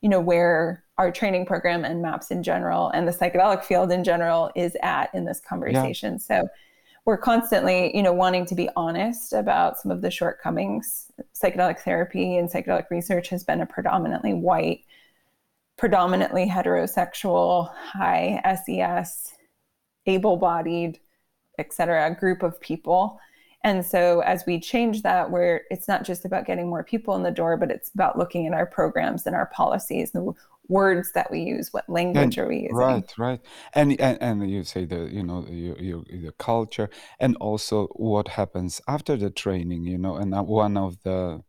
you 0.03 0.09
know, 0.09 0.21
where 0.21 0.85
our 0.99 1.11
training 1.11 1.47
program 1.47 1.85
and 1.85 2.03
maps 2.03 2.31
in 2.31 2.43
general 2.43 2.91
and 2.91 3.09
the 3.09 3.13
psychedelic 3.13 3.65
field 3.65 3.91
in 3.91 4.05
general 4.05 4.51
is 4.55 4.77
at 4.83 5.15
in 5.15 5.25
this 5.25 5.41
conversation. 5.41 6.15
Yeah. 6.15 6.19
So 6.19 6.49
we're 7.09 7.17
constantly, 7.17 7.91
you 7.97 8.03
know, 8.03 8.13
wanting 8.13 8.45
to 8.45 8.55
be 8.55 8.69
honest 8.77 9.33
about 9.33 9.79
some 9.81 9.91
of 9.91 10.03
the 10.03 10.11
shortcomings. 10.11 11.11
Psychedelic 11.35 11.81
therapy 11.81 12.37
and 12.37 12.51
psychedelic 12.51 12.91
research 12.91 13.31
has 13.31 13.43
been 13.43 13.63
a 13.63 13.67
predominantly 13.67 14.35
white, 14.35 14.85
predominantly 15.79 16.47
heterosexual, 16.47 17.73
high 17.75 18.43
SES, 18.67 19.33
able-bodied, 20.05 21.01
et 21.59 21.73
cetera, 21.73 22.15
group 22.15 22.43
of 22.43 22.61
people. 22.61 23.19
And 23.65 23.85
so 23.85 24.21
as 24.21 24.45
we 24.47 24.61
change 24.61 25.03
that, 25.03 25.31
where 25.31 25.63
it's 25.71 25.89
not 25.89 26.05
just 26.05 26.25
about 26.25 26.47
getting 26.47 26.69
more 26.69 26.85
people 26.85 27.17
in 27.17 27.25
the 27.25 27.31
door, 27.31 27.57
but 27.57 27.71
it's 27.71 27.91
about 27.93 28.17
looking 28.17 28.47
at 28.47 28.55
our 28.55 28.67
programs 28.67 29.27
and 29.27 29.35
our 29.35 29.47
policies 29.47 30.13
the 30.13 30.33
words 30.69 31.13
that 31.13 31.31
we 31.31 31.41
use 31.41 31.73
what 31.73 31.89
language 31.89 32.37
and, 32.37 32.39
are 32.39 32.49
we 32.49 32.59
using 32.59 32.77
right 32.77 33.15
right 33.17 33.41
and, 33.73 33.99
and 34.01 34.19
and 34.21 34.51
you 34.51 34.63
say 34.63 34.85
the 34.85 35.09
you 35.11 35.23
know 35.23 35.43
the 35.43 36.33
culture 36.39 36.91
and 37.19 37.37
also 37.37 37.87
what 37.97 38.29
happens 38.29 38.81
after 38.87 39.17
the 39.17 39.31
training 39.31 39.85
you 39.85 39.97
know 39.97 40.17
and 40.17 40.35
one 40.47 40.77
of 40.77 41.03
the 41.05 41.43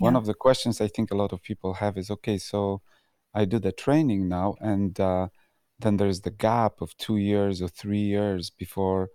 yeah. 0.00 0.04
one 0.04 0.16
of 0.16 0.26
the 0.26 0.34
questions 0.34 0.80
i 0.80 0.88
think 0.88 1.12
a 1.12 1.16
lot 1.16 1.32
of 1.32 1.40
people 1.40 1.74
have 1.74 1.96
is 1.96 2.10
okay 2.10 2.36
so 2.36 2.82
i 3.32 3.44
do 3.44 3.60
the 3.60 3.72
training 3.72 4.28
now 4.28 4.56
and 4.60 4.98
uh, 4.98 5.28
then 5.78 5.96
there's 5.96 6.22
the 6.22 6.30
gap 6.30 6.80
of 6.80 6.96
two 6.96 7.16
years 7.16 7.62
or 7.62 7.68
three 7.68 8.02
years 8.02 8.50
before 8.50 9.08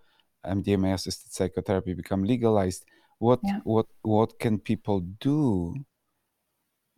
mdma 0.45 0.93
assisted 0.93 1.31
psychotherapy 1.31 1.93
become 1.93 2.23
legalized 2.23 2.85
what 3.19 3.39
yeah. 3.43 3.59
what 3.63 3.87
what 4.01 4.39
can 4.39 4.59
people 4.59 5.01
do 5.19 5.75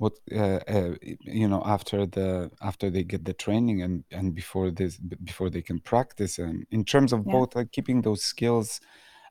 what 0.02 0.14
uh, 0.36 0.60
uh, 0.68 0.96
you 1.22 1.48
know 1.48 1.62
after 1.64 2.08
the 2.08 2.50
after 2.62 2.90
they 2.90 3.04
get 3.04 3.24
the 3.24 3.34
training 3.34 3.84
and 3.84 4.04
and 4.12 4.34
before 4.34 4.72
this 4.72 4.98
before 4.98 5.50
they 5.50 5.62
can 5.62 5.80
practice 5.80 6.40
and 6.40 6.66
in 6.72 6.84
terms 6.84 7.14
of 7.14 7.20
yeah. 7.26 7.34
both 7.34 7.56
like 7.56 7.72
keeping 7.72 8.02
those 8.02 8.24
skills 8.24 8.82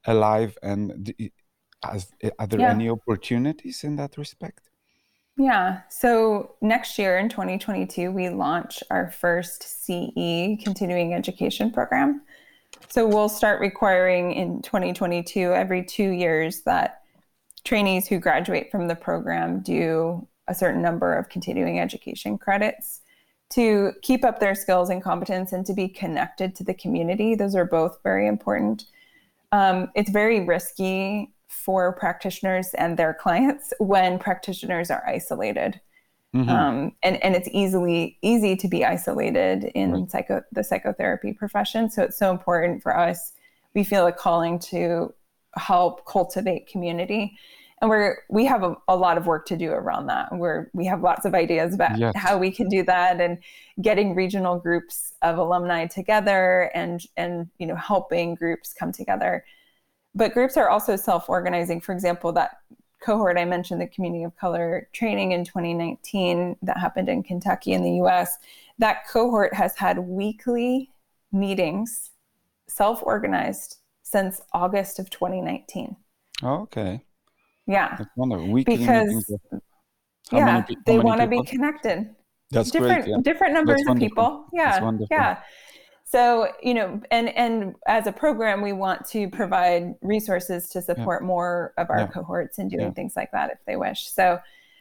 alive 0.07 0.57
and 0.63 1.13
as, 1.85 2.13
are 2.39 2.47
there 2.47 2.61
yeah. 2.61 2.71
any 2.71 2.89
opportunities 2.89 3.83
in 3.83 3.97
that 3.97 4.17
respect 4.17 4.71
yeah 5.37 5.81
so 5.89 6.55
next 6.61 6.99
year 6.99 7.19
in 7.19 7.29
2022 7.29 8.13
we 8.13 8.29
launch 8.29 8.83
our 8.91 9.11
first 9.11 9.63
ce 9.65 10.57
continuing 10.63 11.15
education 11.15 11.73
program 11.73 12.23
so 12.89 13.07
we'll 13.07 13.29
start 13.29 13.61
requiring 13.61 14.33
in 14.33 14.63
2022 14.63 15.53
every 15.53 15.85
two 15.85 16.11
years 16.11 16.63
that 16.63 17.03
trainees 17.65 18.09
who 18.09 18.19
graduate 18.19 18.71
from 18.71 18.89
the 18.89 18.97
program 18.97 19.61
do 19.61 20.27
a 20.49 20.55
certain 20.55 20.83
number 20.83 21.15
of 21.15 21.29
continuing 21.29 21.79
education 21.79 22.37
credits 22.37 23.01
to 23.51 23.93
keep 24.03 24.25
up 24.25 24.41
their 24.41 24.55
skills 24.55 24.91
and 24.91 25.03
competence 25.03 25.53
and 25.53 25.67
to 25.67 25.75
be 25.75 25.89
connected 25.89 26.55
to 26.55 26.65
the 26.65 26.75
community. 26.75 27.35
Those 27.35 27.55
are 27.55 27.65
both 27.65 27.99
very 28.03 28.27
important. 28.27 28.87
Um, 29.53 29.91
it's 29.95 30.11
very 30.11 30.41
risky 30.41 31.33
for 31.49 31.93
practitioners 31.93 32.75
and 32.75 32.97
their 32.97 33.15
clients 33.15 33.73
when 33.81 34.19
practitioners 34.19 34.91
are 34.91 35.05
isolated. 35.07 35.81
Mm-hmm. 36.35 36.49
Um, 36.49 36.93
and, 37.03 37.23
and 37.25 37.35
it's 37.35 37.49
easily 37.53 38.17
easy 38.23 38.55
to 38.57 38.69
be 38.69 38.85
isolated 38.85 39.65
in 39.75 39.93
right. 39.93 40.11
psycho, 40.11 40.43
the 40.53 40.63
psychotherapy 40.63 41.33
profession. 41.33 41.91
So 41.91 42.03
it's 42.03 42.17
so 42.17 42.31
important 42.31 42.83
for 42.83 42.97
us. 42.97 43.33
We 43.75 43.83
feel 43.83 44.07
a 44.07 44.13
calling 44.13 44.59
to 44.71 45.13
help 45.57 46.07
cultivate 46.07 46.69
community 46.69 47.37
and 47.81 47.89
we're 47.89 48.19
we 48.29 48.45
have 48.45 48.63
a, 48.63 48.77
a, 48.89 48.97
lot 48.97 49.17
of 49.17 49.27
work 49.27 49.47
to 49.47 49.57
do 49.57 49.71
around 49.71 50.07
that 50.07 50.37
where 50.37 50.71
we 50.75 50.85
have 50.87 51.03
lots 51.03 51.25
of 51.25 51.35
ideas 51.35 51.75
about 51.75 51.99
yes. 51.99 52.13
how 52.15 52.37
we 52.37 52.51
can 52.51 52.69
do 52.69 52.83
that 52.83 53.21
and 53.21 53.39
getting 53.81 54.15
regional 54.15 54.59
groups 54.59 55.15
of 55.23 55.39
alumni 55.39 55.87
together 55.87 56.71
and 56.75 57.03
and 57.17 57.49
you 57.59 57.67
know 57.67 57.77
helping 57.77 58.35
groups 58.35 58.73
come 58.73 58.93
together 58.93 59.45
but 60.15 60.35
groups 60.35 60.57
are 60.57 60.69
also 60.69 60.97
self-organizing 60.97 61.81
for 61.81 61.93
example 61.93 62.33
that 62.33 62.59
cohort 63.01 63.39
i 63.39 63.45
mentioned 63.45 63.81
the 63.81 63.87
community 63.87 64.25
of 64.25 64.37
color 64.37 64.89
training 64.93 65.33
in 65.33 65.45
2019 65.45 66.57
that 66.63 66.77
happened 66.79 67.09
in 67.09 67.23
kentucky 67.23 67.73
in 67.73 67.83
the 67.83 67.93
us 67.93 68.39
that 68.79 69.07
cohort 69.09 69.55
has 69.55 69.77
had 69.77 69.99
weekly 69.99 70.91
meetings 71.33 72.11
self-organized 72.69 73.79
since 74.03 74.41
august 74.53 74.99
of 74.99 75.09
2019 75.11 75.97
okay 76.43 77.03
yeah. 77.67 77.99
weekly 78.17 78.77
because 78.77 79.33
yeah, 80.33 80.65
they 80.87 80.99
want 80.99 81.21
to 81.21 81.27
be 81.27 81.43
connected. 81.43 82.15
That's 82.51 82.71
different, 82.71 83.05
great. 83.05 83.11
Yeah. 83.11 83.23
Different 83.23 83.55
numbers 83.55 83.83
of 83.87 83.97
people. 83.97 84.47
Yeah. 84.53 84.91
Yeah. 85.11 85.39
So, 86.11 86.49
you 86.61 86.75
know, 86.75 87.01
and 87.13 87.29
and 87.37 87.77
as 87.87 88.09
a 88.09 88.13
program, 88.13 88.63
we 88.63 88.73
want 88.73 89.07
to 89.11 89.29
provide 89.29 89.95
resources 90.03 90.69
to 90.71 90.83
support 90.83 91.23
yeah. 91.23 91.27
more 91.27 91.73
of 91.79 91.89
our 91.89 92.01
yeah. 92.01 92.07
cohorts 92.09 92.59
in 92.59 92.69
doing 92.69 92.93
things 92.93 93.13
like 93.15 93.31
that 93.31 93.51
if 93.53 93.59
they 93.65 93.77
wish. 93.77 94.11
So, 94.11 94.41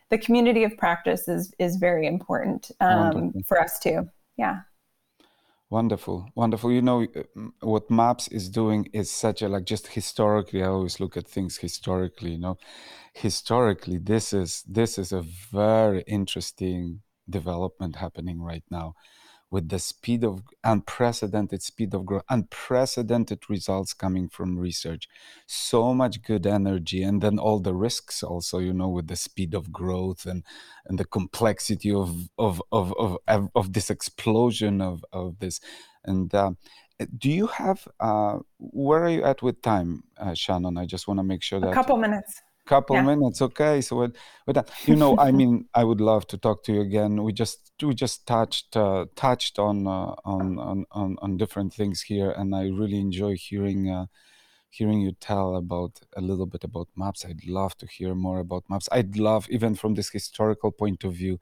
the 0.10 0.18
community 0.18 0.64
of 0.64 0.76
practice 0.76 1.28
is 1.28 1.54
is 1.60 1.76
very 1.76 2.08
important 2.08 2.72
um, 2.82 3.34
for 3.46 3.62
us 3.62 3.78
too. 3.78 4.10
Yeah. 4.38 4.62
Wonderful, 5.70 6.32
wonderful. 6.34 6.72
You 6.72 6.82
know 6.82 7.06
what 7.60 7.92
Maps 7.92 8.28
is 8.30 8.50
doing 8.50 8.90
is 8.92 9.12
such 9.12 9.44
a 9.44 9.48
like 9.48 9.66
just 9.66 9.90
historically. 9.90 10.64
I 10.64 10.68
always 10.68 11.00
look 11.00 11.16
at 11.16 11.28
things 11.28 11.58
historically. 11.58 12.32
You 12.32 12.40
know, 12.40 12.58
historically, 13.14 14.00
this 14.00 14.34
is 14.34 14.64
this 14.68 14.98
is 14.98 15.12
a 15.12 15.22
very 15.52 16.02
interesting 16.08 17.02
development 17.30 17.98
happening 17.98 18.42
right 18.42 18.64
now 18.72 18.96
with 19.52 19.70
the 19.70 19.80
speed 19.80 20.24
of 20.24 20.44
unprecedented 20.64 21.62
speed 21.62 21.94
of 21.94 22.06
growth, 22.06 22.24
unprecedented 22.30 23.50
results 23.50 23.94
coming 23.94 24.30
from 24.30 24.58
research, 24.58 25.08
so 25.48 25.94
much 25.94 26.22
good 26.22 26.46
energy, 26.46 27.02
and 27.02 27.22
then 27.22 27.40
all 27.40 27.60
the 27.60 27.74
risks 27.74 28.22
also, 28.22 28.60
you 28.60 28.74
know, 28.74 28.90
with 28.90 29.08
the 29.08 29.16
speed 29.16 29.54
of 29.54 29.72
growth 29.72 30.26
and 30.26 30.44
and 30.86 31.00
the 31.00 31.06
complexity 31.06 31.92
of 31.92 32.30
of 32.38 32.62
of 32.72 32.94
of, 33.28 33.50
of 33.56 33.74
this 33.74 33.90
explosion 33.90 34.82
of 34.82 35.04
of 35.12 35.40
this. 35.40 35.60
And 36.06 36.34
uh, 36.34 36.52
do 37.18 37.30
you 37.30 37.48
have 37.48 37.88
uh, 38.00 38.40
where 38.60 39.04
are 39.04 39.10
you 39.10 39.24
at 39.24 39.42
with 39.42 39.62
time, 39.62 40.04
uh, 40.18 40.34
Shannon? 40.34 40.78
I 40.78 40.86
just 40.86 41.08
want 41.08 41.20
to 41.20 41.24
make 41.24 41.42
sure 41.42 41.60
that 41.60 41.70
a 41.70 41.74
couple 41.74 41.98
minutes 41.98 42.42
couple 42.74 42.96
yeah. 42.96 43.12
minutes 43.12 43.42
okay 43.42 43.82
so 43.82 43.94
with, 44.02 44.16
with 44.46 44.56
that 44.56 44.70
you 44.86 44.96
know 44.96 45.18
i 45.18 45.32
mean 45.32 45.54
i 45.82 45.84
would 45.84 46.02
love 46.12 46.24
to 46.28 46.38
talk 46.38 46.64
to 46.64 46.72
you 46.76 46.82
again 46.82 47.24
we 47.24 47.32
just 47.34 47.72
we 47.82 47.94
just 47.94 48.28
touched 48.28 48.76
uh, 48.76 49.06
touched 49.16 49.58
on, 49.58 49.88
uh, 49.88 50.14
on, 50.36 50.60
on 50.70 50.86
on 50.92 51.18
on 51.24 51.38
different 51.38 51.74
things 51.74 52.02
here 52.02 52.32
and 52.32 52.56
i 52.56 52.64
really 52.82 53.00
enjoy 53.00 53.34
hearing 53.36 53.90
uh, 53.90 54.06
hearing 54.70 55.02
you 55.02 55.12
tell 55.12 55.56
about 55.56 56.00
a 56.16 56.22
little 56.22 56.46
bit 56.46 56.64
about 56.64 56.88
maps. 56.96 57.26
I'd 57.26 57.48
love 57.48 57.76
to 57.80 57.88
hear 57.88 58.14
more 58.14 58.40
about 58.40 58.70
maps. 58.70 58.88
I'd 58.92 59.18
love, 59.18 59.48
even 59.50 59.76
from 59.76 59.96
this 59.96 60.10
historical 60.10 60.72
point 60.72 61.04
of 61.04 61.14
view, 61.14 61.40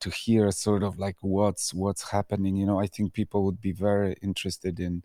to 0.00 0.10
hear 0.10 0.50
sort 0.52 0.82
of 0.84 0.98
like 0.98 1.16
what's 1.20 1.74
what's 1.74 2.10
happening. 2.10 2.56
You 2.56 2.66
know, 2.66 2.78
I 2.78 2.86
think 2.86 3.12
people 3.12 3.44
would 3.44 3.60
be 3.60 3.72
very 3.72 4.14
interested 4.22 4.78
in 4.78 5.02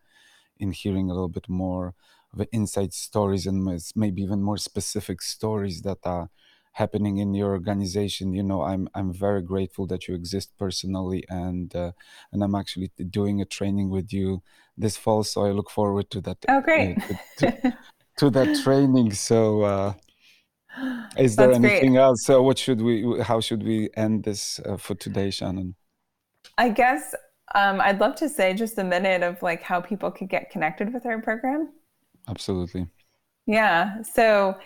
in 0.58 0.72
hearing 0.72 1.10
a 1.10 1.14
little 1.14 1.30
bit 1.40 1.50
more 1.50 1.96
the 2.36 2.48
inside 2.52 2.94
stories 2.94 3.46
and 3.46 3.82
maybe 3.96 4.22
even 4.22 4.42
more 4.42 4.58
specific 4.58 5.22
stories 5.22 5.82
that 5.82 6.00
are 6.04 6.30
happening 6.74 7.18
in 7.18 7.34
your 7.34 7.52
organization. 7.52 8.34
You 8.34 8.44
know 8.44 8.64
i'm 8.64 8.90
i'm 8.96 9.14
very 9.14 9.42
grateful 9.42 9.86
that 9.88 10.08
you 10.08 10.16
exist 10.16 10.58
personally 10.58 11.24
and 11.30 11.74
uh, 11.76 11.92
and 12.32 12.44
i'm 12.44 12.56
actually 12.56 12.92
doing 13.10 13.42
a 13.42 13.46
training 13.46 13.90
with 13.90 14.12
you 14.12 14.42
this 14.78 14.98
fall 14.98 15.24
so 15.24 15.46
i 15.46 15.52
look 15.52 15.70
forward 15.70 16.10
to 16.10 16.22
that 16.22 16.38
oh 16.50 16.62
great. 16.62 16.98
uh, 16.98 17.02
to, 17.38 17.52
to, 17.52 17.78
to, 18.18 18.30
that 18.32 18.60
training. 18.64 19.14
So 19.14 19.62
uh, 19.62 19.94
is 21.18 21.36
there 21.36 21.48
That's 21.48 21.60
anything 21.60 21.94
great. 21.94 22.02
else? 22.02 22.26
So 22.26 22.42
what 22.42 22.58
should 22.58 22.82
we 22.82 23.22
how 23.22 23.40
should 23.40 23.64
we 23.64 23.90
end 23.96 24.24
this 24.24 24.60
uh, 24.66 24.78
for 24.78 24.96
today 24.96 25.30
shannon? 25.30 25.76
I 26.58 26.70
guess 26.70 27.16
um, 27.56 27.82
i'd 27.82 28.00
love 28.00 28.16
to 28.16 28.30
say 28.30 28.54
just 28.54 28.78
a 28.78 28.84
minute 28.84 29.22
of 29.22 29.42
like 29.42 29.62
how 29.62 29.80
people 29.80 30.10
could 30.12 30.30
get 30.30 30.50
connected 30.50 30.94
with 30.94 31.06
our 31.06 31.22
program 31.22 31.70
absolutely 32.28 32.88
yeah 33.46 34.02
so 34.02 34.58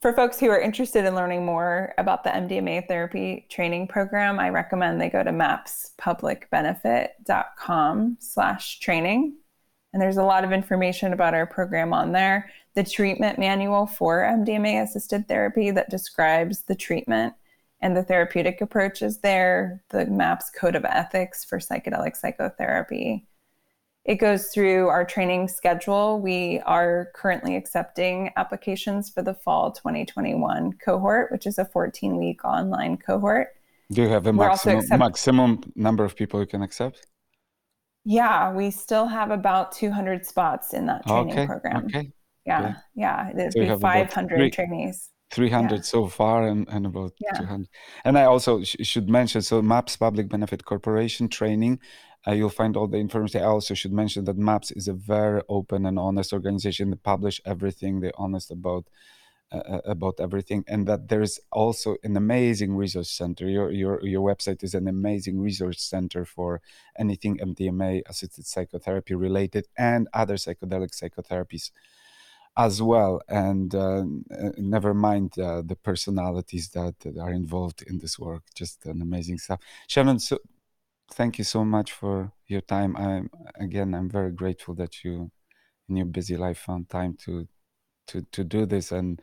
for 0.00 0.12
folks 0.12 0.38
who 0.38 0.48
are 0.48 0.60
interested 0.60 1.04
in 1.04 1.16
learning 1.16 1.44
more 1.44 1.92
about 1.98 2.22
the 2.22 2.30
MDMA 2.30 2.86
therapy 2.86 3.46
training 3.48 3.88
program, 3.88 4.38
I 4.38 4.50
recommend 4.50 5.00
they 5.00 5.10
go 5.10 5.24
to 5.24 5.32
mapspublicbenefit.com 5.32 8.16
slash 8.20 8.78
training. 8.78 9.34
And 9.92 10.00
there's 10.00 10.18
a 10.18 10.22
lot 10.22 10.44
of 10.44 10.52
information 10.52 11.12
about 11.12 11.34
our 11.34 11.46
program 11.46 11.92
on 11.92 12.12
there. 12.12 12.48
The 12.74 12.84
treatment 12.84 13.40
manual 13.40 13.86
for 13.86 14.22
MDMA 14.22 14.84
assisted 14.84 15.26
therapy 15.26 15.72
that 15.72 15.90
describes 15.90 16.62
the 16.62 16.76
treatment 16.76 17.34
and 17.80 17.96
the 17.96 18.04
therapeutic 18.04 18.60
approach 18.60 19.02
is 19.02 19.18
there. 19.18 19.82
The 19.88 20.06
MAPS 20.06 20.50
code 20.50 20.76
of 20.76 20.84
ethics 20.84 21.44
for 21.44 21.58
psychedelic 21.58 22.16
psychotherapy 22.16 23.26
it 24.08 24.16
goes 24.16 24.46
through 24.46 24.88
our 24.88 25.04
training 25.04 25.48
schedule. 25.48 26.18
We 26.18 26.60
are 26.64 27.10
currently 27.14 27.56
accepting 27.56 28.30
applications 28.36 29.10
for 29.10 29.20
the 29.20 29.34
fall 29.34 29.70
2021 29.70 30.72
cohort, 30.82 31.30
which 31.30 31.46
is 31.46 31.58
a 31.58 31.66
14 31.66 32.16
week 32.16 32.42
online 32.42 32.96
cohort. 32.96 33.48
Do 33.92 34.00
you 34.00 34.08
have 34.08 34.26
a 34.26 34.32
maximum, 34.32 34.78
accept- 34.78 34.98
maximum 34.98 35.60
number 35.76 36.04
of 36.04 36.16
people 36.16 36.40
you 36.40 36.46
can 36.46 36.62
accept? 36.62 37.06
Yeah, 38.06 38.50
we 38.50 38.70
still 38.70 39.06
have 39.06 39.30
about 39.30 39.72
200 39.72 40.24
spots 40.24 40.72
in 40.72 40.86
that 40.86 41.06
training 41.06 41.32
okay, 41.32 41.46
program. 41.46 41.84
Okay. 41.84 42.10
Yeah, 42.46 42.76
yeah. 42.94 43.30
It'd 43.32 43.52
so 43.52 43.60
be 43.60 43.78
500 43.78 44.36
three, 44.38 44.50
trainees. 44.50 45.10
300 45.32 45.76
yeah. 45.76 45.82
so 45.82 46.06
far 46.06 46.48
and, 46.48 46.66
and 46.70 46.86
about 46.86 47.12
yeah. 47.20 47.38
200. 47.38 47.68
And 48.06 48.16
I 48.16 48.24
also 48.24 48.62
sh- 48.62 48.76
should 48.80 49.10
mention 49.10 49.42
so 49.42 49.60
MAPS 49.60 49.98
Public 49.98 50.30
Benefit 50.30 50.64
Corporation 50.64 51.28
training 51.28 51.80
uh, 52.28 52.32
you'll 52.32 52.50
find 52.50 52.76
all 52.76 52.86
the 52.86 52.98
information. 52.98 53.42
I 53.42 53.46
also 53.46 53.74
should 53.74 53.92
mention 53.92 54.24
that 54.24 54.36
MAPS 54.36 54.70
is 54.72 54.86
a 54.88 54.92
very 54.92 55.42
open 55.48 55.86
and 55.86 55.98
honest 55.98 56.32
organization. 56.32 56.90
They 56.90 56.96
publish 56.96 57.40
everything. 57.46 58.00
They're 58.00 58.12
honest 58.18 58.50
about 58.50 58.84
uh, 59.50 59.56
uh, 59.56 59.80
about 59.86 60.20
everything, 60.20 60.62
and 60.68 60.86
that 60.86 61.08
there 61.08 61.22
is 61.22 61.40
also 61.50 61.96
an 62.04 62.18
amazing 62.18 62.76
resource 62.76 63.10
center. 63.10 63.48
Your 63.48 63.70
your 63.70 64.04
your 64.04 64.20
website 64.20 64.62
is 64.62 64.74
an 64.74 64.86
amazing 64.86 65.40
resource 65.40 65.80
center 65.80 66.26
for 66.26 66.60
anything 66.98 67.38
MDMA 67.38 68.02
assisted 68.06 68.44
psychotherapy 68.44 69.14
related 69.14 69.66
and 69.78 70.06
other 70.12 70.34
psychedelic 70.34 70.90
psychotherapies 70.90 71.70
as 72.58 72.82
well. 72.82 73.22
And 73.26 73.74
uh, 73.74 74.04
uh 74.38 74.50
never 74.58 74.92
mind 74.92 75.38
uh, 75.38 75.62
the 75.62 75.76
personalities 75.76 76.68
that, 76.70 77.00
that, 77.00 77.16
are 77.16 77.32
involved 77.32 77.80
in 77.80 78.00
this 78.00 78.18
work. 78.18 78.42
Just 78.54 78.84
an 78.84 79.00
amazing 79.00 79.38
stuff. 79.38 79.60
Shannon, 79.86 80.18
so 80.18 80.38
thank 81.10 81.38
you 81.38 81.44
so 81.44 81.64
much 81.64 81.92
for 81.92 82.32
your 82.46 82.60
time. 82.60 82.96
I'm 82.96 83.30
again, 83.58 83.94
I'm 83.94 84.10
very 84.10 84.32
grateful 84.32 84.74
that 84.76 85.04
you, 85.04 85.30
in 85.88 85.96
your 85.96 86.06
busy 86.06 86.36
life, 86.36 86.58
found 86.58 86.88
time 86.88 87.16
to, 87.24 87.46
to 88.08 88.22
to 88.32 88.44
do 88.44 88.66
this, 88.66 88.92
and 88.92 89.20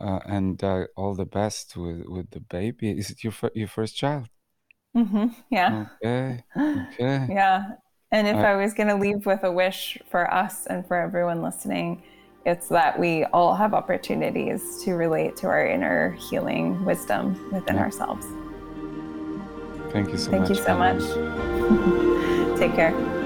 uh, 0.00 0.20
and 0.26 0.62
uh, 0.62 0.86
all 0.96 1.14
the 1.14 1.26
best 1.26 1.76
with 1.76 2.04
with 2.06 2.30
the 2.30 2.40
baby. 2.40 2.90
Is 2.90 3.10
it 3.10 3.24
your 3.24 3.32
your 3.54 3.68
first 3.68 3.96
child? 3.96 4.28
Mm-hmm. 4.96 5.26
Yeah. 5.50 5.86
Okay. 6.02 6.44
Okay. 6.56 7.26
yeah. 7.30 7.72
And 8.12 8.26
if 8.26 8.36
uh, 8.36 8.40
I 8.40 8.56
was 8.56 8.74
going 8.74 8.88
to 8.88 8.96
leave 8.96 9.24
with 9.24 9.44
a 9.44 9.52
wish 9.52 9.96
for 10.10 10.32
us 10.32 10.66
and 10.66 10.84
for 10.86 10.96
everyone 10.96 11.42
listening, 11.42 12.02
it's 12.44 12.68
that 12.68 12.98
we 12.98 13.24
all 13.26 13.54
have 13.54 13.72
opportunities 13.72 14.82
to 14.84 14.94
relate 14.94 15.36
to 15.36 15.46
our 15.46 15.64
inner 15.64 16.12
healing 16.12 16.84
wisdom 16.84 17.52
within 17.52 17.76
yeah. 17.76 17.82
ourselves. 17.82 18.26
Thank 19.92 20.10
you 20.12 20.18
so 20.18 20.30
Thank 20.30 20.48
much. 20.48 20.58
Thank 20.58 20.58
you 20.58 20.64
so 20.64 20.76
much. 20.78 22.58
Take 22.58 22.74
care. 22.74 23.19